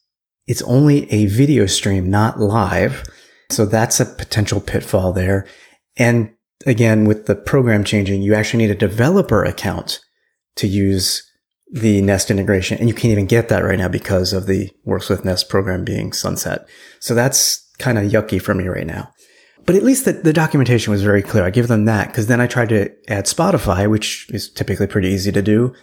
it's 0.45 0.61
only 0.63 1.09
a 1.11 1.27
video 1.27 1.67
stream, 1.67 2.09
not 2.09 2.39
live. 2.39 3.03
So 3.49 3.65
that's 3.65 3.99
a 3.99 4.05
potential 4.05 4.59
pitfall 4.59 5.13
there. 5.13 5.47
And 5.95 6.33
again, 6.65 7.05
with 7.05 7.27
the 7.27 7.35
program 7.35 7.83
changing, 7.83 8.21
you 8.21 8.33
actually 8.33 8.65
need 8.65 8.71
a 8.71 8.75
developer 8.75 9.43
account 9.43 10.01
to 10.57 10.67
use 10.67 11.23
the 11.71 12.01
Nest 12.01 12.29
integration. 12.29 12.77
And 12.77 12.89
you 12.89 12.95
can't 12.95 13.11
even 13.11 13.27
get 13.27 13.47
that 13.49 13.63
right 13.63 13.77
now 13.77 13.87
because 13.87 14.33
of 14.33 14.47
the 14.47 14.69
Works 14.83 15.07
with 15.07 15.23
Nest 15.23 15.49
program 15.49 15.85
being 15.85 16.11
sunset. 16.11 16.67
So 16.99 17.15
that's 17.15 17.65
kind 17.77 17.97
of 17.97 18.11
yucky 18.11 18.41
for 18.41 18.53
me 18.53 18.67
right 18.67 18.87
now. 18.87 19.11
But 19.69 19.75
at 19.75 19.83
least 19.83 20.05
the, 20.05 20.13
the 20.13 20.33
documentation 20.33 20.89
was 20.89 21.03
very 21.03 21.21
clear. 21.21 21.43
I 21.43 21.51
give 21.51 21.67
them 21.67 21.85
that 21.85 22.07
because 22.07 22.25
then 22.25 22.41
I 22.41 22.47
tried 22.47 22.69
to 22.69 22.89
add 23.07 23.25
Spotify, 23.25 23.87
which 23.87 24.27
is 24.31 24.49
typically 24.49 24.87
pretty 24.87 25.09
easy 25.09 25.31
to 25.31 25.43
do. 25.43 25.75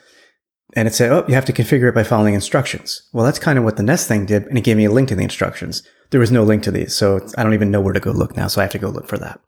And 0.75 0.89
it 0.89 0.95
said, 0.95 1.13
oh, 1.13 1.25
you 1.29 1.37
have 1.37 1.45
to 1.45 1.53
configure 1.53 1.89
it 1.89 1.95
by 1.95 2.03
following 2.03 2.35
instructions. 2.35 3.09
Well, 3.13 3.25
that's 3.25 3.39
kind 3.39 3.59
of 3.59 3.65
what 3.65 3.77
the 3.77 3.85
Nest 3.85 4.09
thing 4.09 4.27
did. 4.27 4.43
And 4.47 4.59
it 4.59 4.65
gave 4.65 4.77
me 4.77 4.87
a 4.87 4.91
link 4.91 5.09
to 5.11 5.15
the 5.15 5.23
instructions. 5.23 5.85
There 6.11 6.19
was 6.19 6.33
no 6.33 6.43
link 6.43 6.65
to 6.65 6.73
these. 6.73 6.97
So 6.97 7.25
I 7.39 7.45
don't 7.45 7.55
even 7.55 7.71
know 7.71 7.81
where 7.81 7.93
to 7.93 8.01
go 8.01 8.11
look 8.11 8.37
now. 8.37 8.49
So 8.49 8.61
I 8.61 8.65
have 8.65 8.73
to 8.73 8.79
go 8.81 8.89
look 8.89 9.07
for 9.07 9.19
that. 9.19 9.39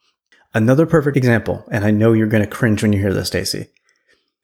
Another 0.55 0.86
perfect 0.86 1.16
example. 1.16 1.64
And 1.72 1.84
I 1.84 1.91
know 1.91 2.12
you're 2.12 2.28
going 2.28 2.45
to 2.45 2.49
cringe 2.49 2.80
when 2.80 2.93
you 2.93 3.01
hear 3.01 3.12
this, 3.12 3.26
Stacey. 3.26 3.66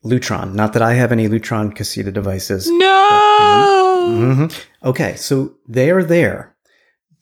Lutron. 0.05 0.55
Not 0.55 0.72
that 0.72 0.82
I 0.82 0.95
have 0.95 1.12
any 1.12 1.28
Lutron 1.28 1.72
Caséta 1.72 2.12
devices. 2.12 2.68
No. 2.68 4.09
Mm-hmm. 4.11 4.88
Okay. 4.88 5.14
So 5.14 5.55
they 5.68 5.92
are 5.92 6.03
there, 6.03 6.54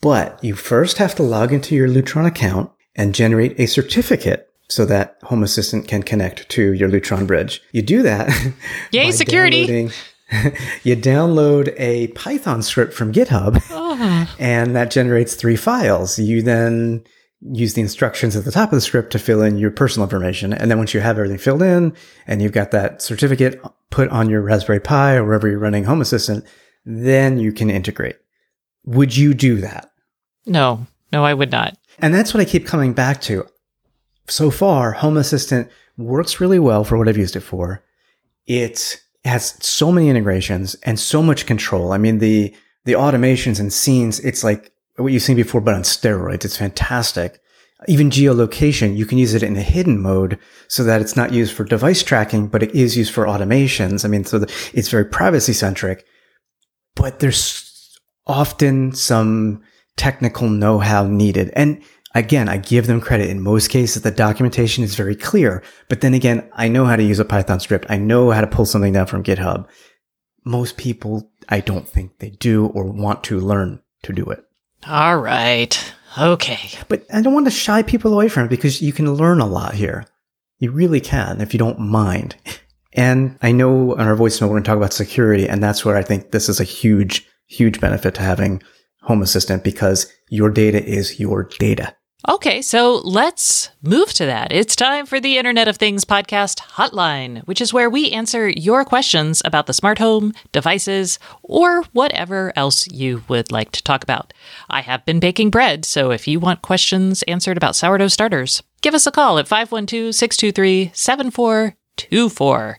but 0.03 0.43
you 0.45 0.55
first 0.55 0.99
have 0.99 1.15
to 1.15 1.23
log 1.23 1.53
into 1.53 1.75
your 1.75 1.89
Lutron 1.89 2.27
account 2.27 2.71
and 2.95 3.15
generate 3.15 3.59
a 3.59 3.67
certificate 3.67 4.51
so 4.69 4.85
that 4.85 5.17
Home 5.25 5.43
Assistant 5.43 5.89
can 5.89 6.03
connect 6.03 6.49
to 6.51 6.73
your 6.73 6.89
Lutron 6.89 7.27
bridge. 7.27 7.63
You 7.73 7.83
do 7.83 8.03
that. 8.03 8.29
Yay, 8.91 9.13
security. 9.13 9.91
you 10.83 10.97
download 10.97 11.75
a 11.79 12.09
Python 12.09 12.63
script 12.63 12.95
from 12.95 13.13
GitHub 13.13 13.63
oh. 13.71 14.35
and 14.39 14.75
that 14.75 14.91
generates 14.91 15.35
three 15.35 15.57
files. 15.57 16.19
You 16.19 16.43
then 16.43 17.05
use 17.41 17.75
the 17.75 17.83
instructions 17.83 18.35
at 18.35 18.45
the 18.45 18.53
top 18.53 18.71
of 18.71 18.77
the 18.77 18.81
script 18.81 19.13
to 19.13 19.19
fill 19.19 19.43
in 19.43 19.59
your 19.59 19.71
personal 19.71 20.05
information. 20.05 20.53
And 20.53 20.71
then 20.71 20.79
once 20.79 20.95
you 20.95 21.01
have 21.01 21.19
everything 21.19 21.39
filled 21.39 21.63
in 21.63 21.93
and 22.27 22.41
you've 22.41 22.53
got 22.53 22.71
that 22.71 23.03
certificate 23.03 23.61
put 23.91 24.09
on 24.09 24.31
your 24.31 24.41
Raspberry 24.41 24.81
Pi 24.81 25.17
or 25.17 25.25
wherever 25.25 25.49
you're 25.49 25.59
running 25.59 25.85
Home 25.85 26.01
Assistant, 26.01 26.45
then 26.85 27.39
you 27.39 27.53
can 27.53 27.69
integrate. 27.69 28.17
Would 28.85 29.17
you 29.17 29.35
do 29.35 29.61
that? 29.61 29.92
No, 30.47 30.87
no, 31.13 31.25
I 31.25 31.35
would 31.35 31.53
not. 31.53 31.77
And 31.99 32.15
that's 32.15 32.33
what 32.35 32.41
I 32.41 32.45
keep 32.45 32.67
coming 32.67 32.93
back 32.93 33.21
to 33.23 33.47
so 34.29 34.51
far, 34.51 34.93
Home 34.93 35.17
Assistant 35.17 35.69
works 35.97 36.41
really 36.41 36.59
well 36.59 36.85
for 36.85 36.97
what 36.97 37.09
I've 37.09 37.17
used 37.17 37.37
it 37.37 37.41
for. 37.41 37.83
It 38.47 39.01
has 39.25 39.57
so 39.65 39.93
many 39.93 40.09
integrations 40.09 40.75
and 40.83 40.99
so 40.99 41.23
much 41.23 41.47
control. 41.47 41.93
I 41.93 41.99
mean, 41.99 42.19
the, 42.19 42.55
the 42.85 42.93
automations 42.93 43.61
and 43.61 43.73
scenes, 43.73 44.21
it's 44.21 44.43
like 44.43 44.73
what 44.97 45.13
you've 45.13 45.23
seen 45.23 45.37
before, 45.37 45.61
but 45.61 45.75
on 45.75 45.83
steroids. 45.83 46.45
It's 46.45 46.57
fantastic. 46.57 47.41
Even 47.89 48.11
geolocation, 48.11 48.97
you 48.97 49.07
can 49.07 49.19
use 49.19 49.35
it 49.35 49.43
in 49.43 49.57
a 49.57 49.63
hidden 49.63 50.01
mode 50.01 50.39
so 50.69 50.85
that 50.85 51.01
it's 51.01 51.17
not 51.17 51.33
used 51.33 51.53
for 51.53 51.65
device 51.65 52.03
tracking, 52.03 52.47
but 52.47 52.63
it 52.63 52.75
is 52.75 52.97
used 52.97 53.13
for 53.13 53.27
automations. 53.27 54.05
I 54.05 54.09
mean, 54.09 54.25
so 54.25 54.39
the, 54.39 54.53
it's 54.73 54.89
very 54.89 55.05
privacy 55.05 55.53
centric, 55.53 56.07
but 56.95 57.19
there's 57.19 57.99
often 58.27 58.93
some 58.93 59.63
technical 59.97 60.49
know-how 60.49 61.07
needed. 61.07 61.51
And 61.55 61.83
Again, 62.15 62.49
I 62.49 62.59
give 62.59 62.87
them 62.87 63.01
credit. 63.01 63.31
In 63.31 63.41
most 63.41 63.69
cases, 63.69 64.03
the 64.03 64.11
documentation 64.11 64.85
is 64.85 64.95
very 64.95 65.17
clear. 65.17 65.63
But 65.89 66.03
then 66.03 66.13
again, 66.15 66.49
I 66.53 66.69
know 66.69 66.85
how 66.85 66.97
to 66.97 67.03
use 67.03 67.19
a 67.19 67.25
Python 67.25 67.61
script. 67.61 67.87
I 67.89 67.97
know 67.97 68.31
how 68.31 68.43
to 68.43 68.47
pull 68.47 68.67
something 68.67 68.93
down 68.93 69.07
from 69.07 69.23
GitHub. 69.23 69.67
Most 70.45 70.77
people, 70.77 71.31
I 71.49 71.61
don't 71.61 71.89
think 71.89 72.19
they 72.19 72.31
do 72.31 72.67
or 72.67 72.85
want 72.85 73.25
to 73.25 73.41
learn 73.41 73.81
to 74.03 74.13
do 74.13 74.25
it. 74.27 74.45
All 74.87 75.19
right. 75.19 75.93
Okay. 76.19 76.71
But 76.89 77.07
I 77.13 77.23
don't 77.23 77.33
want 77.33 77.47
to 77.47 77.51
shy 77.51 77.83
people 77.83 78.13
away 78.13 78.29
from 78.29 78.45
it 78.45 78.51
because 78.51 78.83
you 78.83 78.93
can 78.93 79.15
learn 79.15 79.41
a 79.41 79.47
lot 79.47 79.75
here. 79.75 80.05
You 80.59 80.71
really 80.71 81.01
can 81.01 81.41
if 81.41 81.55
you 81.55 81.59
don't 81.59 81.81
mind. 81.81 82.37
And 82.93 83.39
I 83.41 83.53
know 83.53 83.93
on 83.95 84.07
our 84.07 84.17
voicemail, 84.17 84.43
we're 84.43 84.49
going 84.49 84.65
to 84.65 84.69
talk 84.69 84.77
about 84.77 84.93
security. 84.93 85.49
And 85.49 85.63
that's 85.63 85.83
where 85.83 85.97
I 85.97 86.03
think 86.03 86.31
this 86.31 86.51
is 86.51 86.61
a 86.61 86.65
huge, 86.65 87.27
huge 87.47 87.81
benefit 87.81 88.15
to 88.17 88.21
having 88.21 88.63
Home 89.03 89.23
Assistant 89.23 89.65
because 89.65 90.13
your 90.29 90.51
data 90.51 90.85
is 90.85 91.21
your 91.21 91.45
data. 91.59 91.95
Okay, 92.29 92.63
so 92.63 93.01
let's 93.03 93.71
move 93.83 94.13
to 94.13 94.27
that. 94.27 94.53
It's 94.53 94.77
time 94.77 95.07
for 95.07 95.19
the 95.19 95.39
Internet 95.39 95.67
of 95.67 95.77
Things 95.77 96.05
podcast 96.05 96.61
hotline, 96.61 97.45
which 97.49 97.61
is 97.61 97.73
where 97.73 97.91
we 97.91 98.13
answer 98.13 98.49
your 98.49 98.85
questions 98.85 99.43
about 99.45 99.67
the 99.67 99.73
smart 99.73 99.99
home, 99.99 100.33
devices, 100.53 101.19
or 101.43 101.83
whatever 101.93 102.53
else 102.55 102.87
you 102.87 103.25
would 103.27 103.51
like 103.51 103.73
to 103.73 103.83
talk 103.83 104.05
about. 104.05 104.33
I 104.71 104.83
have 104.83 105.05
been 105.05 105.19
baking 105.19 105.51
bread, 105.51 105.85
so 105.85 106.13
if 106.13 106.29
you 106.29 106.39
want 106.39 106.63
questions 106.63 107.25
answered 107.25 107.57
about 107.57 107.75
sourdough 107.75 108.07
starters, 108.07 108.63
give 108.83 108.95
us 108.95 109.09
a 109.09 109.11
call 109.11 109.39
at 109.39 109.49
512 109.49 110.15
623 110.15 110.93
7424. 110.95 112.79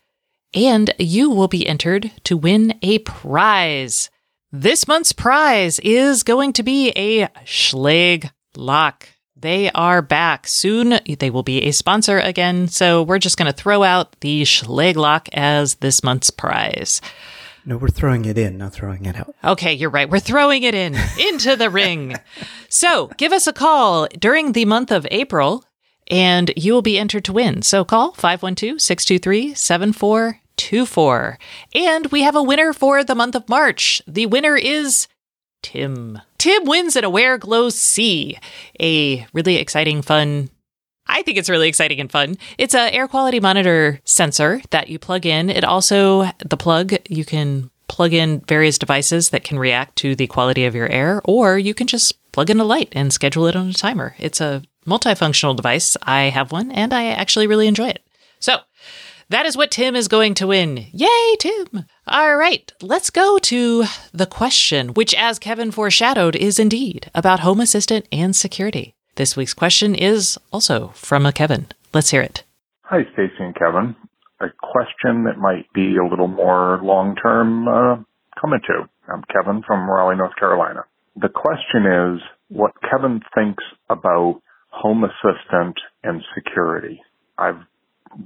And 0.53 0.93
you 0.97 1.29
will 1.29 1.49
be 1.49 1.67
entered 1.67 2.11
to 2.23 2.37
win 2.37 2.79
a 2.81 2.99
prize. 2.99 4.09
This 4.55 4.87
month's 4.87 5.13
prize 5.13 5.79
is 5.79 6.21
going 6.21 6.53
to 6.53 6.61
be 6.61 6.91
a 6.91 7.25
Schlage 7.43 8.29
lock. 8.55 9.09
They 9.35 9.71
are 9.71 10.03
back 10.03 10.45
soon. 10.45 10.99
They 11.17 11.31
will 11.31 11.41
be 11.41 11.63
a 11.63 11.71
sponsor 11.71 12.19
again. 12.19 12.67
So 12.67 13.01
we're 13.01 13.17
just 13.17 13.35
going 13.35 13.51
to 13.51 13.57
throw 13.57 13.81
out 13.81 14.15
the 14.19 14.43
Schlage 14.43 14.95
lock 14.95 15.27
as 15.33 15.73
this 15.77 16.03
month's 16.03 16.29
prize. 16.29 17.01
No, 17.65 17.77
we're 17.77 17.87
throwing 17.87 18.25
it 18.25 18.37
in, 18.37 18.59
not 18.59 18.73
throwing 18.73 19.05
it 19.07 19.15
out. 19.15 19.33
Okay, 19.43 19.73
you're 19.73 19.89
right. 19.89 20.07
We're 20.07 20.19
throwing 20.19 20.61
it 20.61 20.75
in 20.75 20.95
into 21.19 21.55
the 21.55 21.71
ring. 21.71 22.17
So 22.69 23.07
give 23.17 23.31
us 23.31 23.47
a 23.47 23.53
call 23.53 24.07
during 24.19 24.51
the 24.51 24.65
month 24.65 24.91
of 24.91 25.07
April 25.09 25.65
and 26.11 26.53
you 26.55 26.73
will 26.73 26.83
be 26.83 26.99
entered 26.99 27.25
to 27.25 27.33
win. 27.33 27.63
So 27.63 27.83
call 27.83 28.11
512 28.11 28.79
623 28.79 29.55
7424. 30.63 31.37
And 31.75 32.07
we 32.07 32.21
have 32.23 32.35
a 32.35 32.43
winner 32.43 32.73
for 32.73 33.03
the 33.03 33.15
month 33.15 33.35
of 33.35 33.49
March. 33.49 34.01
The 34.07 34.25
winner 34.25 34.55
is 34.55 35.07
Tim. 35.61 36.19
Tim 36.37 36.65
wins 36.65 36.95
an 36.95 37.03
Awair 37.03 37.37
Glow 37.37 37.69
C, 37.69 38.37
a 38.79 39.25
really 39.33 39.57
exciting, 39.57 40.01
fun 40.01 40.49
I 41.05 41.21
think 41.21 41.37
it's 41.37 41.49
really 41.49 41.67
exciting 41.67 41.99
and 41.99 42.09
fun. 42.09 42.37
It's 42.57 42.73
a 42.73 42.93
air 42.93 43.09
quality 43.09 43.41
monitor 43.41 43.99
sensor 44.05 44.61
that 44.69 44.87
you 44.87 44.99
plug 44.99 45.25
in. 45.25 45.49
It 45.49 45.65
also 45.65 46.31
the 46.39 46.57
plug 46.57 46.93
you 47.09 47.25
can 47.25 47.69
plug 47.89 48.13
in 48.13 48.39
various 48.47 48.77
devices 48.77 49.29
that 49.29 49.43
can 49.43 49.59
react 49.59 49.97
to 49.97 50.15
the 50.15 50.27
quality 50.27 50.65
of 50.65 50.73
your 50.73 50.87
air 50.87 51.21
or 51.25 51.59
you 51.59 51.73
can 51.73 51.87
just 51.87 52.13
plug 52.31 52.49
in 52.49 52.59
a 52.59 52.63
light 52.63 52.89
and 52.93 53.11
schedule 53.11 53.47
it 53.47 53.55
on 53.55 53.69
a 53.69 53.73
timer. 53.73 54.15
It's 54.17 54.39
a 54.39 54.63
multifunctional 54.87 55.57
device. 55.57 55.97
I 56.03 56.23
have 56.23 56.53
one 56.53 56.71
and 56.71 56.93
I 56.93 57.07
actually 57.07 57.47
really 57.47 57.67
enjoy 57.67 57.89
it. 57.89 58.03
So, 58.39 58.57
that 59.33 59.45
is 59.45 59.57
what 59.57 59.71
Tim 59.71 59.95
is 59.95 60.07
going 60.07 60.35
to 60.35 60.47
win. 60.47 60.85
Yay, 60.91 61.35
Tim! 61.39 61.85
All 62.07 62.37
right, 62.37 62.71
let's 62.81 63.09
go 63.09 63.37
to 63.39 63.85
the 64.13 64.25
question, 64.25 64.89
which, 64.89 65.13
as 65.15 65.39
Kevin 65.39 65.71
foreshadowed, 65.71 66.35
is 66.35 66.59
indeed 66.59 67.09
about 67.15 67.39
Home 67.39 67.59
Assistant 67.59 68.07
and 68.11 68.35
security. 68.35 68.93
This 69.15 69.35
week's 69.35 69.53
question 69.53 69.95
is 69.95 70.37
also 70.51 70.89
from 70.89 71.25
a 71.25 71.31
Kevin. 71.31 71.67
Let's 71.93 72.11
hear 72.11 72.21
it. 72.21 72.43
Hi, 72.83 73.03
Stacey 73.13 73.33
and 73.39 73.55
Kevin. 73.55 73.95
A 74.39 74.47
question 74.61 75.23
that 75.23 75.37
might 75.37 75.71
be 75.73 75.95
a 75.97 76.07
little 76.07 76.27
more 76.27 76.79
long 76.83 77.15
term 77.15 77.67
uh, 77.67 77.95
coming 78.39 78.59
to. 78.67 78.89
I'm 79.07 79.23
Kevin 79.31 79.63
from 79.65 79.89
Raleigh, 79.89 80.17
North 80.17 80.35
Carolina. 80.37 80.85
The 81.15 81.29
question 81.29 81.85
is 81.85 82.21
what 82.49 82.73
Kevin 82.89 83.21
thinks 83.35 83.63
about 83.89 84.41
Home 84.69 85.03
Assistant 85.03 85.75
and 86.03 86.21
security. 86.35 87.01
I've 87.37 87.61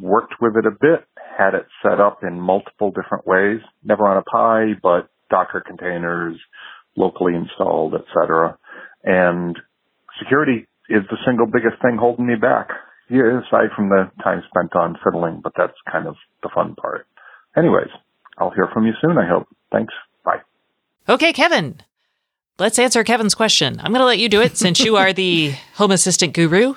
worked 0.02 0.36
with 0.42 0.56
it 0.56 0.66
a 0.66 0.72
bit, 0.72 1.06
had 1.38 1.54
it 1.54 1.68
set 1.84 2.00
up 2.00 2.24
in 2.24 2.40
multiple 2.40 2.92
different 2.92 3.26
ways, 3.28 3.60
never 3.84 4.08
on 4.08 4.18
a 4.18 4.22
Pi, 4.24 4.80
but 4.82 5.10
Docker 5.30 5.64
containers, 5.66 6.38
locally 6.96 7.36
installed, 7.36 7.94
etc. 7.94 8.58
And 9.04 9.58
security 10.20 10.68
is 10.90 11.04
the 11.10 11.18
single 11.26 11.46
biggest 11.46 11.82
thing 11.82 11.98
holding 12.00 12.28
me 12.28 12.36
back. 12.36 12.70
Yeah, 13.10 13.40
aside 13.40 13.70
from 13.76 13.90
the 13.90 14.12
time 14.24 14.44
spent 14.50 14.76
on 14.76 14.98
fiddling, 15.04 15.40
but 15.42 15.54
that's 15.58 15.78
kind 15.90 16.08
of 16.08 16.16
the 16.44 16.50
fun 16.54 16.76
part. 16.76 17.08
Anyways, 17.56 17.90
I'll 18.38 18.52
hear 18.52 18.68
from 18.74 18.86
you 18.86 18.94
soon, 19.02 19.18
I 19.18 19.28
hope. 19.28 19.48
Thanks. 19.72 19.94
Bye. 20.26 20.42
Okay, 21.08 21.32
Kevin. 21.32 21.82
Let's 22.60 22.80
answer 22.80 23.04
Kevin's 23.04 23.36
question. 23.36 23.80
I'm 23.80 23.92
going 23.92 24.02
to 24.02 24.06
let 24.06 24.20
you 24.20 24.30
do 24.30 24.42
it 24.42 24.58
since 24.58 24.80
you 24.80 24.98
are 24.98 25.14
the 25.14 25.52
home 25.76 25.92
assistant 25.92 26.34
guru. 26.34 26.74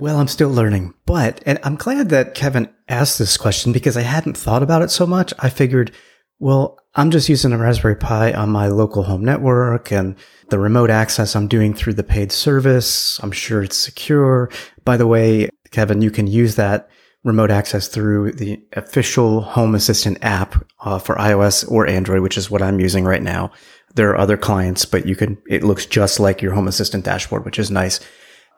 Well, 0.00 0.18
I'm 0.18 0.28
still 0.28 0.48
learning, 0.48 0.94
but 1.04 1.42
and 1.44 1.58
I'm 1.62 1.76
glad 1.76 2.08
that 2.08 2.32
Kevin 2.32 2.72
asked 2.88 3.18
this 3.18 3.36
question 3.36 3.70
because 3.70 3.98
I 3.98 4.00
hadn't 4.00 4.34
thought 4.34 4.62
about 4.62 4.80
it 4.80 4.90
so 4.90 5.06
much. 5.06 5.34
I 5.40 5.50
figured, 5.50 5.92
well, 6.38 6.78
I'm 6.94 7.10
just 7.10 7.28
using 7.28 7.52
a 7.52 7.58
Raspberry 7.58 7.96
Pi 7.96 8.32
on 8.32 8.48
my 8.48 8.68
local 8.68 9.02
home 9.02 9.22
network 9.22 9.92
and 9.92 10.16
the 10.48 10.58
remote 10.58 10.88
access 10.88 11.36
I'm 11.36 11.48
doing 11.48 11.74
through 11.74 11.92
the 11.92 12.02
paid 12.02 12.32
service. 12.32 13.22
I'm 13.22 13.30
sure 13.30 13.62
it's 13.62 13.76
secure. 13.76 14.50
By 14.86 14.96
the 14.96 15.06
way, 15.06 15.50
Kevin, 15.70 16.00
you 16.00 16.10
can 16.10 16.26
use 16.26 16.54
that 16.54 16.88
remote 17.22 17.50
access 17.50 17.86
through 17.86 18.32
the 18.32 18.58
official 18.72 19.42
Home 19.42 19.74
Assistant 19.74 20.16
app 20.22 20.64
uh, 20.80 20.98
for 20.98 21.16
iOS 21.16 21.70
or 21.70 21.86
Android, 21.86 22.22
which 22.22 22.38
is 22.38 22.50
what 22.50 22.62
I'm 22.62 22.80
using 22.80 23.04
right 23.04 23.22
now. 23.22 23.52
There 23.96 24.08
are 24.08 24.18
other 24.18 24.38
clients, 24.38 24.86
but 24.86 25.04
you 25.04 25.14
can, 25.14 25.36
it 25.46 25.62
looks 25.62 25.84
just 25.84 26.18
like 26.18 26.40
your 26.40 26.54
Home 26.54 26.68
Assistant 26.68 27.04
dashboard, 27.04 27.44
which 27.44 27.58
is 27.58 27.70
nice. 27.70 28.00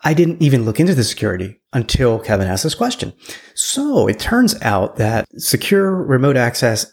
I 0.02 0.14
didn't 0.14 0.42
even 0.42 0.64
look 0.64 0.80
into 0.80 0.94
the 0.94 1.04
security 1.04 1.60
until 1.72 2.18
Kevin 2.18 2.48
asked 2.48 2.64
this 2.64 2.74
question. 2.74 3.12
So 3.54 4.08
it 4.08 4.18
turns 4.18 4.60
out 4.62 4.96
that 4.96 5.26
secure 5.40 5.94
remote 5.94 6.36
access 6.36 6.92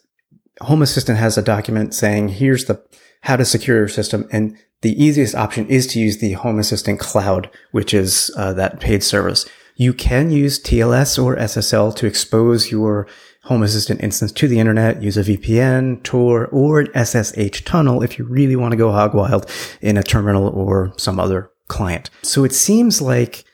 Home 0.62 0.82
Assistant 0.82 1.18
has 1.18 1.38
a 1.38 1.42
document 1.42 1.94
saying, 1.94 2.30
here's 2.30 2.66
the 2.66 2.84
how 3.22 3.36
to 3.36 3.46
secure 3.46 3.78
your 3.78 3.88
system. 3.88 4.28
And 4.32 4.58
the 4.82 5.02
easiest 5.02 5.36
option 5.36 5.68
is 5.68 5.88
to 5.88 6.00
use 6.00 6.20
the 6.20 6.34
Home 6.34 6.60
Assistant 6.60 7.00
Cloud, 7.00 7.50
which 7.72 7.94
is 7.94 8.32
uh, 8.38 8.54
that 8.54 8.80
paid 8.80 9.04
service. 9.04 9.48
You 9.76 9.94
can 9.94 10.32
use 10.32 10.62
TLS 10.62 11.22
or 11.22 11.36
SSL 11.38 11.96
to 11.96 12.06
expose 12.06 12.72
your 12.72 13.08
Home 13.44 13.64
Assistant 13.64 14.04
instance 14.04 14.32
to 14.34 14.48
the 14.48 14.60
internet, 14.60 15.02
use 15.02 15.18
a 15.18 15.24
VPN, 15.24 16.04
Tor, 16.04 16.48
or 16.48 16.82
an 16.82 17.06
SSH 17.06 17.64
tunnel 17.64 18.04
if 18.04 18.20
you 18.20 18.26
really 18.26 18.56
want 18.56 18.72
to 18.72 18.78
go 18.78 18.92
hog 18.92 19.14
wild 19.14 19.50
in 19.82 19.98
a 19.98 20.04
terminal 20.04 20.48
or 20.50 20.94
some 20.98 21.20
other 21.20 21.52
client. 21.70 22.10
So 22.22 22.44
it 22.44 22.54
seems 22.54 23.02
like 23.02 23.46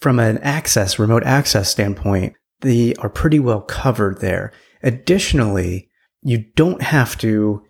from 0.00 0.18
an 0.18 0.38
access, 0.38 0.98
remote 0.98 1.24
access 1.24 1.70
standpoint, 1.70 2.34
they 2.60 2.94
are 2.94 3.10
pretty 3.10 3.38
well 3.38 3.60
covered 3.60 4.20
there. 4.20 4.52
Additionally, 4.82 5.90
you 6.22 6.44
don't 6.56 6.82
have 6.82 7.18
to 7.18 7.62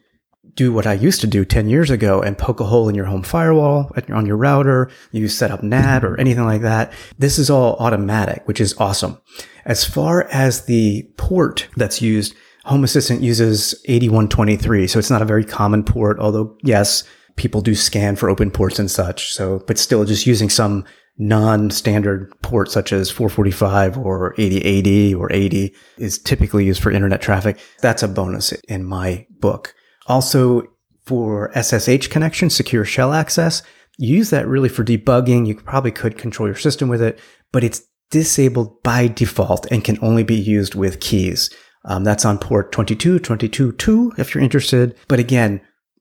do 0.55 0.73
what 0.73 0.87
I 0.87 0.93
used 0.93 1.21
to 1.23 1.27
do 1.27 1.45
10 1.45 1.69
years 1.69 1.91
ago 1.91 2.23
and 2.23 2.39
poke 2.39 2.61
a 2.61 2.65
hole 2.65 2.89
in 2.89 2.95
your 2.95 3.07
home 3.07 3.23
firewall 3.23 3.91
on 4.13 4.27
your 4.27 4.37
router. 4.37 4.91
You 5.11 5.27
set 5.27 5.51
up 5.51 5.63
NAT 5.63 6.05
or 6.05 6.19
anything 6.21 6.45
like 6.45 6.63
that. 6.63 6.93
This 7.19 7.39
is 7.39 7.51
all 7.51 7.75
automatic, 7.81 8.47
which 8.47 8.61
is 8.61 8.75
awesome. 8.79 9.21
As 9.65 9.85
far 9.85 10.29
as 10.31 10.67
the 10.67 11.09
port 11.17 11.69
that's 11.77 12.01
used, 12.01 12.35
Home 12.65 12.85
Assistant 12.85 13.21
uses 13.21 13.75
8123. 13.87 14.87
So 14.87 14.99
it's 14.99 15.11
not 15.11 15.23
a 15.23 15.27
very 15.27 15.45
common 15.45 15.85
port, 15.85 16.19
although 16.19 16.57
yes, 16.63 17.05
people 17.37 17.61
do 17.61 17.75
scan 17.75 18.17
for 18.17 18.31
open 18.31 18.51
ports 18.51 18.79
and 18.79 18.91
such. 18.91 19.33
So, 19.33 19.63
but 19.67 19.79
still 19.79 20.05
just 20.05 20.27
using 20.27 20.51
some 20.51 20.85
non-standard 21.17 22.33
port 22.43 22.71
such 22.71 22.93
as 22.93 23.11
445 23.11 23.99
or 23.99 24.35
8080 24.37 25.15
or 25.15 25.33
80 25.33 25.75
is 25.99 26.19
typically 26.19 26.65
used 26.65 26.83
for 26.83 26.91
internet 26.91 27.23
traffic. 27.23 27.59
That's 27.81 28.03
a 28.03 28.09
bonus 28.09 28.53
in 28.69 28.85
my 28.85 29.27
book. 29.31 29.75
Also 30.07 30.65
for 31.05 31.53
SSH 31.55 32.09
connection, 32.09 32.51
secure 32.51 32.85
shell 32.85 33.13
access, 33.13 33.63
use 33.97 34.31
that 34.31 34.49
really 34.49 34.69
for 34.69 34.85
debugging. 34.85 35.47
You 35.47 35.55
probably 35.55 35.93
could 35.93 36.19
control 36.19 36.49
your 36.49 36.57
system 36.57 36.89
with 36.89 37.03
it, 37.03 37.21
but 37.53 37.63
it's 37.63 37.83
disabled 38.11 38.83
by 38.83 39.09
default 39.09 39.71
and 39.71 39.85
can 39.85 39.99
only 40.03 40.25
be 40.25 40.35
used 40.35 40.75
with 40.75 41.01
keys. 41.01 41.51
Um, 41.85 42.03
that's 42.03 42.25
on 42.25 42.39
port 42.39 42.73
22, 42.73 43.19
22, 43.19 43.73
2 43.73 44.13
if 44.19 44.35
you're 44.35 44.43
interested. 44.43 44.97
But 45.07 45.21
again, 45.21 45.61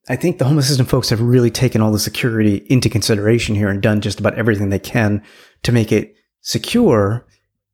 I 0.09 0.17
think 0.17 0.37
the 0.37 0.45
Home 0.45 0.57
Assistant 0.57 0.89
folks 0.89 1.09
have 1.09 1.21
really 1.21 1.49
taken 1.49 1.81
all 1.81 1.91
the 1.91 1.99
security 1.99 2.65
into 2.69 2.89
consideration 2.89 3.55
here 3.55 3.69
and 3.69 3.81
done 3.81 4.01
just 4.01 4.19
about 4.19 4.37
everything 4.37 4.69
they 4.69 4.79
can 4.79 5.23
to 5.63 5.71
make 5.71 5.91
it 5.91 6.15
secure, 6.41 7.25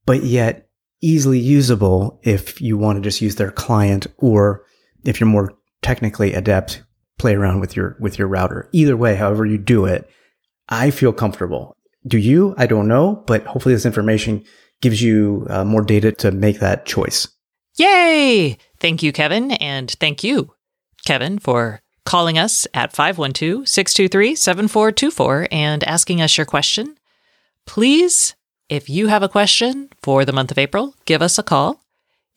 but 0.06 0.24
yet 0.24 0.70
easily 1.02 1.40
usable 1.40 2.20
if 2.24 2.62
you 2.62 2.78
want 2.78 2.98
to 2.98 3.02
just 3.02 3.22
use 3.22 3.36
their 3.36 3.52
client 3.52 4.06
or 4.18 4.64
if 5.06 5.20
you're 5.20 5.30
more 5.30 5.54
technically 5.82 6.34
adept, 6.34 6.84
play 7.18 7.34
around 7.34 7.62
with 7.62 7.76
your, 7.76 7.98
with 8.00 8.20
your 8.20 8.28
router. 8.28 8.70
Either 8.74 8.96
way, 8.96 9.16
however 9.16 9.46
you 9.46 9.58
do 9.58 9.86
it, 9.86 10.08
I 10.68 10.92
feel 10.92 11.14
comfortable. 11.14 11.76
Do 12.06 12.18
you? 12.18 12.54
I 12.58 12.68
don't 12.68 12.88
know, 12.88 13.24
but 13.26 13.46
hopefully 13.46 13.74
this 13.74 13.86
information 13.86 14.44
gives 14.82 15.02
you 15.02 15.48
uh, 15.50 15.66
more 15.66 15.82
data 15.82 16.12
to 16.12 16.32
make 16.32 16.60
that 16.60 16.86
choice. 16.86 17.28
Yay! 17.78 18.58
Thank 18.80 19.02
you, 19.02 19.12
Kevin. 19.12 19.52
And 19.52 19.90
thank 20.00 20.24
you, 20.24 20.54
Kevin, 21.06 21.40
for 21.40 21.82
calling 22.10 22.40
us 22.40 22.66
at 22.74 22.92
512 22.92 23.68
623 23.68 24.34
7424 24.36 25.48
and 25.52 25.84
asking 25.84 26.20
us 26.24 26.38
your 26.38 26.46
question. 26.46 26.98
Please, 27.68 28.34
if 28.68 28.90
you 28.90 29.10
have 29.10 29.22
a 29.22 29.30
question 29.30 29.90
for 30.02 30.26
the 30.26 30.34
month 30.34 30.50
of 30.50 30.58
April, 30.58 30.96
give 31.06 31.22
us 31.22 31.38
a 31.38 31.44
call. 31.44 31.84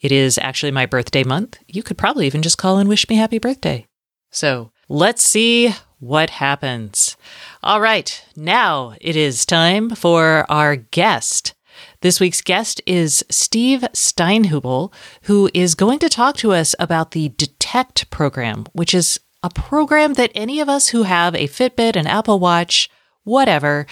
It 0.03 0.13
is 0.13 0.37
actually 0.37 0.73
my 0.73 0.85
birthday 0.85 1.25
month. 1.25 1.57
You 1.67 1.83
could 1.83 1.97
probably 1.97 2.27
even 2.27 2.43
just 2.43 2.59
call 2.59 2.77
and 2.77 2.87
wish 2.87 3.09
me 3.09 3.17
happy 3.17 3.39
birthday. 3.39 3.87
So 4.31 4.73
let's 4.91 5.25
see 5.25 5.75
what 5.99 6.29
happens. 6.29 7.17
All 7.63 7.81
right, 7.81 8.23
now 8.37 8.95
it 9.01 9.17
is 9.17 9.47
time 9.47 9.89
for 9.91 10.45
our 10.51 10.77
guest. 10.77 11.55
This 12.03 12.21
week's 12.21 12.43
guest 12.43 12.83
is 12.85 13.25
Steve 13.31 13.87
Steinhubl, 13.95 14.93
who 15.23 15.49
is 15.55 15.75
going 15.75 15.99
to 16.01 16.11
talk 16.11 16.37
to 16.39 16.53
us 16.53 16.75
about 16.79 17.13
the 17.13 17.31
DETECT 17.31 18.11
program, 18.11 18.67
which 18.73 18.93
is 18.93 19.19
a 19.43 19.51
program 19.51 20.15
that 20.15 20.33
any 20.35 20.61
of 20.61 20.69
us 20.69 20.89
who 20.89 21.03
have 21.03 21.35
a 21.35 21.49
Fitbit, 21.49 21.97
an 21.97 22.07
Apple 22.07 22.39
Watch, 22.39 22.89
whatever, 23.25 23.87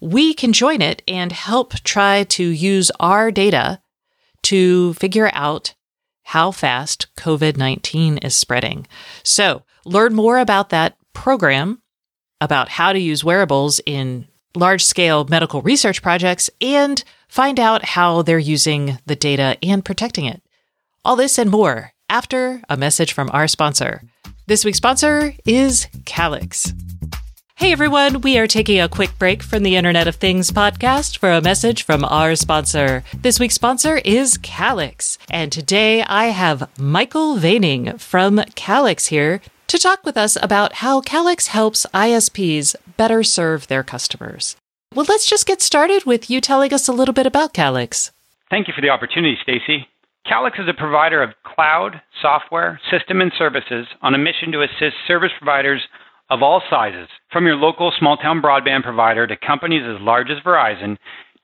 we 0.00 0.34
can 0.34 0.52
join 0.52 0.80
it 0.80 1.02
and 1.06 1.32
help 1.32 1.74
try 1.82 2.24
to 2.24 2.44
use 2.44 2.90
our 3.00 3.30
data 3.30 3.80
to 4.42 4.94
figure 4.94 5.30
out 5.32 5.74
how 6.24 6.50
fast 6.50 7.06
COVID 7.16 7.56
19 7.56 8.18
is 8.18 8.34
spreading. 8.34 8.86
So, 9.22 9.62
learn 9.84 10.14
more 10.14 10.38
about 10.38 10.70
that 10.70 10.96
program, 11.12 11.82
about 12.40 12.68
how 12.68 12.92
to 12.92 12.98
use 12.98 13.24
wearables 13.24 13.80
in 13.84 14.26
large 14.56 14.84
scale 14.84 15.24
medical 15.24 15.62
research 15.62 16.02
projects, 16.02 16.48
and 16.60 17.02
find 17.28 17.60
out 17.60 17.84
how 17.84 18.22
they're 18.22 18.38
using 18.38 18.98
the 19.06 19.16
data 19.16 19.58
and 19.62 19.84
protecting 19.84 20.24
it. 20.24 20.42
All 21.04 21.16
this 21.16 21.38
and 21.38 21.50
more 21.50 21.92
after 22.08 22.62
a 22.68 22.76
message 22.76 23.12
from 23.12 23.30
our 23.32 23.48
sponsor. 23.48 24.02
This 24.46 24.62
week's 24.62 24.76
sponsor 24.76 25.32
is 25.46 25.88
Calix. 26.04 26.74
Hey 27.54 27.72
everyone, 27.72 28.20
we 28.20 28.36
are 28.36 28.46
taking 28.46 28.78
a 28.78 28.90
quick 28.90 29.18
break 29.18 29.42
from 29.42 29.62
the 29.62 29.74
Internet 29.74 30.06
of 30.06 30.16
Things 30.16 30.50
podcast 30.50 31.16
for 31.16 31.30
a 31.30 31.40
message 31.40 31.82
from 31.82 32.04
our 32.04 32.36
sponsor. 32.36 33.04
This 33.14 33.40
week's 33.40 33.54
sponsor 33.54 34.02
is 34.04 34.36
Calix, 34.36 35.16
and 35.30 35.50
today 35.50 36.02
I 36.02 36.26
have 36.26 36.68
Michael 36.78 37.38
Weening 37.38 37.96
from 37.96 38.44
Calix 38.54 39.06
here 39.06 39.40
to 39.68 39.78
talk 39.78 40.04
with 40.04 40.18
us 40.18 40.36
about 40.42 40.74
how 40.74 41.00
Calix 41.00 41.46
helps 41.46 41.86
ISPs 41.94 42.76
better 42.98 43.22
serve 43.22 43.68
their 43.68 43.82
customers. 43.82 44.56
Well, 44.94 45.06
let's 45.08 45.24
just 45.24 45.46
get 45.46 45.62
started 45.62 46.04
with 46.04 46.28
you 46.28 46.42
telling 46.42 46.74
us 46.74 46.86
a 46.86 46.92
little 46.92 47.14
bit 47.14 47.26
about 47.26 47.54
Calix. 47.54 48.12
Thank 48.50 48.68
you 48.68 48.74
for 48.74 48.82
the 48.82 48.90
opportunity, 48.90 49.38
Stacey. 49.42 49.88
Calix 50.26 50.58
is 50.58 50.68
a 50.68 50.74
provider 50.74 51.22
of 51.22 51.30
cloud, 51.44 52.00
software, 52.22 52.80
system, 52.90 53.20
and 53.20 53.30
services 53.36 53.86
on 54.00 54.14
a 54.14 54.18
mission 54.18 54.52
to 54.52 54.62
assist 54.62 54.96
service 55.06 55.32
providers 55.38 55.82
of 56.30 56.42
all 56.42 56.62
sizes, 56.70 57.08
from 57.30 57.44
your 57.44 57.56
local 57.56 57.92
small 57.98 58.16
town 58.16 58.40
broadband 58.40 58.82
provider 58.82 59.26
to 59.26 59.36
companies 59.36 59.82
as 59.84 60.00
large 60.00 60.30
as 60.30 60.42
Verizon, 60.42 60.96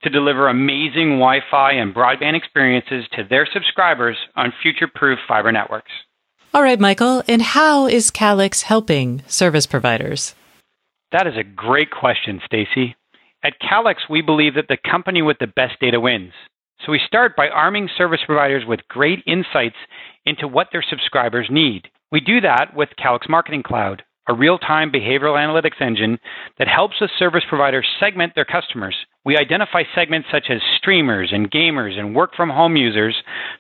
to 0.03 0.09
deliver 0.09 0.49
amazing 0.49 1.19
Wi 1.19 1.41
Fi 1.51 1.73
and 1.73 1.95
broadband 1.95 2.35
experiences 2.35 3.05
to 3.13 3.25
their 3.29 3.47
subscribers 3.53 4.17
on 4.35 4.53
future 4.63 4.89
proof 4.95 5.19
fiber 5.29 5.53
networks. 5.53 5.91
All 6.55 6.63
right, 6.63 6.81
Michael, 6.81 7.23
and 7.29 7.43
how 7.43 7.87
is 7.87 8.11
Calix 8.11 8.63
helping 8.63 9.23
service 9.27 9.67
providers? 9.67 10.35
That 11.13 11.27
is 11.27 11.35
a 11.37 11.45
great 11.45 11.91
question, 11.91 12.41
Stacey. 12.47 12.97
At 13.45 13.61
Calix, 13.61 14.03
we 14.09 14.23
believe 14.23 14.55
that 14.55 14.69
the 14.69 14.79
company 14.91 15.21
with 15.21 15.39
the 15.39 15.47
best 15.47 15.79
data 15.81 16.01
wins. 16.01 16.33
So 16.85 16.93
we 16.93 17.01
start 17.07 17.37
by 17.37 17.49
arming 17.49 17.89
service 17.99 18.21
providers 18.25 18.65
with 18.67 18.81
great 18.89 19.23
insights 19.27 19.77
into 20.25 20.49
what 20.49 20.69
their 20.73 20.85
subscribers 20.89 21.49
need. 21.51 21.89
We 22.11 22.21
do 22.21 22.41
that 22.41 22.75
with 22.75 22.89
Calix 22.97 23.27
Marketing 23.29 23.63
Cloud, 23.63 24.03
a 24.29 24.35
real 24.35 24.59
time 24.59 24.91
behavioral 24.91 25.37
analytics 25.37 25.81
engine 25.81 26.19
that 26.59 26.69
helps 26.69 26.97
a 27.01 27.09
service 27.19 27.45
provider 27.49 27.85
segment 28.01 28.35
their 28.35 28.47
customers. 28.47 28.97
We 29.27 29.37
identify 29.37 29.83
segments 29.95 30.29
such 30.33 30.47
as 30.49 30.61
streamers 30.79 31.31
and 31.33 31.51
gamers 31.51 31.99
and 31.99 32.15
work 32.15 32.35
from 32.35 32.49
home 32.49 32.77
users 32.77 33.17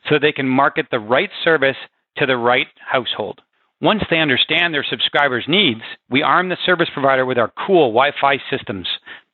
so 0.08 0.18
they 0.18 0.32
can 0.32 0.48
market 0.48 0.86
the 0.90 0.98
right 0.98 1.30
service 1.44 1.76
to 2.16 2.26
the 2.26 2.38
right 2.38 2.68
household. 2.90 3.40
Once 3.82 4.02
they 4.10 4.18
understand 4.18 4.72
their 4.72 4.84
subscribers' 4.88 5.44
needs, 5.48 5.80
we 6.10 6.22
arm 6.22 6.48
the 6.48 6.56
service 6.64 6.88
provider 6.92 7.24
with 7.26 7.38
our 7.38 7.52
cool 7.66 7.92
Wi 7.92 8.12
Fi 8.20 8.36
systems, 8.50 8.86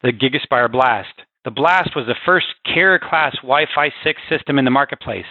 the 0.02 0.12
GigaSpire 0.12 0.70
Blast. 0.70 1.14
The 1.46 1.52
Blast 1.52 1.94
was 1.94 2.06
the 2.06 2.18
first 2.26 2.46
carrier 2.64 2.98
class 2.98 3.36
Wi 3.36 3.66
Fi 3.72 3.92
6 4.02 4.20
system 4.28 4.58
in 4.58 4.64
the 4.64 4.70
marketplace. 4.72 5.30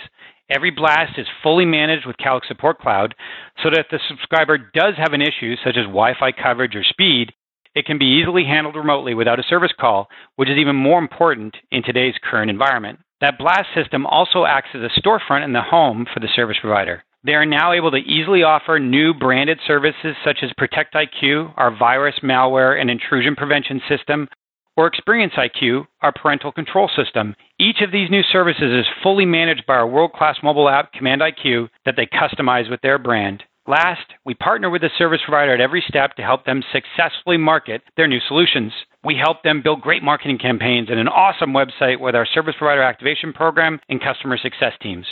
Every 0.49 0.71
blast 0.71 1.19
is 1.19 1.27
fully 1.43 1.65
managed 1.65 2.05
with 2.05 2.15
Calix 2.15 2.47
Support 2.47 2.79
Cloud 2.79 3.13
so 3.61 3.69
that 3.69 3.79
if 3.79 3.87
the 3.91 3.99
subscriber 4.07 4.57
does 4.57 4.93
have 4.95 5.11
an 5.11 5.21
issue, 5.21 5.57
such 5.57 5.75
as 5.75 5.91
Wi 5.91 6.13
Fi 6.17 6.31
coverage 6.31 6.73
or 6.73 6.85
speed, 6.85 7.33
it 7.75 7.85
can 7.85 7.97
be 7.97 8.05
easily 8.21 8.45
handled 8.45 8.77
remotely 8.77 9.13
without 9.13 9.41
a 9.41 9.49
service 9.49 9.73
call, 9.77 10.07
which 10.37 10.47
is 10.47 10.57
even 10.57 10.77
more 10.77 10.99
important 10.99 11.57
in 11.69 11.83
today's 11.83 12.15
current 12.23 12.49
environment. 12.49 12.99
That 13.19 13.37
blast 13.37 13.67
system 13.75 14.05
also 14.05 14.45
acts 14.45 14.69
as 14.73 14.83
a 14.83 15.01
storefront 15.01 15.43
in 15.43 15.51
the 15.51 15.63
home 15.63 16.05
for 16.13 16.21
the 16.21 16.29
service 16.33 16.57
provider. 16.61 17.03
They 17.25 17.33
are 17.33 17.45
now 17.45 17.73
able 17.73 17.91
to 17.91 17.97
easily 17.97 18.43
offer 18.43 18.79
new 18.79 19.13
branded 19.13 19.59
services 19.67 20.15
such 20.23 20.37
as 20.43 20.51
Protect 20.57 20.93
IQ, 20.93 21.55
our 21.57 21.75
virus, 21.77 22.15
malware, 22.23 22.79
and 22.79 22.89
intrusion 22.89 23.35
prevention 23.35 23.81
system, 23.89 24.29
or 24.75 24.87
Experience 24.87 25.33
IQ, 25.37 25.85
our 26.01 26.11
parental 26.11 26.51
control 26.51 26.89
system. 26.95 27.35
Each 27.59 27.81
of 27.81 27.91
these 27.91 28.09
new 28.09 28.23
services 28.31 28.71
is 28.71 28.85
fully 29.03 29.25
managed 29.25 29.65
by 29.65 29.75
our 29.75 29.87
world 29.87 30.13
class 30.13 30.37
mobile 30.43 30.69
app, 30.69 30.93
Command 30.93 31.21
IQ, 31.21 31.69
that 31.85 31.95
they 31.95 32.07
customize 32.07 32.69
with 32.69 32.81
their 32.81 32.97
brand. 32.97 33.43
Last, 33.67 34.13
we 34.25 34.35
partner 34.35 34.69
with 34.69 34.81
the 34.81 34.91
service 34.95 35.21
provider 35.25 35.53
at 35.53 35.61
every 35.61 35.83
step 35.87 36.15
to 36.15 36.21
help 36.21 36.45
them 36.45 36.61
successfully 36.71 37.37
market 37.37 37.81
their 37.97 38.07
new 38.07 38.19
solutions. 38.27 38.71
We 39.03 39.15
help 39.15 39.41
them 39.41 39.63
build 39.63 39.81
great 39.81 40.03
marketing 40.03 40.37
campaigns 40.37 40.89
and 40.91 40.99
an 40.99 41.07
awesome 41.07 41.51
website 41.51 41.99
with 41.99 42.13
our 42.13 42.27
service 42.27 42.53
provider 42.59 42.83
activation 42.83 43.33
program 43.33 43.79
and 43.89 43.99
customer 43.99 44.37
success 44.37 44.73
teams. 44.81 45.07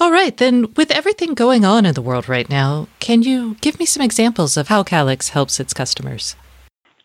All 0.00 0.10
right, 0.10 0.36
then, 0.36 0.74
with 0.74 0.90
everything 0.90 1.34
going 1.34 1.64
on 1.64 1.86
in 1.86 1.94
the 1.94 2.02
world 2.02 2.28
right 2.28 2.50
now, 2.50 2.88
can 2.98 3.22
you 3.22 3.54
give 3.60 3.78
me 3.78 3.86
some 3.86 4.02
examples 4.02 4.56
of 4.56 4.66
how 4.66 4.82
Calix 4.82 5.28
helps 5.28 5.60
its 5.60 5.72
customers? 5.72 6.34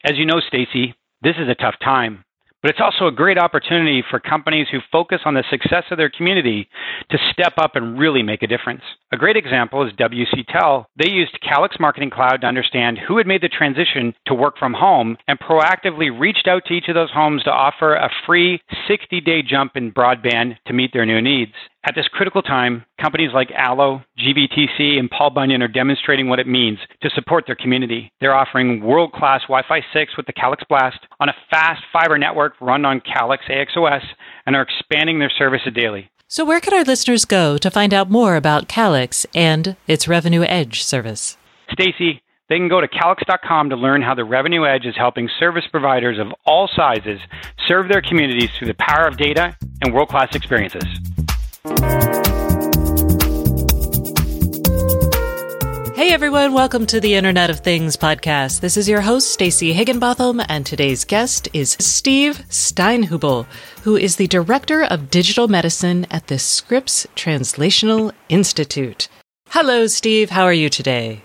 As 0.03 0.17
you 0.17 0.25
know, 0.25 0.39
Stacey, 0.39 0.95
this 1.21 1.35
is 1.37 1.49
a 1.49 1.55
tough 1.55 1.75
time, 1.83 2.23
but 2.61 2.71
it's 2.71 2.79
also 2.81 3.07
a 3.07 3.11
great 3.11 3.37
opportunity 3.37 4.03
for 4.09 4.19
companies 4.19 4.67
who 4.71 4.79
focus 4.91 5.19
on 5.25 5.33
the 5.33 5.43
success 5.49 5.83
of 5.91 5.97
their 5.97 6.09
community 6.09 6.67
to 7.09 7.17
step 7.31 7.53
up 7.57 7.75
and 7.75 7.97
really 7.97 8.23
make 8.23 8.43
a 8.43 8.47
difference. 8.47 8.81
A 9.11 9.17
great 9.17 9.37
example 9.37 9.85
is 9.85 9.93
WCTEL. 9.93 10.85
They 10.97 11.09
used 11.09 11.37
Calix 11.41 11.77
Marketing 11.79 12.09
Cloud 12.09 12.41
to 12.41 12.47
understand 12.47 12.97
who 12.97 13.17
had 13.17 13.27
made 13.27 13.41
the 13.41 13.49
transition 13.49 14.13
to 14.27 14.33
work 14.33 14.57
from 14.57 14.73
home 14.73 15.17
and 15.27 15.39
proactively 15.39 16.17
reached 16.17 16.47
out 16.47 16.63
to 16.65 16.73
each 16.73 16.89
of 16.89 16.95
those 16.95 17.11
homes 17.11 17.43
to 17.43 17.51
offer 17.51 17.95
a 17.95 18.09
free 18.25 18.61
60 18.87 19.21
day 19.21 19.41
jump 19.41 19.73
in 19.75 19.91
broadband 19.91 20.55
to 20.67 20.73
meet 20.73 20.91
their 20.93 21.05
new 21.05 21.21
needs. 21.21 21.53
At 21.85 21.95
this 21.95 22.09
critical 22.09 22.41
time, 22.41 22.83
companies 23.01 23.31
like 23.33 23.51
Allo, 23.55 24.01
GBTC, 24.19 24.99
and 24.99 25.09
Paul 25.09 25.29
Bunyan 25.29 25.61
are 25.61 25.69
demonstrating 25.69 26.27
what 26.27 26.39
it 26.39 26.47
means 26.47 26.77
to 27.01 27.09
support 27.11 27.45
their 27.47 27.55
community. 27.55 28.11
They're 28.19 28.35
offering 28.35 28.83
world 28.83 29.13
class 29.13 29.41
Wi 29.43 29.63
Fi 29.65 29.79
6 29.93 30.17
with 30.17 30.25
the 30.25 30.33
Calix 30.33 30.61
Blast 30.67 30.99
on 31.21 31.29
a 31.29 31.35
fast 31.49 31.81
fiber 31.93 32.17
network 32.17 32.53
run 32.59 32.83
on 32.83 33.01
Calix 33.01 33.45
AXOS 33.49 34.03
and 34.45 34.57
are 34.57 34.61
expanding 34.61 35.19
their 35.19 35.31
services 35.37 35.71
daily. 35.73 36.11
So, 36.27 36.43
where 36.43 36.59
can 36.59 36.73
our 36.73 36.83
listeners 36.83 37.23
go 37.23 37.57
to 37.57 37.71
find 37.71 37.93
out 37.93 38.11
more 38.11 38.35
about 38.35 38.67
Calix 38.67 39.25
and 39.33 39.77
its 39.87 40.07
Revenue 40.07 40.43
Edge 40.43 40.83
service? 40.83 41.37
Stacey, 41.71 42.21
they 42.49 42.57
can 42.57 42.67
go 42.67 42.81
to 42.81 42.89
calix.com 42.89 43.69
to 43.69 43.77
learn 43.77 44.01
how 44.01 44.15
the 44.15 44.25
Revenue 44.25 44.65
Edge 44.65 44.85
is 44.85 44.97
helping 44.97 45.29
service 45.39 45.65
providers 45.71 46.19
of 46.19 46.27
all 46.45 46.69
sizes 46.75 47.21
serve 47.67 47.87
their 47.87 48.01
communities 48.01 48.49
through 48.57 48.67
the 48.67 48.75
power 48.75 49.07
of 49.07 49.15
data 49.15 49.55
and 49.81 49.93
world 49.93 50.09
class 50.09 50.35
experiences. 50.35 50.83
Hey 51.65 51.73
everyone, 56.13 56.53
welcome 56.53 56.85
to 56.85 57.01
the 57.01 57.15
Internet 57.15 57.49
of 57.49 57.59
Things 57.59 57.97
podcast. 57.97 58.61
This 58.61 58.77
is 58.77 58.87
your 58.87 59.01
host, 59.01 59.33
Stacey 59.33 59.73
Higginbotham, 59.73 60.41
and 60.47 60.65
today's 60.65 61.03
guest 61.03 61.49
is 61.51 61.71
Steve 61.71 62.45
Steinhubl, 62.47 63.45
who 63.83 63.97
is 63.97 64.15
the 64.15 64.27
Director 64.27 64.85
of 64.85 65.09
Digital 65.09 65.49
Medicine 65.49 66.07
at 66.09 66.27
the 66.27 66.39
Scripps 66.39 67.05
Translational 67.17 68.13
Institute. 68.29 69.09
Hello, 69.49 69.87
Steve. 69.87 70.29
How 70.29 70.45
are 70.45 70.53
you 70.53 70.69
today? 70.69 71.23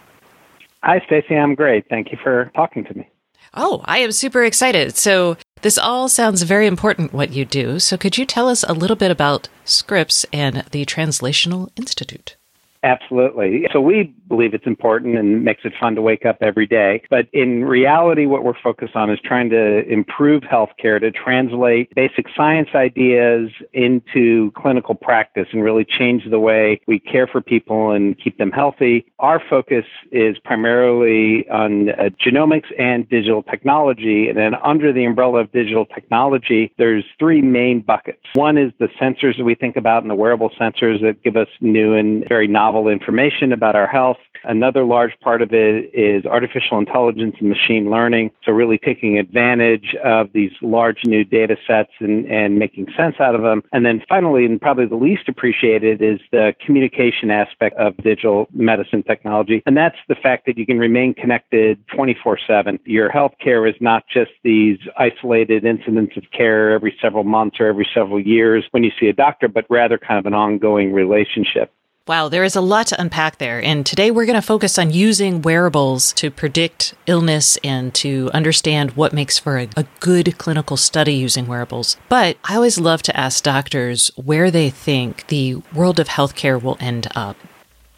Hi, 0.83 1.01
Stacey, 1.07 1.37
I'm 1.37 1.55
great. 1.55 1.89
Thank 1.89 2.11
you 2.11 2.19
for 2.21 2.51
talking 2.57 2.85
to 2.87 2.95
me. 2.95 3.09
Oh, 3.55 3.83
I 3.85 3.99
am 3.99 4.13
super 4.13 4.45
excited. 4.45 4.97
So, 4.97 5.37
this 5.63 5.79
all 5.79 6.09
sounds 6.09 6.43
very 6.43 6.67
important 6.67 7.13
what 7.13 7.31
you 7.31 7.45
do. 7.45 7.79
So, 7.79 7.97
could 7.97 8.19
you 8.19 8.27
tell 8.27 8.49
us 8.49 8.65
a 8.65 8.73
little 8.75 8.97
bit 8.97 9.11
about 9.11 9.49
Scripps 9.65 10.27
and 10.33 10.65
the 10.73 10.85
Translational 10.85 11.71
Institute? 11.77 12.37
Absolutely. 12.85 13.67
So 13.73 13.81
we 13.81 14.15
believe 14.29 14.55
it's 14.55 14.67
important 14.67 15.17
and 15.17 15.45
makes 15.45 15.65
it 15.65 15.73
fun 15.79 15.95
to 15.95 16.03
wake 16.03 16.27
up 16.27 16.39
every 16.41 16.67
day. 16.67 17.03
But 17.11 17.29
in 17.33 17.65
reality, 17.65 18.27
what 18.27 18.45
we're 18.45 18.59
focused 18.61 18.97
on 18.97 19.11
is 19.11 19.19
trying 19.25 19.51
to 19.51 19.87
improve 19.89 20.43
healthcare 20.43 21.01
to 21.01 21.11
translate 21.11 21.95
basic 21.95 22.27
science 22.37 22.69
ideas 22.75 23.51
into 23.73 24.51
clinical 24.53 24.95
practice 24.95 25.49
and 25.53 25.63
really 25.63 25.85
change 25.85 26.29
the 26.29 26.39
way 26.39 26.81
we 26.87 26.99
care 26.99 27.27
for 27.27 27.41
people 27.41 27.93
and 27.93 28.19
keep 28.19 28.39
them 28.39 28.51
healthy. 28.51 29.07
Our 29.19 29.41
focus 29.49 29.85
is 30.13 30.39
primarily 30.39 31.49
on 31.49 31.91
uh, 31.91 32.11
genomics 32.25 32.73
and 32.79 33.09
digital 33.09 33.43
technology. 33.43 34.29
And 34.29 34.37
then 34.37 34.55
under 34.57 34.93
the 34.93 35.05
umbrella 35.05 35.41
of 35.41 35.53
digital 35.53 35.87
technology, 35.87 36.73
there's 36.79 37.05
three 37.19 37.43
main 37.43 37.81
buckets. 37.81 38.21
One 38.35 38.59
is 38.59 38.73
the 38.79 38.89
sensors 39.01 39.37
that 39.39 39.45
we 39.45 39.55
think 39.55 39.77
about 39.77 40.03
and 40.03 40.11
the 40.11 40.15
wearable 40.15 40.51
sensors 40.61 41.01
that 41.03 41.23
give 41.23 41.37
us 41.37 41.49
new 41.61 41.95
and 41.95 42.27
very 42.29 42.47
novel 42.47 42.75
novel 42.75 42.89
information 42.89 43.53
about 43.53 43.77
our 43.77 43.87
health. 43.87 44.17
Another 44.45 44.85
large 44.85 45.19
part 45.21 45.43
of 45.43 45.53
it 45.53 45.91
is 45.95 46.27
artificial 46.27 46.79
intelligence 46.79 47.37
and 47.41 47.49
machine 47.49 47.91
learning. 47.91 48.31
So 48.45 48.53
really 48.53 48.79
taking 48.79 49.19
advantage 49.19 49.95
of 50.05 50.31
these 50.33 50.53
large 50.61 50.99
new 51.05 51.25
data 51.25 51.57
sets 51.67 51.91
and, 52.01 52.27
and 52.27 52.59
making 52.59 52.89
sense 52.97 53.17
out 53.21 53.35
of 53.35 53.43
them. 53.43 53.63
And 53.73 53.87
then 53.87 54.03
finally, 54.09 54.45
and 54.45 54.61
probably 54.61 54.87
the 54.87 54.97
least 54.97 55.29
appreciated 55.29 56.03
is 56.03 56.21
the 56.31 56.55
communication 56.65 57.31
aspect 57.31 57.77
of 57.77 57.97
digital 57.99 58.49
medicine 58.53 59.03
technology. 59.03 59.63
And 59.67 59.77
that's 59.77 59.99
the 60.09 60.15
fact 60.15 60.47
that 60.47 60.59
you 60.59 60.67
can 60.67 60.79
remain 60.79 61.15
connected 61.15 61.79
24 61.95 62.39
7. 62.47 62.79
Your 62.85 63.11
healthcare 63.11 63.69
is 63.69 63.77
not 63.81 64.05
just 64.13 64.31
these 64.43 64.79
isolated 64.99 65.65
incidents 65.65 66.17
of 66.17 66.25
care 66.37 66.73
every 66.73 66.97
several 67.01 67.25
months 67.25 67.59
or 67.61 67.67
every 67.67 67.89
several 67.95 68.21
years 68.21 68.65
when 68.73 68.85
you 68.85 68.93
see 68.99 69.07
a 69.07 69.13
doctor, 69.13 69.49
but 69.49 69.65
rather 69.71 69.99
kind 69.99 70.19
of 70.19 70.27
an 70.27 70.35
ongoing 70.35 70.93
relationship. 70.93 71.74
Wow, 72.07 72.29
there 72.29 72.45
is 72.45 72.55
a 72.55 72.61
lot 72.61 72.89
to 72.89 73.01
unpack 73.01 73.39
there. 73.39 73.63
And 73.63 73.87
today 73.87 74.11
we're 74.11 74.27
going 74.27 74.35
to 74.35 74.43
focus 74.43 74.79
on 74.79 74.91
using 74.91 75.41
wearables 75.41 76.13
to 76.15 76.31
predict 76.31 76.93
illness 77.07 77.57
and 77.65 77.95
to 77.95 78.31
understand 78.35 78.91
what 78.91 79.15
makes 79.15 79.39
for 79.39 79.57
a, 79.57 79.69
a, 79.75 79.87
good 80.01 80.37
clinical 80.37 80.77
study 80.77 81.15
using 81.15 81.47
wearables. 81.47 81.97
But 82.11 82.37
I 82.45 82.57
always 82.57 82.79
love 82.79 83.01
to 83.05 83.17
ask 83.19 83.43
doctors 83.43 84.11
where 84.17 84.51
they 84.51 84.69
think 84.69 85.29
the 85.29 85.63
world 85.75 85.99
of 85.99 86.09
healthcare 86.09 86.63
will 86.63 86.77
end 86.79 87.09
up. 87.15 87.39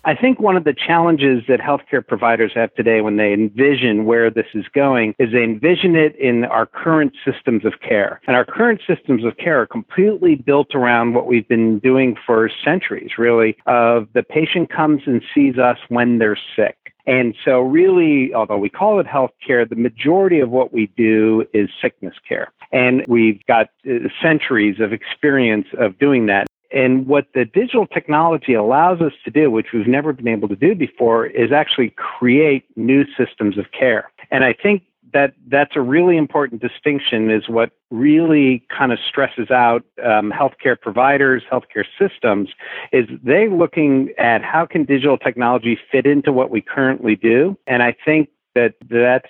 I 0.07 0.14
think 0.14 0.38
one 0.38 0.57
of 0.57 0.62
the 0.62 0.72
challenges 0.72 1.42
that 1.48 1.59
healthcare 1.59 2.07
providers 2.07 2.52
have 2.54 2.72
today 2.74 3.00
when 3.00 3.16
they 3.16 3.32
envision 3.32 4.04
where 4.04 4.30
this 4.30 4.46
is 4.54 4.64
going 4.72 5.16
is 5.18 5.32
they 5.32 5.42
envision 5.42 5.96
it 5.96 6.14
in 6.14 6.44
our 6.44 6.64
current 6.64 7.12
systems 7.24 7.64
of 7.64 7.72
care. 7.80 8.20
And 8.28 8.36
our 8.36 8.44
current 8.44 8.80
systems 8.86 9.24
of 9.24 9.36
care 9.36 9.61
are 9.61 9.66
completely 9.66 10.36
built 10.36 10.76
around 10.76 11.14
what 11.14 11.26
we've 11.26 11.48
been 11.48 11.80
doing 11.80 12.16
for 12.24 12.48
centuries, 12.64 13.18
really, 13.18 13.57
of 13.66 14.07
the 14.14 14.22
patient 14.22 14.70
comes 14.70 15.02
and 15.07 15.22
sees 15.34 15.59
us 15.59 15.78
when 15.88 16.18
they're 16.18 16.38
sick. 16.54 16.76
And 17.09 17.34
so, 17.44 17.59
really, 17.61 18.32
although 18.32 18.59
we 18.59 18.68
call 18.68 19.00
it 19.00 19.07
healthcare, 19.07 19.68
the 19.68 19.74
majority 19.74 20.38
of 20.38 20.50
what 20.50 20.72
we 20.72 20.86
do 20.96 21.44
is 21.52 21.68
sickness 21.82 22.14
care. 22.28 22.52
And 22.70 23.04
we've 23.09 23.44
got 23.46 23.70
uh, 23.88 24.09
centuries 24.22 24.78
of 24.78 24.92
experience 24.92 25.66
of 25.78 25.98
doing 25.98 26.26
that. 26.26 26.46
And 26.73 27.07
what 27.07 27.29
the 27.35 27.45
digital 27.45 27.87
technology 27.87 28.55
allows 28.55 29.01
us 29.01 29.12
to 29.25 29.31
do, 29.31 29.51
which 29.51 29.69
we've 29.73 29.87
never 29.87 30.12
been 30.12 30.29
able 30.29 30.49
to 30.49 30.57
do 30.57 30.75
before, 30.75 31.27
is 31.27 31.53
actually 31.53 31.91
create 31.91 32.64
new 32.77 33.05
systems 33.17 33.59
of 33.59 33.67
care. 33.73 34.11
And 34.31 34.45
I 34.45 34.53
think 34.53 34.83
that 35.12 35.35
that's 35.49 35.77
a 35.77 35.81
really 35.81 36.17
important 36.17 36.61
distinction 36.61 37.31
is 37.31 37.49
what 37.49 37.71
really 37.91 38.64
kind 38.77 38.93
of 38.93 38.99
stresses 38.99 39.51
out 39.51 39.85
um, 40.05 40.33
healthcare 40.33 40.79
providers 40.79 41.43
healthcare 41.51 41.85
systems 41.99 42.51
is 42.93 43.09
they 43.23 43.49
looking 43.49 44.12
at 44.19 44.43
how 44.43 44.67
can 44.67 44.85
digital 44.85 45.17
technology 45.17 45.79
fit 45.91 46.05
into 46.05 46.33
what 46.33 46.51
we 46.51 46.61
currently 46.61 47.14
do 47.14 47.57
and 47.67 47.83
i 47.83 47.95
think 48.05 48.29
that 48.57 48.74
that's 48.88 49.28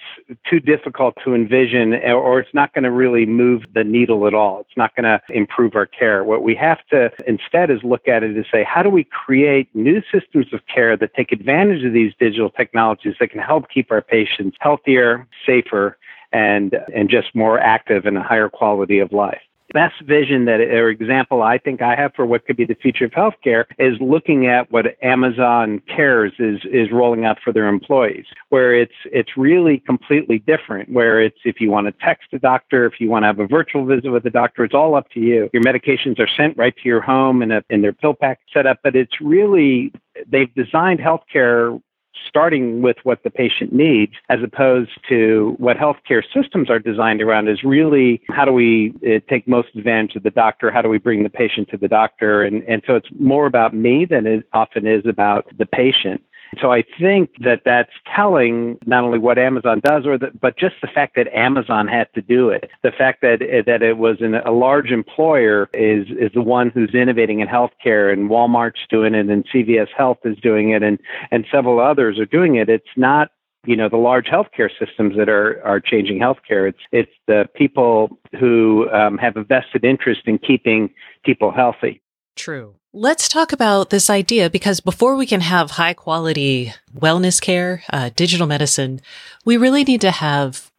too 0.48 0.60
difficult 0.60 1.14
to 1.24 1.34
envision 1.34 1.94
or 1.94 2.38
it's 2.38 2.54
not 2.54 2.72
going 2.72 2.84
to 2.84 2.90
really 2.92 3.26
move 3.26 3.64
the 3.74 3.82
needle 3.82 4.26
at 4.26 4.34
all. 4.34 4.60
It's 4.60 4.76
not 4.76 4.94
going 4.94 5.04
to 5.04 5.20
improve 5.28 5.74
our 5.74 5.84
care. 5.84 6.22
What 6.22 6.42
we 6.42 6.54
have 6.54 6.78
to 6.92 7.10
instead 7.26 7.70
is 7.70 7.80
look 7.82 8.06
at 8.06 8.22
it 8.22 8.36
and 8.36 8.46
say, 8.50 8.64
how 8.64 8.82
do 8.82 8.88
we 8.88 9.04
create 9.04 9.68
new 9.74 10.00
systems 10.12 10.46
of 10.52 10.60
care 10.72 10.96
that 10.96 11.12
take 11.14 11.32
advantage 11.32 11.84
of 11.84 11.92
these 11.92 12.12
digital 12.18 12.50
technologies 12.50 13.16
that 13.18 13.30
can 13.30 13.40
help 13.40 13.68
keep 13.68 13.90
our 13.90 14.00
patients 14.00 14.56
healthier, 14.60 15.26
safer, 15.44 15.98
and, 16.32 16.76
and 16.94 17.10
just 17.10 17.34
more 17.34 17.58
active 17.58 18.06
and 18.06 18.16
a 18.16 18.22
higher 18.22 18.48
quality 18.48 19.00
of 19.00 19.12
life? 19.12 19.42
Best 19.72 20.00
vision 20.02 20.44
that 20.46 20.60
or 20.60 20.88
example 20.88 21.42
I 21.42 21.58
think 21.58 21.82
I 21.82 21.94
have 21.96 22.12
for 22.14 22.26
what 22.26 22.46
could 22.46 22.56
be 22.56 22.64
the 22.64 22.74
future 22.74 23.06
of 23.06 23.12
healthcare 23.12 23.64
is 23.78 23.96
looking 24.00 24.46
at 24.46 24.70
what 24.70 24.86
Amazon 25.02 25.82
Cares 25.94 26.32
is 26.38 26.60
is 26.64 26.90
rolling 26.92 27.24
out 27.24 27.38
for 27.42 27.52
their 27.52 27.68
employees, 27.68 28.26
where 28.48 28.74
it's 28.74 28.94
it's 29.06 29.36
really 29.36 29.78
completely 29.78 30.38
different. 30.40 30.90
Where 30.90 31.20
it's 31.20 31.38
if 31.44 31.60
you 31.60 31.70
want 31.70 31.86
to 31.86 31.92
text 32.04 32.28
a 32.32 32.38
doctor, 32.38 32.86
if 32.86 33.00
you 33.00 33.08
want 33.10 33.24
to 33.24 33.26
have 33.26 33.40
a 33.40 33.46
virtual 33.46 33.84
visit 33.84 34.10
with 34.10 34.24
a 34.26 34.30
doctor, 34.30 34.64
it's 34.64 34.74
all 34.74 34.94
up 34.94 35.10
to 35.10 35.20
you. 35.20 35.50
Your 35.52 35.62
medications 35.62 36.18
are 36.18 36.28
sent 36.36 36.56
right 36.56 36.74
to 36.76 36.88
your 36.88 37.00
home 37.00 37.42
in 37.42 37.50
a 37.50 37.62
in 37.70 37.82
their 37.82 37.92
pill 37.92 38.14
pack 38.14 38.40
setup, 38.52 38.78
but 38.82 38.94
it's 38.94 39.20
really 39.20 39.92
they've 40.26 40.52
designed 40.54 41.00
healthcare 41.00 41.80
starting 42.28 42.82
with 42.82 42.96
what 43.04 43.22
the 43.22 43.30
patient 43.30 43.72
needs 43.72 44.12
as 44.28 44.42
opposed 44.42 44.90
to 45.08 45.54
what 45.58 45.76
healthcare 45.76 46.22
systems 46.34 46.70
are 46.70 46.78
designed 46.78 47.22
around 47.22 47.48
is 47.48 47.62
really 47.64 48.20
how 48.28 48.44
do 48.44 48.52
we 48.52 48.94
uh, 49.06 49.20
take 49.28 49.46
most 49.46 49.68
advantage 49.74 50.16
of 50.16 50.22
the 50.22 50.30
doctor? 50.30 50.70
How 50.70 50.82
do 50.82 50.88
we 50.88 50.98
bring 50.98 51.22
the 51.22 51.30
patient 51.30 51.68
to 51.70 51.76
the 51.76 51.88
doctor? 51.88 52.42
And, 52.42 52.62
and 52.64 52.82
so 52.86 52.94
it's 52.94 53.08
more 53.18 53.46
about 53.46 53.74
me 53.74 54.04
than 54.04 54.26
it 54.26 54.46
often 54.52 54.86
is 54.86 55.06
about 55.06 55.46
the 55.58 55.66
patient. 55.66 56.22
So 56.60 56.72
I 56.72 56.84
think 56.98 57.30
that 57.40 57.62
that's 57.64 57.90
telling 58.14 58.78
not 58.86 59.04
only 59.04 59.18
what 59.18 59.38
Amazon 59.38 59.80
does, 59.80 60.06
or 60.06 60.18
the, 60.18 60.30
but 60.40 60.58
just 60.58 60.76
the 60.80 60.88
fact 60.88 61.16
that 61.16 61.28
Amazon 61.34 61.86
had 61.88 62.08
to 62.14 62.22
do 62.22 62.50
it. 62.50 62.70
The 62.82 62.92
fact 62.92 63.20
that 63.22 63.40
that 63.66 63.82
it 63.82 63.98
was 63.98 64.18
an, 64.20 64.34
a 64.34 64.52
large 64.52 64.90
employer 64.90 65.68
is 65.74 66.06
is 66.10 66.30
the 66.34 66.42
one 66.42 66.70
who's 66.70 66.94
innovating 66.94 67.40
in 67.40 67.48
healthcare, 67.48 68.12
and 68.12 68.30
Walmart's 68.30 68.86
doing 68.88 69.14
it, 69.14 69.28
and 69.28 69.44
CVS 69.48 69.88
Health 69.96 70.18
is 70.24 70.36
doing 70.38 70.70
it, 70.70 70.82
and 70.82 70.98
and 71.30 71.44
several 71.50 71.80
others 71.80 72.18
are 72.18 72.26
doing 72.26 72.56
it. 72.56 72.68
It's 72.68 72.84
not 72.96 73.30
you 73.66 73.76
know 73.76 73.88
the 73.88 73.96
large 73.96 74.26
healthcare 74.26 74.70
systems 74.78 75.16
that 75.16 75.28
are 75.28 75.60
are 75.64 75.80
changing 75.80 76.18
healthcare. 76.18 76.68
It's 76.68 76.78
it's 76.92 77.12
the 77.26 77.48
people 77.54 78.18
who 78.38 78.88
um, 78.90 79.18
have 79.18 79.36
a 79.36 79.44
vested 79.44 79.84
interest 79.84 80.22
in 80.26 80.38
keeping 80.38 80.90
people 81.24 81.50
healthy. 81.50 82.00
True. 82.36 82.74
Let's 82.98 83.28
talk 83.28 83.52
about 83.52 83.90
this 83.90 84.08
idea 84.08 84.48
because 84.48 84.80
before 84.80 85.16
we 85.16 85.26
can 85.26 85.42
have 85.42 85.72
high 85.72 85.92
quality 85.92 86.72
wellness 86.98 87.42
care, 87.42 87.82
uh, 87.92 88.08
digital 88.16 88.46
medicine, 88.46 89.02
we 89.44 89.58
really 89.58 89.84
need 89.84 90.00
to 90.00 90.10
have 90.10 90.70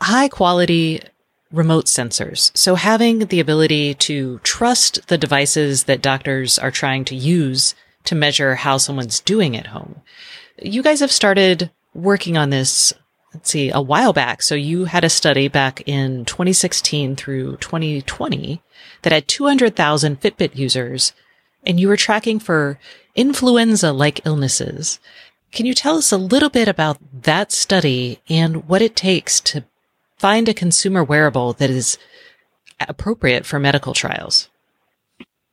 high 0.00 0.28
quality 0.28 1.02
remote 1.52 1.84
sensors. 1.84 2.56
So 2.56 2.74
having 2.74 3.26
the 3.26 3.38
ability 3.38 3.92
to 3.96 4.40
trust 4.44 5.08
the 5.08 5.18
devices 5.18 5.84
that 5.84 6.00
doctors 6.00 6.58
are 6.58 6.70
trying 6.70 7.04
to 7.04 7.14
use 7.14 7.74
to 8.04 8.14
measure 8.14 8.54
how 8.54 8.78
someone's 8.78 9.20
doing 9.20 9.54
at 9.54 9.66
home. 9.66 10.00
You 10.62 10.82
guys 10.82 11.00
have 11.00 11.12
started 11.12 11.70
working 11.92 12.38
on 12.38 12.48
this 12.48 12.94
let's 13.34 13.50
see, 13.50 13.70
a 13.70 13.82
while 13.82 14.14
back. 14.14 14.40
So 14.40 14.54
you 14.54 14.86
had 14.86 15.04
a 15.04 15.10
study 15.10 15.48
back 15.48 15.86
in 15.86 16.24
2016 16.24 17.14
through 17.14 17.58
2020 17.58 18.62
that 19.02 19.12
had 19.12 19.28
200,000 19.28 20.18
Fitbit 20.18 20.56
users 20.56 21.12
and 21.68 21.78
you 21.78 21.86
were 21.86 21.96
tracking 21.96 22.40
for 22.40 22.78
influenza 23.14 23.92
like 23.92 24.24
illnesses. 24.26 24.98
Can 25.52 25.66
you 25.66 25.74
tell 25.74 25.96
us 25.98 26.10
a 26.10 26.16
little 26.16 26.50
bit 26.50 26.66
about 26.66 26.98
that 27.12 27.52
study 27.52 28.20
and 28.28 28.68
what 28.68 28.82
it 28.82 28.96
takes 28.96 29.40
to 29.40 29.64
find 30.16 30.48
a 30.48 30.54
consumer 30.54 31.04
wearable 31.04 31.52
that 31.54 31.70
is 31.70 31.98
appropriate 32.80 33.46
for 33.46 33.58
medical 33.58 33.92
trials? 33.92 34.48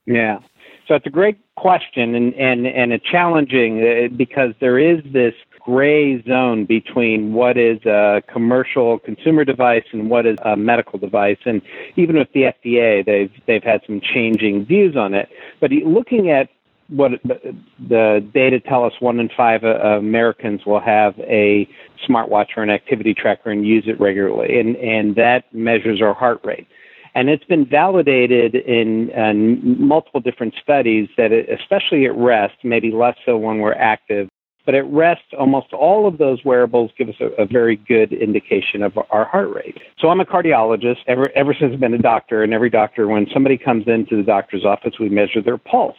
Yeah. 0.05 0.39
So 0.87 0.95
it's 0.95 1.05
a 1.05 1.11
great 1.11 1.37
question 1.55 2.15
and, 2.15 2.33
and, 2.35 2.67
and 2.67 2.93
a 2.93 2.99
challenging 2.99 3.81
uh, 3.81 4.15
because 4.15 4.53
there 4.59 4.77
is 4.77 5.03
this 5.11 5.33
gray 5.65 6.21
zone 6.23 6.63
between 6.63 7.33
what 7.33 7.57
is 7.57 7.83
a 7.85 8.21
commercial 8.31 8.99
consumer 8.99 9.43
device 9.43 9.83
and 9.91 10.11
what 10.11 10.27
is 10.27 10.37
a 10.45 10.55
medical 10.55 10.99
device. 10.99 11.39
And 11.45 11.61
even 11.95 12.17
with 12.17 12.31
the 12.33 12.53
FDA, 12.53 13.03
they've 13.03 13.31
they've 13.47 13.63
had 13.63 13.81
some 13.87 13.99
changing 13.99 14.65
views 14.65 14.95
on 14.95 15.15
it. 15.15 15.27
But 15.59 15.71
looking 15.71 16.29
at 16.29 16.49
what 16.87 17.13
the 17.23 18.27
data 18.31 18.59
tell 18.59 18.83
us, 18.83 18.93
one 18.99 19.19
in 19.19 19.29
five 19.35 19.63
uh, 19.63 19.97
Americans 19.97 20.67
will 20.67 20.79
have 20.79 21.17
a 21.19 21.67
smartwatch 22.07 22.49
or 22.55 22.61
an 22.61 22.69
activity 22.69 23.15
tracker 23.15 23.49
and 23.49 23.65
use 23.65 23.85
it 23.87 23.99
regularly, 23.99 24.59
and 24.59 24.75
and 24.75 25.15
that 25.15 25.51
measures 25.51 25.99
our 25.99 26.13
heart 26.13 26.41
rate. 26.43 26.67
And 27.15 27.29
it's 27.29 27.45
been 27.45 27.65
validated 27.65 28.55
in, 28.55 29.09
in 29.11 29.79
multiple 29.79 30.19
different 30.19 30.53
studies 30.61 31.07
that, 31.15 31.31
it, 31.31 31.49
especially 31.49 32.05
at 32.05 32.13
rest, 32.13 32.55
maybe 32.61 32.91
less 32.91 33.15
so 33.25 33.37
when 33.37 33.59
we're 33.59 33.73
active, 33.73 34.27
but 34.65 34.75
at 34.75 34.85
rest, 34.91 35.23
almost 35.37 35.73
all 35.73 36.07
of 36.07 36.17
those 36.17 36.43
wearables 36.43 36.91
give 36.97 37.09
us 37.09 37.15
a, 37.19 37.41
a, 37.41 37.45
very 37.45 37.75
good 37.75 38.11
indication 38.11 38.81
of 38.81 38.97
our 39.11 39.25
heart 39.25 39.53
rate. 39.53 39.77
So 39.99 40.09
I'm 40.09 40.19
a 40.19 40.25
cardiologist 40.25 40.97
ever, 41.07 41.29
ever 41.35 41.55
since 41.57 41.73
I've 41.73 41.79
been 41.79 41.93
a 41.93 41.99
doctor, 41.99 42.43
and 42.43 42.53
every 42.53 42.69
doctor, 42.69 43.07
when 43.07 43.27
somebody 43.33 43.57
comes 43.57 43.87
into 43.87 44.17
the 44.17 44.23
doctor's 44.23 44.65
office, 44.65 44.93
we 44.99 45.09
measure 45.09 45.41
their 45.41 45.57
pulse. 45.57 45.97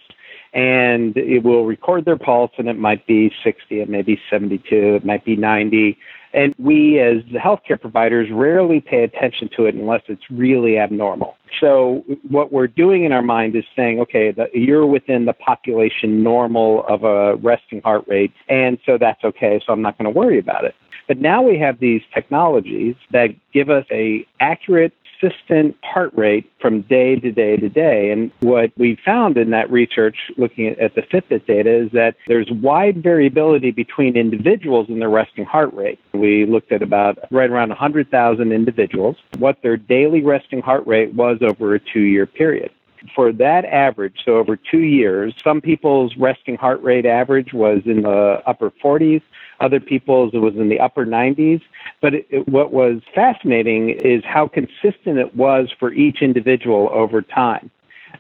And 0.53 1.17
it 1.17 1.45
will 1.45 1.67
record 1.67 2.05
their 2.05 2.17
pulse, 2.17 2.53
and 2.59 2.69
it 2.69 2.79
might 2.79 3.07
be 3.07 3.31
60, 3.45 3.81
it 3.81 3.89
may 3.89 4.03
be 4.03 4.19
72, 4.31 4.97
it 4.97 5.05
might 5.05 5.25
be 5.25 5.37
90. 5.37 5.99
And 6.37 6.55
we, 6.59 7.01
as 7.01 7.23
the 7.33 7.39
healthcare 7.39 7.81
providers, 7.81 8.29
rarely 8.31 8.81
pay 8.81 9.03
attention 9.03 9.49
to 9.57 9.65
it 9.65 9.75
unless 9.75 10.03
it's 10.07 10.31
really 10.31 10.79
abnormal. 10.79 11.35
So, 11.59 12.05
what 12.29 12.53
we're 12.53 12.67
doing 12.67 13.05
in 13.05 13.13
our 13.13 13.23
mind 13.23 13.57
is 13.57 13.65
saying, 13.75 14.01
okay, 14.01 14.33
the, 14.33 14.47
you're 14.53 14.87
within 14.87 15.25
the 15.25 15.33
population 15.33 16.23
normal 16.23 16.85
of 16.89 17.05
a 17.05 17.37
resting 17.37 17.81
heart 17.81 18.05
rate, 18.07 18.33
and 18.51 18.79
so 18.85 18.99
that's 18.99 19.25
okay, 19.25 19.63
so 19.67 19.73
I'm 19.73 19.81
not 19.81 19.97
going 19.97 20.13
to 20.13 20.17
worry 20.17 20.39
about 20.39 20.67
it. 20.67 20.75
But 21.09 21.19
now 21.19 21.41
we 21.41 21.59
have 21.59 21.79
these 21.79 22.03
technologies 22.13 22.97
that 23.13 23.31
give 23.55 23.71
us 23.71 23.87
a 23.91 24.27
accurate 24.39 24.93
consistent 25.21 25.77
heart 25.83 26.13
rate 26.15 26.51
from 26.61 26.83
day 26.83 27.17
to 27.17 27.33
day 27.33 27.57
to 27.57 27.69
day. 27.69 28.11
And 28.11 28.31
what 28.41 28.73
we 28.77 28.99
found 29.05 29.37
in 29.37 29.51
that 29.51 29.71
research, 29.71 30.17
looking 30.37 30.67
at, 30.67 30.95
the 30.95 31.03
Fitbit 31.03 31.47
data, 31.47 31.85
is 31.85 31.93
that 31.93 32.17
there's 32.27 32.51
wide 32.51 33.03
variability 33.03 33.71
between 33.71 34.17
individuals 34.17 34.89
in 34.89 34.99
their 34.99 35.11
resting 35.11 35.45
heart 35.45 35.73
rate. 35.75 35.99
We 36.13 36.47
looked 36.47 36.73
at 36.73 36.83
about 36.83 37.19
right 37.31 37.51
around 37.51 37.69
100,000 37.71 38.53
individuals, 38.53 39.17
what 39.39 39.61
their 39.63 39.77
daily 39.77 40.23
resting 40.23 40.63
heart 40.63 40.87
rate 40.87 41.13
was 41.15 41.39
over 41.43 41.75
a 41.75 41.81
two 41.81 42.01
year 42.01 42.27
period 42.27 42.71
for 43.15 43.33
that 43.33 43.65
average, 43.65 44.17
so 44.25 44.37
over 44.37 44.57
two 44.57 44.81
years, 44.81 45.35
some 45.45 45.61
people's 45.61 46.17
resting 46.17 46.57
heart 46.57 46.83
rate 46.83 47.07
average 47.07 47.53
was 47.53 47.83
in 47.85 48.03
the 48.03 48.43
upper 48.47 48.71
40s, 48.71 49.23
other 49.61 49.81
people's 49.81 50.33
it 50.35 50.39
was 50.39 50.55
in 50.57 50.69
the 50.69 50.81
upper 50.81 51.07
90s. 51.07 51.63
But 52.01 52.15
it, 52.15 52.27
it, 52.31 52.49
what 52.49 52.73
was 52.73 53.01
fascinating 53.15 53.91
is 53.91 54.23
how 54.25 54.49
consistent 54.49 55.19
it 55.19 55.35
was 55.37 55.73
for 55.79 55.93
each 55.93 56.19
individual 56.21 56.89
over 56.93 57.23
time. 57.23 57.71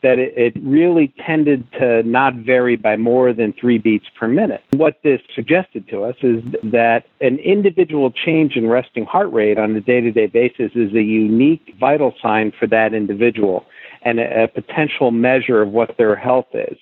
That 0.03 0.19
it, 0.19 0.35
it 0.37 0.55
really 0.63 1.13
tended 1.27 1.71
to 1.73 2.03
not 2.03 2.35
vary 2.35 2.77
by 2.77 2.97
more 2.97 3.33
than 3.33 3.55
three 3.59 3.79
beats 3.79 4.07
per 4.19 4.29
minute. 4.29 4.63
What 4.73 5.01
this 5.03 5.21
suggested 5.35 5.89
to 5.89 6.05
us 6.05 6.17
is 6.23 6.43
that 6.65 7.05
an 7.21 7.39
individual 7.39 8.11
change 8.11 8.57
in 8.57 8.69
resting 8.69 9.05
heart 9.05 9.33
rate 9.33 9.59
on 9.59 9.75
a 9.75 9.81
day 9.81 10.01
to 10.01 10.13
day 10.13 10.27
basis 10.27 10.73
is 10.75 10.93
a 10.93 11.03
unique 11.03 11.75
vital 11.81 12.15
sign 12.23 12.53
for 12.59 12.67
that 12.69 12.93
individual 12.93 13.65
and 14.03 14.21
a, 14.21 14.45
a 14.45 14.49
potential 14.49 15.11
measure 15.11 15.63
of 15.63 15.71
what 15.71 15.97
their 15.97 16.15
health 16.15 16.47
is. 16.53 16.77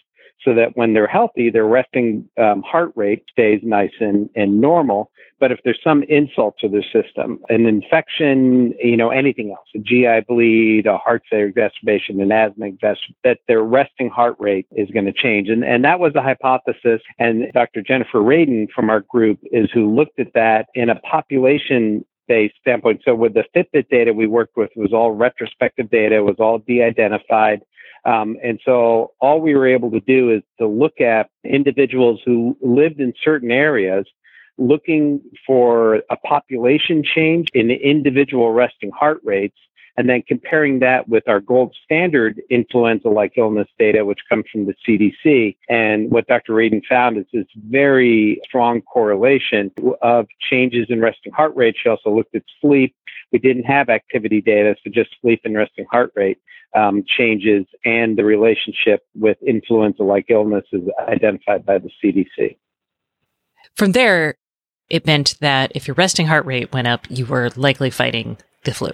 So 0.45 0.55
that 0.55 0.77
when 0.77 0.93
they're 0.93 1.07
healthy, 1.07 1.51
their 1.51 1.67
resting 1.67 2.29
um, 2.39 2.63
heart 2.63 2.93
rate 2.95 3.25
stays 3.31 3.61
nice 3.63 3.93
and, 4.01 4.29
and 4.35 4.61
normal. 4.61 5.11
But 5.41 5.51
if 5.53 5.59
there's 5.65 5.81
some 5.83 6.05
insult 6.05 6.57
to 6.61 6.69
their 6.69 6.85
system, 6.85 7.41
an 7.49 7.67
infection, 7.67 8.73
you 8.83 8.97
know, 8.97 9.11
anything 9.11 9.51
else, 9.51 9.67
a 9.75 9.79
GI 9.79 10.27
bleed, 10.29 10.87
a 10.87 10.97
heart 10.97 11.23
failure 11.29 11.47
exacerbation, 11.47 12.21
an 12.21 12.31
asthma 12.31 12.67
exacerbation, 12.67 13.15
that 13.25 13.39
their 13.49 13.63
resting 13.63 14.11
heart 14.11 14.37
rate 14.39 14.67
is 14.73 14.91
going 14.91 15.07
to 15.07 15.13
change. 15.13 15.49
And, 15.49 15.65
and 15.65 15.85
that 15.85 15.99
was 15.99 16.13
the 16.13 16.23
hypothesis. 16.23 17.01
And 17.19 17.53
Dr. 17.53 17.83
Jennifer 17.83 18.21
Radin 18.21 18.69
from 18.75 18.91
our 18.91 19.01
group 19.01 19.39
is 19.51 19.69
who 19.73 19.95
looked 19.95 20.21
at 20.21 20.33
that 20.35 20.67
in 20.75 20.89
a 20.89 20.97
population 21.01 22.05
based 22.29 22.55
standpoint. 22.61 23.03
So 23.05 23.15
with 23.15 23.35
the 23.35 23.45
Fitbit 23.55 23.89
data 23.91 24.13
we 24.13 24.27
worked 24.27 24.57
with 24.57 24.71
was 24.77 24.93
all 24.93 25.13
retrospective 25.13 25.91
data, 25.91 26.23
was 26.23 26.37
all 26.39 26.59
de-identified. 26.59 27.61
Um, 28.07 28.37
and 28.43 28.61
so 28.65 29.13
all 29.21 29.41
we 29.41 29.55
were 29.55 29.67
able 29.67 29.91
to 29.91 30.01
do 30.01 30.31
is 30.31 30.43
to 30.59 30.67
look 30.67 31.01
at 31.01 31.31
individuals 31.45 32.21
who 32.25 32.57
lived 32.61 33.01
in 33.01 33.15
certain 33.23 33.51
areas 33.51 34.07
looking 34.59 35.21
for 35.47 35.97
a 36.11 36.17
population 36.17 37.03
change 37.03 37.49
in 37.55 37.71
individual 37.71 38.53
resting 38.53 38.91
heart 38.91 39.21
rates 39.25 39.57
and 39.97 40.09
then 40.09 40.23
comparing 40.27 40.81
that 40.81 41.09
with 41.09 41.29
our 41.29 41.41
gold 41.41 41.75
standard 41.85 42.41
influenza 42.51 43.09
like 43.09 43.35
illness 43.37 43.69
data, 43.79 44.05
which 44.05 44.19
comes 44.29 44.45
from 44.51 44.67
the 44.67 44.75
CDC. 44.87 45.57
And 45.69 46.11
what 46.11 46.27
Dr. 46.27 46.53
Radin 46.53 46.83
found 46.89 47.17
is 47.17 47.27
this 47.33 47.47
very 47.69 48.41
strong 48.45 48.83
correlation 48.83 49.71
of 50.03 50.27
changes 50.51 50.87
in 50.89 51.01
resting 51.01 51.33
heart 51.33 51.55
rate. 51.55 51.77
She 51.81 51.89
also 51.89 52.11
looked 52.11 52.35
at 52.35 52.43
sleep. 52.61 52.95
We 53.33 53.39
didn't 53.39 53.65
have 53.65 53.89
activity 53.89 54.41
data, 54.41 54.75
so 54.83 54.91
just 54.91 55.11
sleep 55.21 55.43
and 55.45 55.57
resting 55.57 55.87
heart 55.91 56.13
rate 56.17 56.39
um, 56.75 57.05
changes 57.07 57.67
and 57.85 58.17
the 58.17 58.25
relationship 58.25 59.03
with 59.15 59.37
influenza 59.47 60.03
like 60.03 60.27
illnesses 60.29 60.89
identified 61.09 61.65
by 61.65 61.79
the 61.79 61.91
CDC. 62.03 62.57
From 63.75 63.93
there, 63.93 64.37
it 64.91 65.07
meant 65.07 65.37
that 65.41 65.73
if 65.75 65.87
your 65.87 65.95
resting 65.95 66.27
heart 66.27 66.47
rate 66.47 66.73
went 66.73 66.87
up, 66.87 67.07
you 67.09 67.27
were 67.27 67.51
likely 67.57 67.91
fighting 67.91 68.37
the 68.65 68.75
flu. 68.75 68.91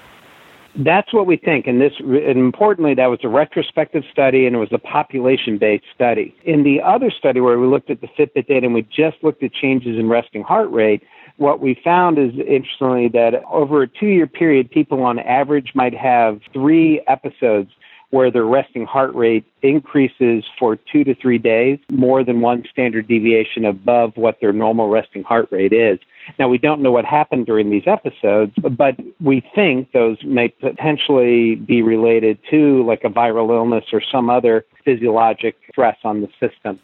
That's 0.76 1.12
what 1.12 1.26
we 1.26 1.36
think. 1.36 1.66
And 1.66 1.80
this, 1.80 1.92
and 1.98 2.38
importantly, 2.38 2.94
that 2.94 3.06
was 3.06 3.18
a 3.24 3.28
retrospective 3.28 4.04
study 4.12 4.46
and 4.46 4.54
it 4.54 4.58
was 4.58 4.72
a 4.72 4.78
population 4.78 5.58
based 5.58 5.84
study. 5.92 6.34
In 6.44 6.62
the 6.62 6.80
other 6.80 7.10
study 7.10 7.40
where 7.40 7.58
we 7.58 7.66
looked 7.66 7.90
at 7.90 8.00
the 8.00 8.06
Fitbit 8.06 8.46
data 8.46 8.66
and 8.66 8.74
we 8.74 8.82
just 8.82 9.16
looked 9.22 9.42
at 9.42 9.52
changes 9.52 9.98
in 9.98 10.08
resting 10.08 10.42
heart 10.42 10.70
rate, 10.70 11.02
what 11.40 11.58
we 11.58 11.74
found 11.82 12.18
is 12.18 12.32
interestingly 12.38 13.08
that 13.08 13.42
over 13.50 13.82
a 13.82 13.88
two 13.88 14.08
year 14.08 14.26
period, 14.26 14.70
people 14.70 15.02
on 15.02 15.18
average 15.18 15.72
might 15.74 15.94
have 15.94 16.38
three 16.52 17.00
episodes 17.08 17.70
where 18.10 18.30
their 18.30 18.44
resting 18.44 18.84
heart 18.84 19.14
rate 19.14 19.46
increases 19.62 20.44
for 20.58 20.76
two 20.76 21.02
to 21.02 21.14
three 21.14 21.38
days, 21.38 21.78
more 21.90 22.22
than 22.24 22.42
one 22.42 22.64
standard 22.70 23.08
deviation 23.08 23.64
above 23.64 24.14
what 24.16 24.38
their 24.40 24.52
normal 24.52 24.90
resting 24.90 25.22
heart 25.22 25.48
rate 25.50 25.72
is. 25.72 25.98
Now, 26.38 26.48
we 26.48 26.58
don't 26.58 26.82
know 26.82 26.92
what 26.92 27.06
happened 27.06 27.46
during 27.46 27.70
these 27.70 27.86
episodes, 27.86 28.52
but 28.76 28.96
we 29.20 29.42
think 29.54 29.92
those 29.92 30.22
may 30.22 30.48
potentially 30.48 31.54
be 31.54 31.80
related 31.80 32.38
to 32.50 32.84
like 32.84 33.02
a 33.04 33.08
viral 33.08 33.48
illness 33.50 33.84
or 33.92 34.02
some 34.12 34.28
other 34.28 34.66
physiologic 34.84 35.56
stress 35.70 35.96
on 36.04 36.20
the 36.20 36.28
system. 36.38 36.78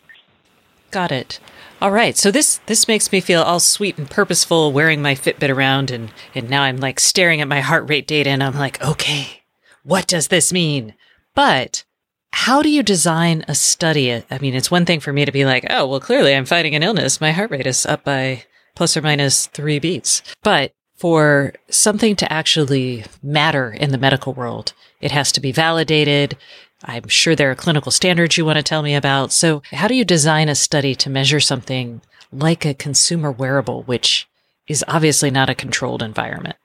Got 0.96 1.12
it. 1.12 1.40
All 1.82 1.90
right. 1.90 2.16
So 2.16 2.30
this 2.30 2.58
this 2.64 2.88
makes 2.88 3.12
me 3.12 3.20
feel 3.20 3.42
all 3.42 3.60
sweet 3.60 3.98
and 3.98 4.08
purposeful 4.08 4.72
wearing 4.72 5.02
my 5.02 5.14
Fitbit 5.14 5.50
around 5.50 5.90
and 5.90 6.10
and 6.34 6.48
now 6.48 6.62
I'm 6.62 6.78
like 6.78 6.98
staring 6.98 7.42
at 7.42 7.48
my 7.48 7.60
heart 7.60 7.86
rate 7.86 8.06
data 8.06 8.30
and 8.30 8.42
I'm 8.42 8.56
like, 8.56 8.82
"Okay, 8.82 9.42
what 9.82 10.06
does 10.06 10.28
this 10.28 10.54
mean?" 10.54 10.94
But 11.34 11.84
how 12.32 12.62
do 12.62 12.70
you 12.70 12.82
design 12.82 13.44
a 13.46 13.54
study? 13.54 14.10
I 14.30 14.38
mean, 14.38 14.54
it's 14.54 14.70
one 14.70 14.86
thing 14.86 15.00
for 15.00 15.12
me 15.12 15.26
to 15.26 15.32
be 15.32 15.44
like, 15.44 15.66
"Oh, 15.68 15.86
well 15.86 16.00
clearly 16.00 16.34
I'm 16.34 16.46
fighting 16.46 16.74
an 16.74 16.82
illness. 16.82 17.20
My 17.20 17.32
heart 17.32 17.50
rate 17.50 17.66
is 17.66 17.84
up 17.84 18.02
by 18.02 18.44
plus 18.74 18.96
or 18.96 19.02
minus 19.02 19.48
3 19.48 19.78
beats." 19.78 20.22
But 20.42 20.72
for 20.96 21.52
something 21.68 22.16
to 22.16 22.32
actually 22.32 23.04
matter 23.22 23.70
in 23.70 23.92
the 23.92 23.98
medical 23.98 24.32
world, 24.32 24.72
it 25.02 25.10
has 25.10 25.30
to 25.32 25.40
be 25.40 25.52
validated. 25.52 26.38
I'm 26.84 27.08
sure 27.08 27.34
there 27.34 27.50
are 27.50 27.54
clinical 27.54 27.90
standards 27.90 28.36
you 28.36 28.44
want 28.44 28.56
to 28.56 28.62
tell 28.62 28.82
me 28.82 28.94
about. 28.94 29.32
So, 29.32 29.62
how 29.72 29.88
do 29.88 29.94
you 29.94 30.04
design 30.04 30.48
a 30.48 30.54
study 30.54 30.94
to 30.96 31.10
measure 31.10 31.40
something 31.40 32.02
like 32.32 32.66
a 32.66 32.74
consumer 32.74 33.30
wearable, 33.30 33.84
which 33.84 34.28
is 34.68 34.84
obviously 34.86 35.30
not 35.30 35.48
a 35.48 35.54
controlled 35.54 36.02
environment? 36.02 36.56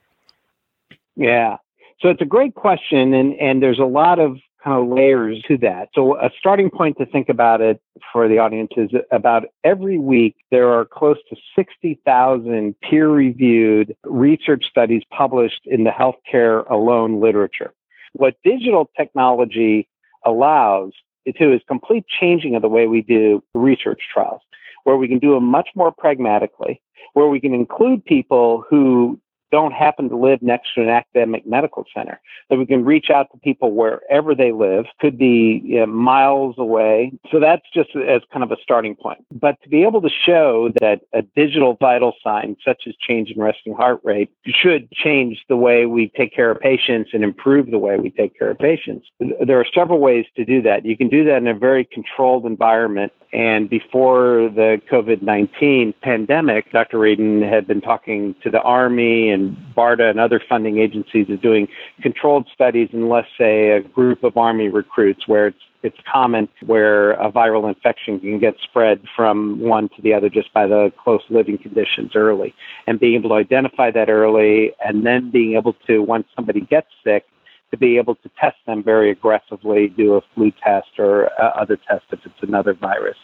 Yeah. 1.16 1.58
So, 2.02 2.10
it's 2.10 2.22
a 2.22 2.26
great 2.26 2.56
question, 2.56 3.14
and, 3.14 3.36
and 3.36 3.64
there's 3.64 3.80
a 3.80 3.86
lot 3.86 4.20
of 4.20 4.38
kind 4.64 4.84
of 4.84 4.96
layers 4.96 5.42
to 5.48 5.58
that. 5.60 5.90
So, 5.96 6.18
a 6.18 6.30
starting 6.38 6.70
point 6.70 6.98
to 6.98 7.06
think 7.06 7.30
about 7.30 7.62
it 7.62 7.82
for 8.12 8.28
the 8.28 8.38
audience 8.38 8.72
is 8.76 8.90
about 9.12 9.46
every 9.64 9.98
week 9.98 10.36
there 10.52 10.70
are 10.70 10.84
close 10.84 11.18
to 11.30 11.38
60,000 11.56 12.76
peer 12.82 13.10
reviewed 13.10 13.96
research 14.04 14.66
studies 14.70 15.04
published 15.10 15.62
in 15.66 15.86
the 15.86 15.92
healthcare 15.92 16.70
alone 16.70 17.22
literature. 17.22 17.74
What 18.14 18.36
digital 18.44 18.90
technology 18.98 19.88
allows 20.26 20.94
to 21.38 21.54
is 21.54 21.62
complete 21.68 22.06
changing 22.08 22.56
of 22.56 22.62
the 22.62 22.70
way 22.70 22.88
we 22.88 23.02
do 23.02 23.44
research 23.54 24.02
trials, 24.14 24.42
where 24.84 24.98
we 24.98 25.08
can 25.08 25.20
do 25.20 25.34
them 25.34 25.46
much 25.46 25.70
more 25.76 25.92
pragmatically, 25.92 26.82
where 27.14 27.28
we 27.28 27.40
can 27.40 27.54
include 27.54 28.04
people 28.06 28.64
who 28.70 29.20
don't 29.52 29.74
happen 29.74 30.10
to 30.10 30.16
live 30.16 30.42
next 30.42 30.74
to 30.76 30.82
an 30.82 30.90
academic 30.90 31.46
medical 31.46 31.86
center. 31.94 32.20
That 32.50 32.58
we 32.58 32.66
can 32.66 32.86
reach 32.86 33.10
out 33.10 33.28
to 33.32 33.38
people 33.40 33.74
wherever 33.74 34.34
they 34.34 34.52
live, 34.52 34.86
could 35.00 35.18
be 35.18 35.62
you 35.64 35.80
know, 35.80 35.86
miles 35.86 36.56
away. 36.58 37.12
So 37.32 37.40
that's 37.40 37.66
just 37.74 37.90
as 37.96 38.22
kind 38.32 38.44
of 38.44 38.52
a 38.52 38.58
starting 38.62 38.96
point. 38.96 39.26
But 39.32 39.62
to 39.64 39.70
be 39.70 39.84
able 39.84 40.02
to 40.02 40.10
show 40.10 40.72
that 40.80 41.02
a 41.14 41.22
digital 41.22 41.78
vital 41.80 42.14
sign, 42.24 42.56
such 42.66 42.84
as 42.88 42.96
change 42.96 43.32
in 43.32 43.42
resting 43.42 43.74
heart 43.74 44.02
rate, 44.04 44.30
should 44.46 44.92
change 44.92 45.44
the 45.50 45.58
way 45.58 45.86
we 45.86 46.12
take 46.18 46.34
care 46.34 46.52
of 46.52 46.60
patients 46.60 47.12
and 47.14 47.24
improve 47.24 47.72
the 47.72 47.80
way 47.80 47.98
we 47.98 48.10
take 48.10 48.38
care 48.38 48.52
of 48.52 48.58
patients. 48.58 49.08
There 49.20 49.60
are 49.60 49.66
several 49.74 50.00
ways 50.00 50.26
to 50.36 50.46
do 50.46 50.62
that. 50.64 50.86
You 50.86 50.98
can 50.98 51.10
do 51.10 51.24
that 51.26 51.38
in 51.38 51.48
a 51.48 51.54
very 51.54 51.86
controlled 51.86 52.46
environment 52.46 53.12
and 53.34 53.70
before 53.70 54.50
the 54.54 54.82
COVID 54.92 55.22
19 55.22 55.94
pandemic, 56.02 56.72
Dr. 56.72 56.98
Radin 56.98 57.48
had 57.48 57.66
been 57.66 57.80
talking 57.80 58.36
to 58.44 58.50
the 58.50 58.62
Army 58.62 59.30
and 59.30 59.41
BARDA 59.76 60.10
and 60.10 60.20
other 60.20 60.42
funding 60.48 60.80
agencies 60.80 61.30
of 61.30 61.42
doing 61.42 61.68
controlled 62.02 62.48
studies 62.54 62.90
in, 62.94 63.10
let's 63.10 63.28
say, 63.38 63.72
a 63.72 63.82
group 63.82 64.24
of 64.24 64.38
Army 64.38 64.70
recruits 64.70 65.28
where 65.28 65.48
it's 65.48 65.60
it's 65.84 65.98
common 66.12 66.48
where 66.66 67.14
a 67.14 67.32
viral 67.32 67.68
infection 67.68 68.20
can 68.20 68.40
get 68.40 68.56
spread 68.62 69.02
from 69.16 69.60
one 69.60 69.90
to 69.90 70.02
the 70.04 70.14
other 70.14 70.30
just 70.30 70.54
by 70.54 70.68
the 70.68 70.92
close 71.04 71.24
living 71.30 71.58
conditions 71.58 72.12
early. 72.16 72.54
And 72.86 73.00
being 73.00 73.16
able 73.16 73.30
to 73.30 73.36
identify 73.36 73.90
that 73.90 74.08
early 74.08 74.74
and 74.86 75.06
then 75.06 75.32
being 75.32 75.56
able 75.56 75.74
to, 75.88 76.04
once 76.04 76.28
somebody 76.36 76.62
gets 76.62 76.88
sick, 77.04 77.26
to 77.72 77.78
be 77.78 77.98
able 77.98 78.16
to 78.16 78.30
test 78.40 78.58
them 78.68 78.84
very 78.84 79.10
aggressively, 79.10 79.88
do 79.88 80.16
a 80.16 80.22
flu 80.36 80.52
test 80.64 80.90
or 81.00 81.32
uh, 81.42 81.52
other 81.60 81.78
test 81.78 82.04
if 82.12 82.20
it's 82.26 82.44
another 82.44 82.74
virus. 82.74 83.18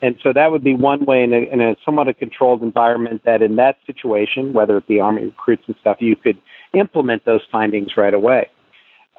And 0.00 0.16
so 0.22 0.32
that 0.32 0.50
would 0.50 0.62
be 0.62 0.74
one 0.74 1.04
way 1.04 1.24
in 1.24 1.32
a, 1.32 1.38
in 1.52 1.60
a 1.60 1.76
somewhat 1.84 2.08
a 2.08 2.14
controlled 2.14 2.62
environment 2.62 3.22
that 3.24 3.42
in 3.42 3.56
that 3.56 3.78
situation, 3.86 4.52
whether 4.52 4.76
it 4.76 4.86
be 4.86 5.00
Army 5.00 5.24
recruits 5.24 5.64
and 5.66 5.76
stuff, 5.80 5.96
you 6.00 6.14
could 6.16 6.38
implement 6.72 7.24
those 7.24 7.40
findings 7.50 7.96
right 7.96 8.14
away. 8.14 8.48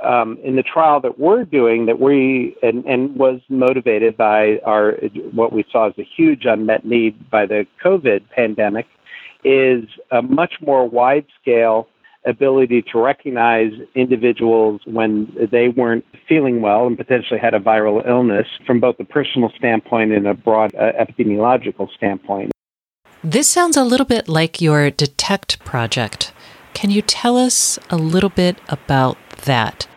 Um, 0.01 0.37
in 0.43 0.55
the 0.55 0.63
trial 0.63 1.01
that 1.01 1.19
we're 1.19 1.43
doing, 1.43 1.85
that 1.87 1.99
we 1.99 2.55
and, 2.63 2.85
and 2.85 3.17
was 3.17 3.41
motivated 3.49 4.15
by 4.15 4.59
our 4.65 4.93
what 5.33 5.51
we 5.51 5.65
saw 5.69 5.87
as 5.87 5.93
a 5.97 6.07
huge 6.15 6.45
unmet 6.45 6.85
need 6.85 7.29
by 7.29 7.45
the 7.45 7.67
COVID 7.83 8.21
pandemic, 8.29 8.87
is 9.43 9.83
a 10.11 10.21
much 10.21 10.53
more 10.61 10.87
wide 10.87 11.25
scale 11.41 11.89
ability 12.25 12.83
to 12.91 12.99
recognize 12.99 13.71
individuals 13.95 14.81
when 14.85 15.33
they 15.51 15.69
weren't 15.69 16.05
feeling 16.27 16.61
well 16.61 16.85
and 16.87 16.97
potentially 16.97 17.39
had 17.39 17.53
a 17.53 17.59
viral 17.59 18.05
illness 18.07 18.47
from 18.65 18.79
both 18.79 18.99
a 18.99 19.05
personal 19.05 19.51
standpoint 19.57 20.11
and 20.11 20.27
a 20.27 20.33
broad 20.33 20.73
uh, 20.75 20.91
epidemiological 20.99 21.87
standpoint. 21.95 22.51
This 23.23 23.47
sounds 23.47 23.77
a 23.77 23.83
little 23.83 24.05
bit 24.05 24.27
like 24.27 24.61
your 24.61 24.89
Detect 24.89 25.59
project. 25.59 26.33
Can 26.73 26.89
you 26.89 27.01
tell 27.01 27.37
us 27.37 27.79
a 27.89 27.97
little 27.97 28.29
bit 28.29 28.57
about 28.69 29.17
that? 29.45 29.87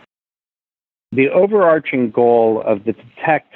The 1.12 1.28
overarching 1.28 2.10
goal 2.10 2.62
of 2.66 2.84
the 2.84 2.92
Detect 2.92 3.54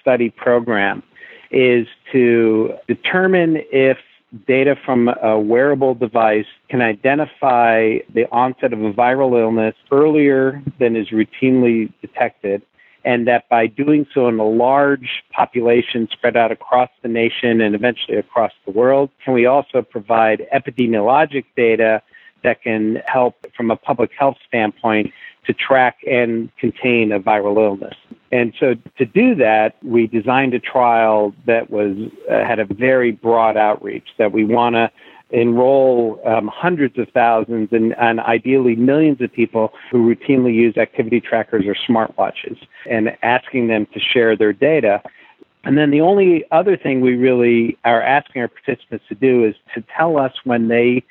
study 0.00 0.30
program 0.30 1.02
is 1.50 1.86
to 2.12 2.74
determine 2.88 3.58
if 3.70 3.98
data 4.46 4.76
from 4.84 5.08
a 5.08 5.38
wearable 5.38 5.94
device 5.94 6.46
can 6.68 6.80
identify 6.80 7.98
the 8.12 8.26
onset 8.32 8.72
of 8.72 8.82
a 8.82 8.92
viral 8.92 9.38
illness 9.40 9.74
earlier 9.90 10.62
than 10.78 10.96
is 10.96 11.08
routinely 11.10 11.92
detected. 12.00 12.62
And 13.04 13.28
that 13.28 13.48
by 13.50 13.66
doing 13.66 14.06
so 14.14 14.28
in 14.28 14.38
a 14.38 14.46
large 14.46 15.24
population 15.30 16.08
spread 16.10 16.38
out 16.38 16.50
across 16.50 16.88
the 17.02 17.08
nation 17.08 17.60
and 17.60 17.74
eventually 17.74 18.16
across 18.16 18.52
the 18.64 18.72
world, 18.72 19.10
can 19.22 19.34
we 19.34 19.44
also 19.44 19.82
provide 19.82 20.46
epidemiologic 20.54 21.44
data 21.54 22.02
that 22.44 22.62
can 22.62 23.02
help 23.06 23.34
from 23.56 23.70
a 23.70 23.76
public 23.76 24.10
health 24.16 24.36
standpoint 24.46 25.12
to 25.46 25.52
track 25.52 25.98
and 26.08 26.54
contain 26.56 27.12
a 27.12 27.20
viral 27.20 27.56
illness. 27.56 27.94
And 28.32 28.54
so 28.58 28.74
to 28.98 29.04
do 29.04 29.34
that, 29.36 29.76
we 29.82 30.06
designed 30.06 30.54
a 30.54 30.60
trial 30.60 31.34
that 31.46 31.70
was 31.70 31.96
uh, 32.30 32.44
had 32.44 32.58
a 32.58 32.64
very 32.64 33.12
broad 33.12 33.56
outreach 33.56 34.08
that 34.18 34.32
we 34.32 34.44
want 34.44 34.74
to 34.74 34.90
enroll 35.30 36.20
um, 36.26 36.48
hundreds 36.52 36.98
of 36.98 37.08
thousands 37.10 37.68
and, 37.72 37.94
and, 37.98 38.20
ideally 38.20 38.76
millions 38.76 39.20
of 39.20 39.32
people 39.32 39.72
who 39.90 40.14
routinely 40.14 40.54
use 40.54 40.76
activity 40.76 41.20
trackers 41.20 41.64
or 41.66 41.74
smartwatches 41.74 42.56
and 42.88 43.16
asking 43.22 43.66
them 43.66 43.86
to 43.94 43.98
share 43.98 44.36
their 44.36 44.52
data. 44.52 45.02
And 45.64 45.78
then 45.78 45.90
the 45.90 46.02
only 46.02 46.44
other 46.52 46.76
thing 46.76 47.00
we 47.00 47.16
really 47.16 47.76
are 47.84 48.02
asking 48.02 48.42
our 48.42 48.48
participants 48.48 49.06
to 49.08 49.14
do 49.14 49.44
is 49.44 49.54
to 49.74 49.82
tell 49.96 50.18
us 50.18 50.32
when 50.44 50.68
they 50.68 51.02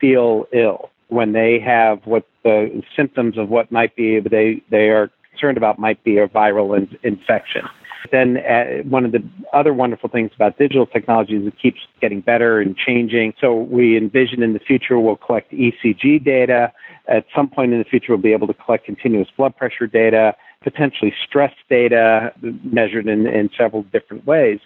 feel 0.00 0.46
ill, 0.52 0.90
when 1.08 1.32
they 1.32 1.58
have 1.58 2.00
what 2.04 2.26
the 2.44 2.82
symptoms 2.94 3.38
of 3.38 3.48
what 3.48 3.70
might 3.72 3.94
be 3.96 4.20
they, 4.20 4.62
they 4.70 4.88
are 4.90 5.10
concerned 5.30 5.56
about 5.56 5.78
might 5.78 6.02
be 6.04 6.18
a 6.18 6.28
viral 6.28 6.76
in- 6.76 6.98
infection. 7.02 7.62
Then 8.10 8.38
uh, 8.38 8.82
one 8.88 9.04
of 9.04 9.12
the 9.12 9.22
other 9.52 9.74
wonderful 9.74 10.08
things 10.08 10.30
about 10.34 10.56
digital 10.56 10.86
technology 10.86 11.34
is 11.34 11.46
it 11.46 11.58
keeps 11.60 11.80
getting 12.00 12.20
better 12.20 12.60
and 12.60 12.76
changing. 12.76 13.34
So 13.40 13.54
we 13.54 13.96
envision 13.96 14.42
in 14.42 14.52
the 14.52 14.60
future 14.60 14.98
we'll 14.98 15.16
collect 15.16 15.52
ECG 15.52 16.24
data. 16.24 16.72
At 17.08 17.26
some 17.34 17.48
point 17.48 17.72
in 17.72 17.78
the 17.78 17.84
future, 17.84 18.06
we'll 18.10 18.22
be 18.22 18.32
able 18.32 18.46
to 18.46 18.54
collect 18.54 18.84
continuous 18.84 19.28
blood 19.36 19.56
pressure 19.56 19.86
data, 19.86 20.36
potentially 20.62 21.12
stress 21.26 21.52
data 21.68 22.32
measured 22.62 23.08
in, 23.08 23.26
in 23.26 23.50
several 23.56 23.82
different 23.84 24.26
ways 24.26 24.60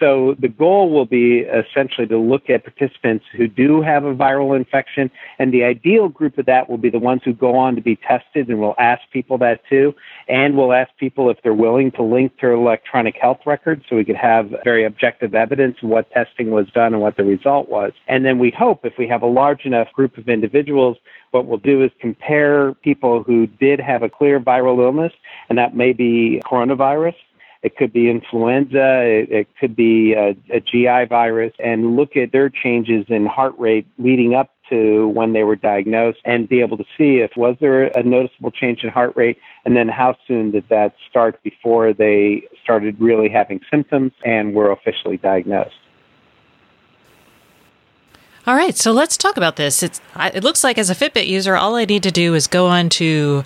so 0.00 0.34
the 0.38 0.48
goal 0.48 0.90
will 0.90 1.06
be 1.06 1.40
essentially 1.40 2.06
to 2.08 2.18
look 2.18 2.50
at 2.50 2.64
participants 2.64 3.24
who 3.36 3.46
do 3.46 3.82
have 3.82 4.04
a 4.04 4.14
viral 4.14 4.56
infection, 4.56 5.10
and 5.38 5.52
the 5.52 5.64
ideal 5.64 6.08
group 6.08 6.38
of 6.38 6.46
that 6.46 6.68
will 6.68 6.78
be 6.78 6.90
the 6.90 6.98
ones 6.98 7.22
who 7.24 7.32
go 7.32 7.54
on 7.56 7.76
to 7.76 7.80
be 7.80 7.96
tested, 7.96 8.48
and 8.48 8.60
we'll 8.60 8.74
ask 8.78 9.02
people 9.12 9.38
that 9.38 9.60
too, 9.68 9.94
and 10.28 10.56
we'll 10.56 10.72
ask 10.72 10.90
people 10.98 11.30
if 11.30 11.38
they're 11.42 11.54
willing 11.54 11.92
to 11.92 12.02
link 12.02 12.32
their 12.40 12.52
electronic 12.52 13.16
health 13.20 13.40
records 13.46 13.84
so 13.88 13.96
we 13.96 14.04
could 14.04 14.16
have 14.16 14.52
very 14.64 14.84
objective 14.84 15.34
evidence 15.34 15.76
of 15.82 15.88
what 15.88 16.10
testing 16.10 16.50
was 16.50 16.68
done 16.70 16.92
and 16.92 17.02
what 17.02 17.16
the 17.16 17.24
result 17.24 17.68
was. 17.68 17.92
And 18.08 18.24
then 18.24 18.38
we 18.38 18.50
hope 18.50 18.84
if 18.84 18.94
we 18.98 19.06
have 19.08 19.22
a 19.22 19.26
large 19.26 19.64
enough 19.64 19.92
group 19.92 20.18
of 20.18 20.28
individuals 20.28 20.96
what 21.34 21.46
we'll 21.46 21.58
do 21.58 21.82
is 21.82 21.90
compare 22.00 22.74
people 22.74 23.24
who 23.24 23.48
did 23.48 23.80
have 23.80 24.04
a 24.04 24.08
clear 24.08 24.38
viral 24.38 24.80
illness, 24.80 25.12
and 25.48 25.58
that 25.58 25.74
may 25.74 25.92
be 25.92 26.40
coronavirus, 26.44 27.16
it 27.64 27.76
could 27.78 27.94
be 27.94 28.10
influenza. 28.10 29.00
It, 29.02 29.32
it 29.32 29.48
could 29.58 29.74
be 29.74 30.12
a, 30.12 30.36
a 30.54 30.60
GI 30.60 31.06
virus 31.08 31.54
and 31.58 31.96
look 31.96 32.14
at 32.14 32.30
their 32.30 32.50
changes 32.50 33.06
in 33.08 33.24
heart 33.24 33.54
rate 33.58 33.86
leading 33.98 34.34
up 34.34 34.50
to 34.68 35.08
when 35.08 35.32
they 35.32 35.44
were 35.44 35.56
diagnosed 35.56 36.18
and 36.26 36.46
be 36.46 36.60
able 36.60 36.76
to 36.76 36.84
see 36.96 37.20
if 37.20 37.30
was 37.36 37.56
there 37.60 37.84
a 37.84 38.02
noticeable 38.02 38.50
change 38.50 38.84
in 38.84 38.90
heart 38.90 39.14
rate 39.16 39.38
and 39.64 39.74
then 39.74 39.88
how 39.88 40.14
soon 40.28 40.50
did 40.50 40.68
that 40.68 40.94
start 41.08 41.42
before 41.42 41.94
they 41.94 42.42
started 42.62 43.00
really 43.00 43.30
having 43.30 43.60
symptoms 43.70 44.12
and 44.26 44.54
were 44.54 44.70
officially 44.70 45.16
diagnosed. 45.16 45.74
All 48.46 48.54
right, 48.54 48.76
so 48.76 48.92
let's 48.92 49.16
talk 49.16 49.38
about 49.38 49.56
this. 49.56 49.82
It's, 49.82 50.02
it 50.16 50.44
looks 50.44 50.62
like 50.62 50.76
as 50.76 50.90
a 50.90 50.94
Fitbit 50.94 51.26
user, 51.26 51.56
all 51.56 51.76
I 51.76 51.86
need 51.86 52.02
to 52.02 52.10
do 52.10 52.34
is 52.34 52.46
go 52.46 52.66
on 52.66 52.90
to 52.90 53.42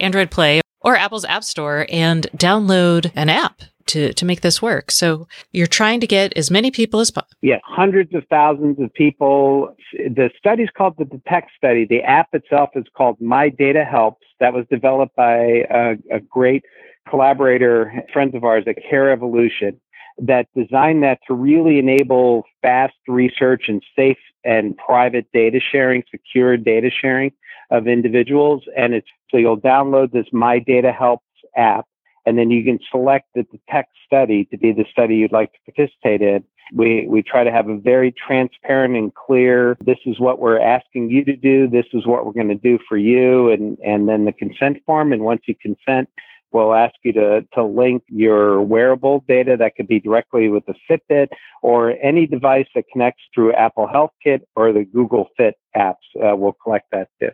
Android 0.00 0.30
Play 0.30 0.60
or 0.84 0.96
Apple's 0.96 1.24
App 1.24 1.42
Store 1.42 1.86
and 1.88 2.28
download 2.36 3.10
an 3.16 3.28
app 3.28 3.62
to, 3.86 4.12
to 4.14 4.24
make 4.24 4.40
this 4.40 4.62
work. 4.62 4.90
So 4.90 5.26
you're 5.52 5.66
trying 5.66 6.00
to 6.00 6.06
get 6.06 6.36
as 6.36 6.50
many 6.50 6.70
people 6.70 7.00
as 7.00 7.10
possible. 7.10 7.36
Yeah, 7.42 7.58
hundreds 7.64 8.14
of 8.14 8.24
thousands 8.30 8.78
of 8.80 8.92
people. 8.94 9.76
The 9.92 10.30
study 10.38 10.62
is 10.62 10.70
called 10.76 10.94
the 10.98 11.04
Detect 11.04 11.50
study. 11.56 11.84
The 11.84 12.02
app 12.02 12.28
itself 12.32 12.70
is 12.74 12.84
called 12.96 13.20
My 13.20 13.48
Data 13.48 13.84
Helps. 13.84 14.26
That 14.40 14.52
was 14.52 14.66
developed 14.70 15.16
by 15.16 15.64
a, 15.70 15.96
a 16.12 16.20
great 16.20 16.64
collaborator, 17.08 17.92
friends 18.12 18.34
of 18.34 18.44
ours 18.44 18.64
at 18.66 18.76
Care 18.88 19.12
Evolution, 19.12 19.80
that 20.18 20.46
designed 20.56 21.02
that 21.02 21.18
to 21.26 21.34
really 21.34 21.78
enable 21.78 22.44
fast 22.62 22.94
research 23.08 23.64
and 23.68 23.82
safe 23.96 24.18
and 24.44 24.76
private 24.76 25.26
data 25.32 25.60
sharing, 25.60 26.02
secure 26.10 26.56
data 26.56 26.90
sharing 26.90 27.32
of 27.74 27.88
individuals. 27.88 28.62
And 28.76 28.94
it's 28.94 29.08
so 29.30 29.36
you'll 29.36 29.60
download 29.60 30.12
this 30.12 30.26
My 30.32 30.58
Data 30.58 30.92
Helps 30.92 31.26
app, 31.56 31.86
and 32.24 32.38
then 32.38 32.50
you 32.50 32.62
can 32.64 32.78
select 32.90 33.26
the 33.34 33.42
Detect 33.44 33.90
study 34.06 34.44
to 34.46 34.56
be 34.56 34.72
the 34.72 34.86
study 34.90 35.16
you'd 35.16 35.32
like 35.32 35.52
to 35.52 35.72
participate 35.72 36.22
in. 36.22 36.44
We, 36.72 37.06
we 37.06 37.22
try 37.22 37.44
to 37.44 37.52
have 37.52 37.68
a 37.68 37.76
very 37.76 38.12
transparent 38.12 38.96
and 38.96 39.14
clear, 39.14 39.76
this 39.84 39.98
is 40.06 40.18
what 40.18 40.38
we're 40.38 40.60
asking 40.60 41.10
you 41.10 41.22
to 41.24 41.36
do, 41.36 41.68
this 41.68 41.84
is 41.92 42.06
what 42.06 42.24
we're 42.24 42.32
going 42.32 42.48
to 42.48 42.54
do 42.54 42.78
for 42.88 42.96
you, 42.96 43.50
and, 43.50 43.76
and 43.84 44.08
then 44.08 44.24
the 44.24 44.32
consent 44.32 44.78
form. 44.86 45.12
And 45.12 45.22
once 45.22 45.42
you 45.46 45.54
consent, 45.56 46.08
we'll 46.52 46.72
ask 46.72 46.94
you 47.02 47.12
to, 47.12 47.46
to 47.52 47.62
link 47.62 48.02
your 48.08 48.62
wearable 48.62 49.24
data 49.28 49.56
that 49.58 49.76
could 49.76 49.88
be 49.88 50.00
directly 50.00 50.48
with 50.48 50.64
the 50.64 50.74
Fitbit 50.88 51.28
or 51.60 51.96
any 52.02 52.26
device 52.26 52.68
that 52.74 52.84
connects 52.90 53.22
through 53.34 53.52
Apple 53.52 53.86
Health 53.86 54.12
Kit 54.22 54.48
or 54.56 54.72
the 54.72 54.84
Google 54.84 55.28
Fit 55.36 55.56
apps. 55.76 56.06
Uh, 56.16 56.34
will 56.36 56.56
collect 56.62 56.86
that 56.92 57.08
too. 57.20 57.30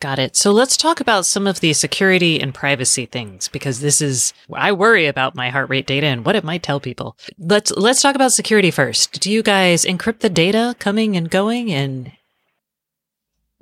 Got 0.00 0.20
it. 0.20 0.36
So 0.36 0.52
let's 0.52 0.76
talk 0.76 1.00
about 1.00 1.26
some 1.26 1.48
of 1.48 1.58
the 1.58 1.72
security 1.72 2.40
and 2.40 2.54
privacy 2.54 3.04
things 3.04 3.48
because 3.48 3.80
this 3.80 4.00
is 4.00 4.32
I 4.52 4.70
worry 4.70 5.06
about 5.06 5.34
my 5.34 5.50
heart 5.50 5.68
rate 5.68 5.88
data 5.88 6.06
and 6.06 6.24
what 6.24 6.36
it 6.36 6.44
might 6.44 6.62
tell 6.62 6.78
people. 6.78 7.16
Let's 7.36 7.72
let's 7.72 8.00
talk 8.00 8.14
about 8.14 8.32
security 8.32 8.70
first. 8.70 9.20
Do 9.20 9.28
you 9.28 9.42
guys 9.42 9.84
encrypt 9.84 10.20
the 10.20 10.30
data 10.30 10.76
coming 10.78 11.16
and 11.16 11.28
going 11.28 11.72
and 11.72 12.12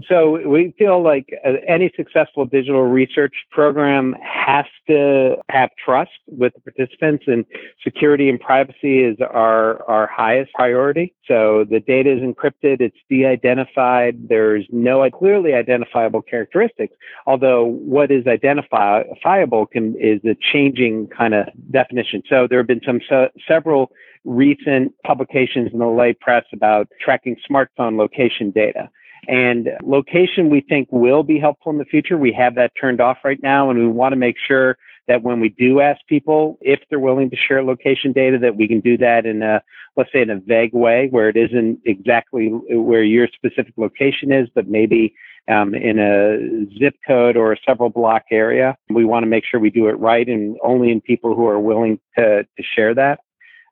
so 0.09 0.47
we 0.47 0.74
feel 0.78 1.03
like 1.03 1.30
uh, 1.44 1.53
any 1.66 1.90
successful 1.97 2.44
digital 2.44 2.82
research 2.82 3.34
program 3.51 4.14
has 4.22 4.66
to 4.88 5.36
have 5.49 5.70
trust 5.82 6.11
with 6.26 6.53
the 6.53 6.61
participants 6.61 7.24
and 7.26 7.47
security 7.82 8.28
and 8.28 8.38
privacy 8.38 9.03
is 9.03 9.16
our, 9.20 9.82
our 9.88 10.07
highest 10.07 10.53
priority. 10.53 11.14
So 11.26 11.64
the 11.68 11.80
data 11.80 12.12
is 12.12 12.20
encrypted. 12.20 12.82
It's 12.82 12.97
de-identified. 13.09 14.28
There's 14.28 14.66
no 14.70 15.09
clearly 15.11 15.55
identifiable 15.55 16.20
characteristics. 16.20 16.94
Although 17.26 17.64
what 17.64 18.11
is 18.11 18.26
identifiable 18.26 19.66
can, 19.66 19.97
is 19.99 20.20
a 20.26 20.36
changing 20.53 21.09
kind 21.09 21.32
of 21.32 21.47
definition. 21.70 22.22
So 22.28 22.47
there 22.49 22.59
have 22.59 22.66
been 22.66 22.82
some 22.84 23.01
several 23.49 23.92
recent 24.26 24.92
publications 25.05 25.70
in 25.72 25.78
the 25.78 25.86
lay 25.86 26.12
press 26.12 26.44
about 26.53 26.88
tracking 27.01 27.36
smartphone 27.49 27.97
location 27.97 28.51
data. 28.51 28.90
And 29.29 29.71
location, 29.83 30.51
we 30.51 30.61
think 30.61 30.89
will 30.91 31.23
be 31.23 31.39
helpful 31.39 31.73
in 31.73 31.79
the 31.79 31.85
future. 31.85 32.17
We 32.17 32.33
have 32.33 32.55
that 32.57 32.73
turned 32.81 33.01
off 33.01 33.19
right 33.25 33.43
now, 33.43 33.71
and 33.71 33.79
we 33.79 33.89
want 33.89 34.12
to 34.12 34.17
make 34.17 34.37
sure 34.39 34.77
that 35.09 35.23
when 35.23 35.41
we 35.41 35.49
do 35.51 35.81
ask 35.81 36.01
people 36.09 36.59
if 36.61 36.81
they're 36.91 36.99
willing 36.99 37.31
to 37.31 37.37
share 37.37 37.62
location 37.62 38.12
data, 38.12 38.39
that 38.39 38.57
we 38.57 38.67
can 38.67 38.81
do 38.81 38.97
that 38.99 39.25
in 39.25 39.43
a, 39.43 39.62
let's 39.97 40.11
say, 40.12 40.21
in 40.21 40.31
a 40.31 40.41
vague 40.41 40.73
way 40.73 41.09
where 41.11 41.29
it 41.29 41.37
isn't 41.37 41.81
exactly 41.85 42.49
where 42.49 43.03
your 43.03 43.29
specific 43.33 43.75
location 43.77 44.33
is, 44.33 44.49
but 44.55 44.69
maybe 44.69 45.14
um, 45.49 45.75
in 45.75 45.99
a 45.99 46.67
zip 46.79 46.97
code 47.07 47.37
or 47.37 47.53
a 47.53 47.57
several 47.67 47.89
block 47.89 48.25
area. 48.31 48.77
We 48.91 49.05
want 49.05 49.23
to 49.23 49.29
make 49.29 49.45
sure 49.45 49.61
we 49.61 49.71
do 49.71 49.87
it 49.89 49.99
right 49.99 50.27
and 50.29 50.57
only 50.62 50.91
in 50.91 51.01
people 51.01 51.35
who 51.35 51.47
are 51.47 51.61
willing 51.61 52.01
to, 52.19 52.43
to 52.43 52.62
share 52.75 52.95
that. 52.95 53.21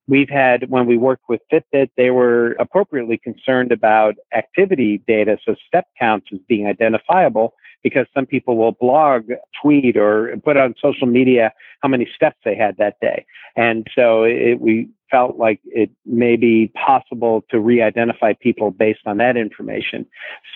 We've 0.07 0.29
had, 0.29 0.69
when 0.69 0.87
we 0.87 0.99
worked 0.99 1.25
with 1.29 1.41
Fitbit, 1.53 1.91
they 1.97 2.11
were 2.11 2.53
appropriately 2.59 3.17
concerned 3.17 3.73
about 3.73 4.15
activity 4.37 5.03
data, 5.07 5.39
so 5.45 5.55
step 5.67 5.87
counts 5.99 6.27
as 6.33 6.41
being 6.47 6.67
identifiable, 6.67 7.55
because 7.83 8.07
some 8.15 8.27
people 8.27 8.57
will 8.57 8.73
blog, 8.73 9.31
tweet, 9.63 9.97
or 9.97 10.37
put 10.45 10.57
on 10.57 10.75
social 10.81 11.07
media 11.07 11.53
how 11.83 11.89
many 11.89 12.09
steps 12.15 12.37
they 12.45 12.55
had 12.55 12.77
that 12.77 13.01
day. 13.01 13.25
And 13.57 13.87
so 13.95 14.25
it, 14.25 14.61
we 14.61 14.89
felt 15.15 15.37
like 15.39 15.61
it 15.67 15.91
may 16.05 16.35
be 16.35 16.73
possible 16.75 17.45
to 17.49 17.61
re-identify 17.61 18.33
people 18.33 18.73
based 18.73 19.07
on 19.07 19.19
that 19.19 19.37
information. 19.37 20.05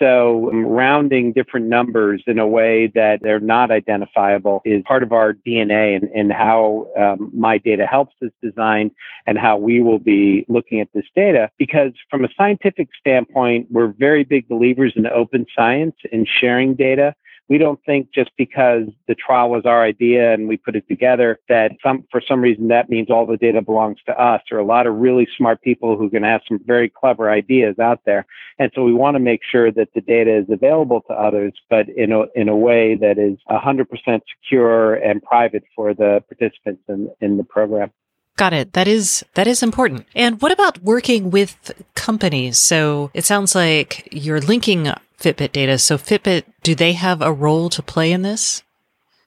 So 0.00 0.50
um, 0.50 0.66
rounding 0.66 1.32
different 1.32 1.66
numbers 1.66 2.24
in 2.26 2.40
a 2.40 2.46
way 2.46 2.90
that 2.96 3.20
they're 3.22 3.38
not 3.38 3.70
identifiable 3.70 4.60
is 4.64 4.82
part 4.84 5.04
of 5.04 5.12
our 5.12 5.32
DNA 5.32 5.94
and, 5.94 6.10
and 6.12 6.32
how 6.32 6.88
um, 6.98 7.30
my 7.32 7.58
data 7.58 7.86
helps 7.86 8.16
is 8.20 8.32
designed 8.42 8.90
and 9.28 9.38
how 9.38 9.56
we 9.56 9.80
will 9.80 10.00
be 10.00 10.44
looking 10.48 10.80
at 10.80 10.88
this 10.92 11.06
data. 11.14 11.48
Because 11.56 11.92
from 12.10 12.24
a 12.24 12.28
scientific 12.36 12.88
standpoint, 12.98 13.68
we're 13.70 13.94
very 13.96 14.24
big 14.24 14.48
believers 14.48 14.92
in 14.96 15.06
open 15.06 15.46
science 15.56 15.94
and 16.10 16.26
sharing 16.40 16.74
data 16.74 17.14
we 17.48 17.56
don't 17.56 17.80
think 17.84 18.12
just 18.12 18.30
because 18.36 18.84
the 19.06 19.14
trial 19.14 19.50
was 19.50 19.64
our 19.64 19.82
idea 19.82 20.34
and 20.34 20.48
we 20.48 20.56
put 20.56 20.76
it 20.76 20.86
together 20.86 21.38
that 21.48 21.72
some 21.82 22.04
for 22.10 22.20
some 22.20 22.40
reason 22.40 22.68
that 22.68 22.90
means 22.90 23.10
all 23.10 23.26
the 23.26 23.38
data 23.38 23.62
belongs 23.62 23.98
to 24.06 24.12
us. 24.20 24.42
There 24.48 24.58
are 24.58 24.62
a 24.62 24.66
lot 24.66 24.86
of 24.86 24.96
really 24.96 25.26
smart 25.36 25.62
people 25.62 25.96
who 25.96 26.10
can 26.10 26.22
have 26.22 26.42
some 26.46 26.60
very 26.66 26.90
clever 26.90 27.30
ideas 27.30 27.78
out 27.78 28.00
there. 28.04 28.26
And 28.58 28.70
so 28.74 28.82
we 28.84 28.92
want 28.92 29.14
to 29.14 29.20
make 29.20 29.40
sure 29.50 29.72
that 29.72 29.88
the 29.94 30.00
data 30.02 30.36
is 30.36 30.46
available 30.50 31.00
to 31.08 31.14
others, 31.14 31.54
but 31.70 31.88
in 31.88 32.12
a 32.12 32.24
in 32.34 32.48
a 32.48 32.56
way 32.56 32.96
that 32.96 33.18
is 33.18 33.38
100% 33.50 34.20
secure 34.42 34.94
and 34.94 35.22
private 35.22 35.64
for 35.74 35.94
the 35.94 36.22
participants 36.28 36.82
in, 36.88 37.10
in 37.20 37.38
the 37.38 37.44
program. 37.44 37.90
Got 38.36 38.52
it. 38.52 38.74
That 38.74 38.86
is 38.86 39.24
that 39.34 39.46
is 39.46 39.62
important. 39.62 40.06
And 40.14 40.40
what 40.40 40.52
about 40.52 40.78
working 40.82 41.30
with 41.30 41.72
companies? 41.94 42.58
So 42.58 43.10
it 43.14 43.24
sounds 43.24 43.54
like 43.54 44.06
you're 44.12 44.40
linking 44.40 44.92
Fitbit 45.20 45.52
data. 45.52 45.78
So 45.78 45.98
Fitbit, 45.98 46.44
do 46.62 46.74
they 46.74 46.92
have 46.92 47.22
a 47.22 47.32
role 47.32 47.68
to 47.70 47.82
play 47.82 48.12
in 48.12 48.22
this? 48.22 48.62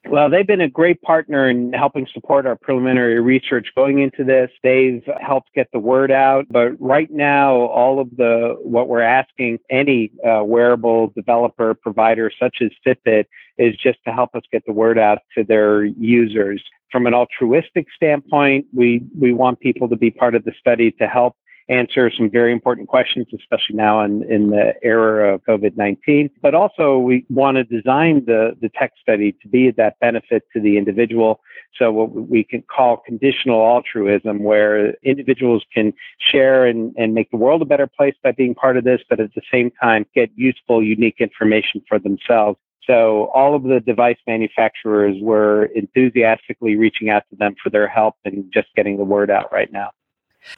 Well, 0.08 0.28
they've 0.28 0.46
been 0.46 0.60
a 0.60 0.68
great 0.68 1.00
partner 1.02 1.48
in 1.48 1.72
helping 1.72 2.08
support 2.12 2.44
our 2.44 2.56
preliminary 2.56 3.20
research 3.20 3.68
going 3.76 4.00
into 4.00 4.24
this. 4.24 4.50
They've 4.62 5.02
helped 5.20 5.54
get 5.54 5.68
the 5.72 5.78
word 5.78 6.10
out. 6.10 6.46
But 6.50 6.70
right 6.80 7.08
now, 7.08 7.54
all 7.54 8.00
of 8.00 8.10
the 8.16 8.56
what 8.62 8.88
we're 8.88 9.00
asking 9.00 9.60
any 9.70 10.10
uh, 10.26 10.42
wearable 10.42 11.12
developer 11.14 11.74
provider 11.74 12.32
such 12.36 12.56
as 12.62 12.70
Fitbit 12.84 13.26
is 13.58 13.76
just 13.76 13.98
to 14.04 14.12
help 14.12 14.34
us 14.34 14.42
get 14.50 14.64
the 14.66 14.72
word 14.72 14.98
out 14.98 15.18
to 15.36 15.44
their 15.44 15.84
users 15.84 16.60
from 16.92 17.06
an 17.06 17.14
altruistic 17.14 17.86
standpoint, 17.96 18.66
we, 18.74 19.02
we 19.18 19.32
want 19.32 19.58
people 19.58 19.88
to 19.88 19.96
be 19.96 20.10
part 20.10 20.34
of 20.34 20.44
the 20.44 20.52
study 20.60 20.92
to 20.92 21.06
help 21.08 21.34
answer 21.68 22.10
some 22.10 22.30
very 22.30 22.52
important 22.52 22.88
questions, 22.88 23.26
especially 23.34 23.76
now 23.76 24.00
in, 24.02 24.22
in 24.30 24.50
the 24.50 24.74
era 24.82 25.34
of 25.34 25.44
COVID-19. 25.44 26.30
But 26.40 26.54
also 26.54 26.98
we 26.98 27.24
want 27.28 27.56
to 27.56 27.64
design 27.64 28.24
the, 28.26 28.56
Detect 28.60 28.98
study 29.00 29.32
to 29.42 29.48
be 29.48 29.70
that 29.72 29.98
benefit 30.00 30.44
to 30.52 30.60
the 30.60 30.78
individual. 30.78 31.40
So 31.76 31.90
what 31.90 32.12
we 32.12 32.44
can 32.44 32.62
call 32.62 32.98
conditional 32.98 33.60
altruism, 33.60 34.42
where 34.42 34.94
individuals 35.02 35.64
can 35.74 35.92
share 36.18 36.66
and, 36.66 36.94
and 36.96 37.14
make 37.14 37.30
the 37.30 37.36
world 37.36 37.62
a 37.62 37.64
better 37.64 37.86
place 37.86 38.14
by 38.22 38.32
being 38.32 38.54
part 38.54 38.76
of 38.76 38.84
this, 38.84 39.00
but 39.08 39.20
at 39.20 39.34
the 39.34 39.42
same 39.50 39.70
time 39.82 40.06
get 40.14 40.30
useful, 40.36 40.82
unique 40.82 41.16
information 41.18 41.82
for 41.88 41.98
themselves. 41.98 42.58
So 42.86 43.30
all 43.34 43.54
of 43.54 43.62
the 43.62 43.80
device 43.80 44.18
manufacturers 44.26 45.16
were 45.20 45.66
enthusiastically 45.66 46.76
reaching 46.76 47.10
out 47.10 47.22
to 47.30 47.36
them 47.36 47.54
for 47.62 47.70
their 47.70 47.88
help 47.88 48.16
and 48.24 48.52
just 48.52 48.68
getting 48.74 48.96
the 48.96 49.04
word 49.04 49.30
out 49.30 49.52
right 49.52 49.72
now. 49.72 49.90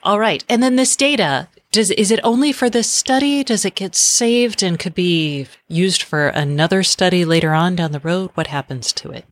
All 0.03 0.19
right. 0.19 0.43
And 0.49 0.61
then 0.61 0.75
this 0.75 0.95
data, 0.95 1.47
does 1.71 1.91
is 1.91 2.11
it 2.11 2.19
only 2.23 2.51
for 2.51 2.69
this 2.69 2.89
study? 2.89 3.43
Does 3.43 3.65
it 3.65 3.75
get 3.75 3.95
saved 3.95 4.63
and 4.63 4.79
could 4.79 4.95
be 4.95 5.47
used 5.67 6.03
for 6.03 6.27
another 6.27 6.83
study 6.83 7.25
later 7.25 7.53
on 7.53 7.75
down 7.75 7.91
the 7.91 7.99
road? 7.99 8.31
What 8.33 8.47
happens 8.47 8.93
to 8.93 9.11
it? 9.11 9.25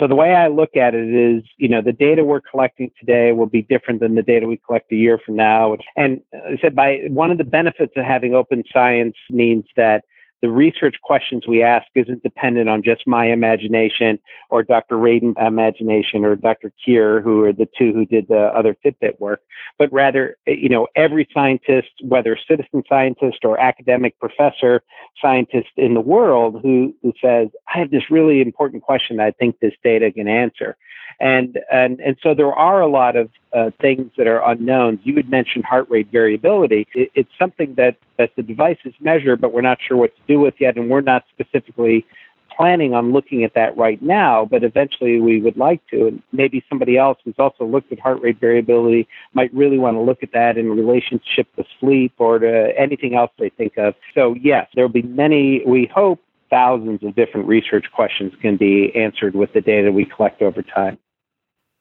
So 0.00 0.08
the 0.08 0.16
way 0.16 0.34
I 0.34 0.48
look 0.48 0.76
at 0.76 0.94
it 0.94 1.14
is, 1.14 1.44
you 1.58 1.68
know, 1.68 1.80
the 1.80 1.92
data 1.92 2.24
we're 2.24 2.40
collecting 2.40 2.90
today 2.98 3.30
will 3.32 3.46
be 3.46 3.62
different 3.62 4.00
than 4.00 4.16
the 4.16 4.22
data 4.22 4.46
we 4.46 4.60
collect 4.66 4.90
a 4.90 4.96
year 4.96 5.18
from 5.24 5.36
now. 5.36 5.76
And 5.96 6.20
uh, 6.34 6.54
I 6.54 6.58
said 6.60 6.74
by 6.74 7.02
one 7.08 7.30
of 7.30 7.38
the 7.38 7.44
benefits 7.44 7.92
of 7.96 8.04
having 8.04 8.34
open 8.34 8.64
science 8.72 9.14
means 9.30 9.64
that 9.76 10.04
the 10.42 10.50
research 10.50 10.96
questions 11.02 11.46
we 11.46 11.62
ask 11.62 11.86
isn't 11.94 12.22
dependent 12.22 12.68
on 12.68 12.82
just 12.82 13.06
my 13.06 13.26
imagination 13.26 14.18
or 14.50 14.62
Dr. 14.62 14.96
Radin's 14.96 15.36
imagination 15.40 16.24
or 16.24 16.36
Dr. 16.36 16.72
Quer, 16.84 17.20
who 17.20 17.42
are 17.44 17.52
the 17.52 17.68
two 17.78 17.92
who 17.92 18.04
did 18.04 18.28
the 18.28 18.50
other 18.54 18.76
Fitbit 18.84 19.18
work, 19.18 19.40
but 19.78 19.92
rather, 19.92 20.36
you 20.46 20.68
know, 20.68 20.88
every 20.94 21.26
scientist, 21.32 21.88
whether 22.02 22.38
citizen 22.48 22.82
scientist 22.88 23.38
or 23.44 23.58
academic 23.58 24.18
professor 24.18 24.82
scientist 25.20 25.70
in 25.76 25.94
the 25.94 26.00
world 26.00 26.60
who, 26.62 26.94
who 27.02 27.12
says, 27.20 27.48
I 27.74 27.78
have 27.78 27.90
this 27.90 28.10
really 28.10 28.40
important 28.40 28.82
question 28.82 29.16
that 29.16 29.26
I 29.26 29.30
think 29.32 29.58
this 29.60 29.74
data 29.82 30.12
can 30.12 30.28
answer. 30.28 30.76
And, 31.18 31.58
and, 31.72 31.98
and 32.00 32.16
so 32.22 32.34
there 32.34 32.52
are 32.52 32.80
a 32.82 32.88
lot 32.88 33.16
of 33.16 33.30
uh, 33.54 33.70
things 33.80 34.12
that 34.18 34.26
are 34.26 34.46
unknowns. 34.48 35.00
You 35.04 35.16
had 35.16 35.30
mentioned 35.30 35.64
heart 35.64 35.88
rate 35.88 36.08
variability. 36.12 36.86
It, 36.94 37.10
it's 37.14 37.30
something 37.38 37.74
that, 37.76 37.96
that 38.18 38.30
the 38.36 38.42
devices 38.42 38.94
measure, 39.00 39.36
but 39.36 39.52
we're 39.52 39.60
not 39.60 39.78
sure 39.86 39.96
what 39.96 40.14
to 40.16 40.22
do 40.26 40.40
with 40.40 40.54
yet. 40.58 40.76
And 40.76 40.90
we're 40.90 41.00
not 41.00 41.24
specifically 41.32 42.06
planning 42.56 42.94
on 42.94 43.12
looking 43.12 43.44
at 43.44 43.54
that 43.54 43.76
right 43.76 44.00
now, 44.00 44.46
but 44.50 44.64
eventually 44.64 45.20
we 45.20 45.40
would 45.40 45.56
like 45.56 45.80
to. 45.88 46.06
And 46.06 46.22
maybe 46.32 46.64
somebody 46.68 46.96
else 46.96 47.18
who's 47.24 47.34
also 47.38 47.66
looked 47.66 47.92
at 47.92 48.00
heart 48.00 48.22
rate 48.22 48.40
variability 48.40 49.06
might 49.34 49.52
really 49.52 49.78
want 49.78 49.96
to 49.96 50.00
look 50.00 50.22
at 50.22 50.32
that 50.32 50.56
in 50.56 50.70
relationship 50.70 51.54
to 51.56 51.64
sleep 51.78 52.14
or 52.18 52.38
to 52.38 52.72
anything 52.78 53.14
else 53.14 53.30
they 53.38 53.50
think 53.50 53.76
of. 53.76 53.94
So 54.14 54.34
yes, 54.40 54.68
there 54.74 54.84
will 54.84 54.92
be 54.92 55.02
many, 55.02 55.62
we 55.66 55.90
hope, 55.94 56.20
thousands 56.48 57.02
of 57.02 57.14
different 57.16 57.46
research 57.46 57.86
questions 57.92 58.32
can 58.40 58.56
be 58.56 58.92
answered 58.94 59.34
with 59.34 59.52
the 59.52 59.60
data 59.60 59.90
we 59.90 60.04
collect 60.04 60.40
over 60.42 60.62
time. 60.62 60.96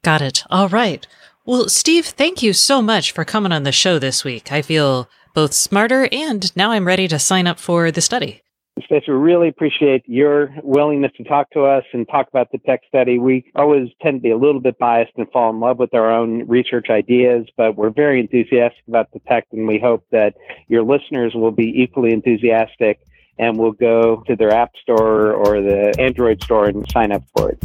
Got 0.04 0.22
it. 0.22 0.44
All 0.50 0.68
right. 0.68 1.06
Well, 1.46 1.70
Steve, 1.70 2.06
thank 2.06 2.42
you 2.42 2.54
so 2.54 2.82
much 2.82 3.12
for 3.12 3.24
coming 3.24 3.52
on 3.52 3.64
the 3.64 3.72
show 3.72 4.00
this 4.00 4.24
week. 4.24 4.52
I 4.52 4.64
feel 4.64 5.08
both 5.36 5.54
smarter 5.54 6.10
and 6.12 6.56
now 6.56 6.72
I'm 6.72 6.88
ready 6.88 7.08
to 7.10 7.20
sign 7.20 7.46
up 7.46 7.60
for 7.60 7.92
the 7.92 8.02
study. 8.02 8.42
Spencer, 8.84 9.18
we 9.18 9.32
really 9.32 9.48
appreciate 9.48 10.04
your 10.06 10.54
willingness 10.62 11.12
to 11.18 11.24
talk 11.24 11.50
to 11.52 11.64
us 11.64 11.84
and 11.94 12.08
talk 12.10 12.28
about 12.28 12.52
Detect 12.52 12.86
study. 12.88 13.20
We 13.20 13.46
always 13.56 13.90
tend 14.02 14.18
to 14.18 14.22
be 14.22 14.32
a 14.32 14.38
little 14.38 14.60
bit 14.60 14.78
biased 14.78 15.14
and 15.16 15.30
fall 15.32 15.50
in 15.50 15.60
love 15.60 15.80
with 15.80 15.94
our 15.94 16.12
own 16.12 16.46
research 16.48 16.88
ideas, 16.90 17.48
but 17.56 17.78
we're 17.78 17.90
very 17.90 18.20
enthusiastic 18.20 18.84
about 18.88 19.12
Detect 19.12 19.54
and 19.54 19.68
we 19.68 19.80
hope 19.80 20.06
that 20.12 20.36
your 20.68 20.84
listeners 20.84 21.34
will 21.36 21.52
be 21.52 21.72
equally 21.82 22.12
enthusiastic 22.12 23.00
and 23.38 23.58
will 23.58 23.74
go 23.74 24.24
to 24.28 24.36
their 24.36 24.52
app 24.52 24.72
store 24.82 25.32
or 25.32 25.62
the 25.62 25.94
Android 26.00 26.44
store 26.44 26.66
and 26.66 26.86
sign 26.92 27.12
up 27.12 27.24
for 27.36 27.52
it. 27.52 27.58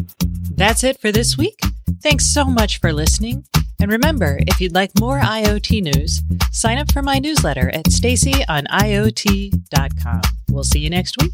That's 0.57 0.85
it 0.85 1.01
for 1.01 1.11
this 1.11 1.37
week. 1.37 1.59
Thanks 2.03 2.27
so 2.27 2.45
much 2.45 2.79
for 2.79 2.93
listening. 2.93 3.45
And 3.81 3.91
remember, 3.91 4.39
if 4.47 4.61
you'd 4.61 4.75
like 4.75 4.91
more 5.01 5.21
IoT 5.21 5.95
news, 5.95 6.21
sign 6.53 6.77
up 6.79 6.93
for 6.93 7.03
my 7.03 7.19
newsletter 7.19 7.71
at 7.71 7.87
staceyoniot.com. 7.87 10.21
We'll 10.51 10.65
see 10.65 10.81
you 10.81 10.91
next 10.91 11.17
week. 11.21 11.33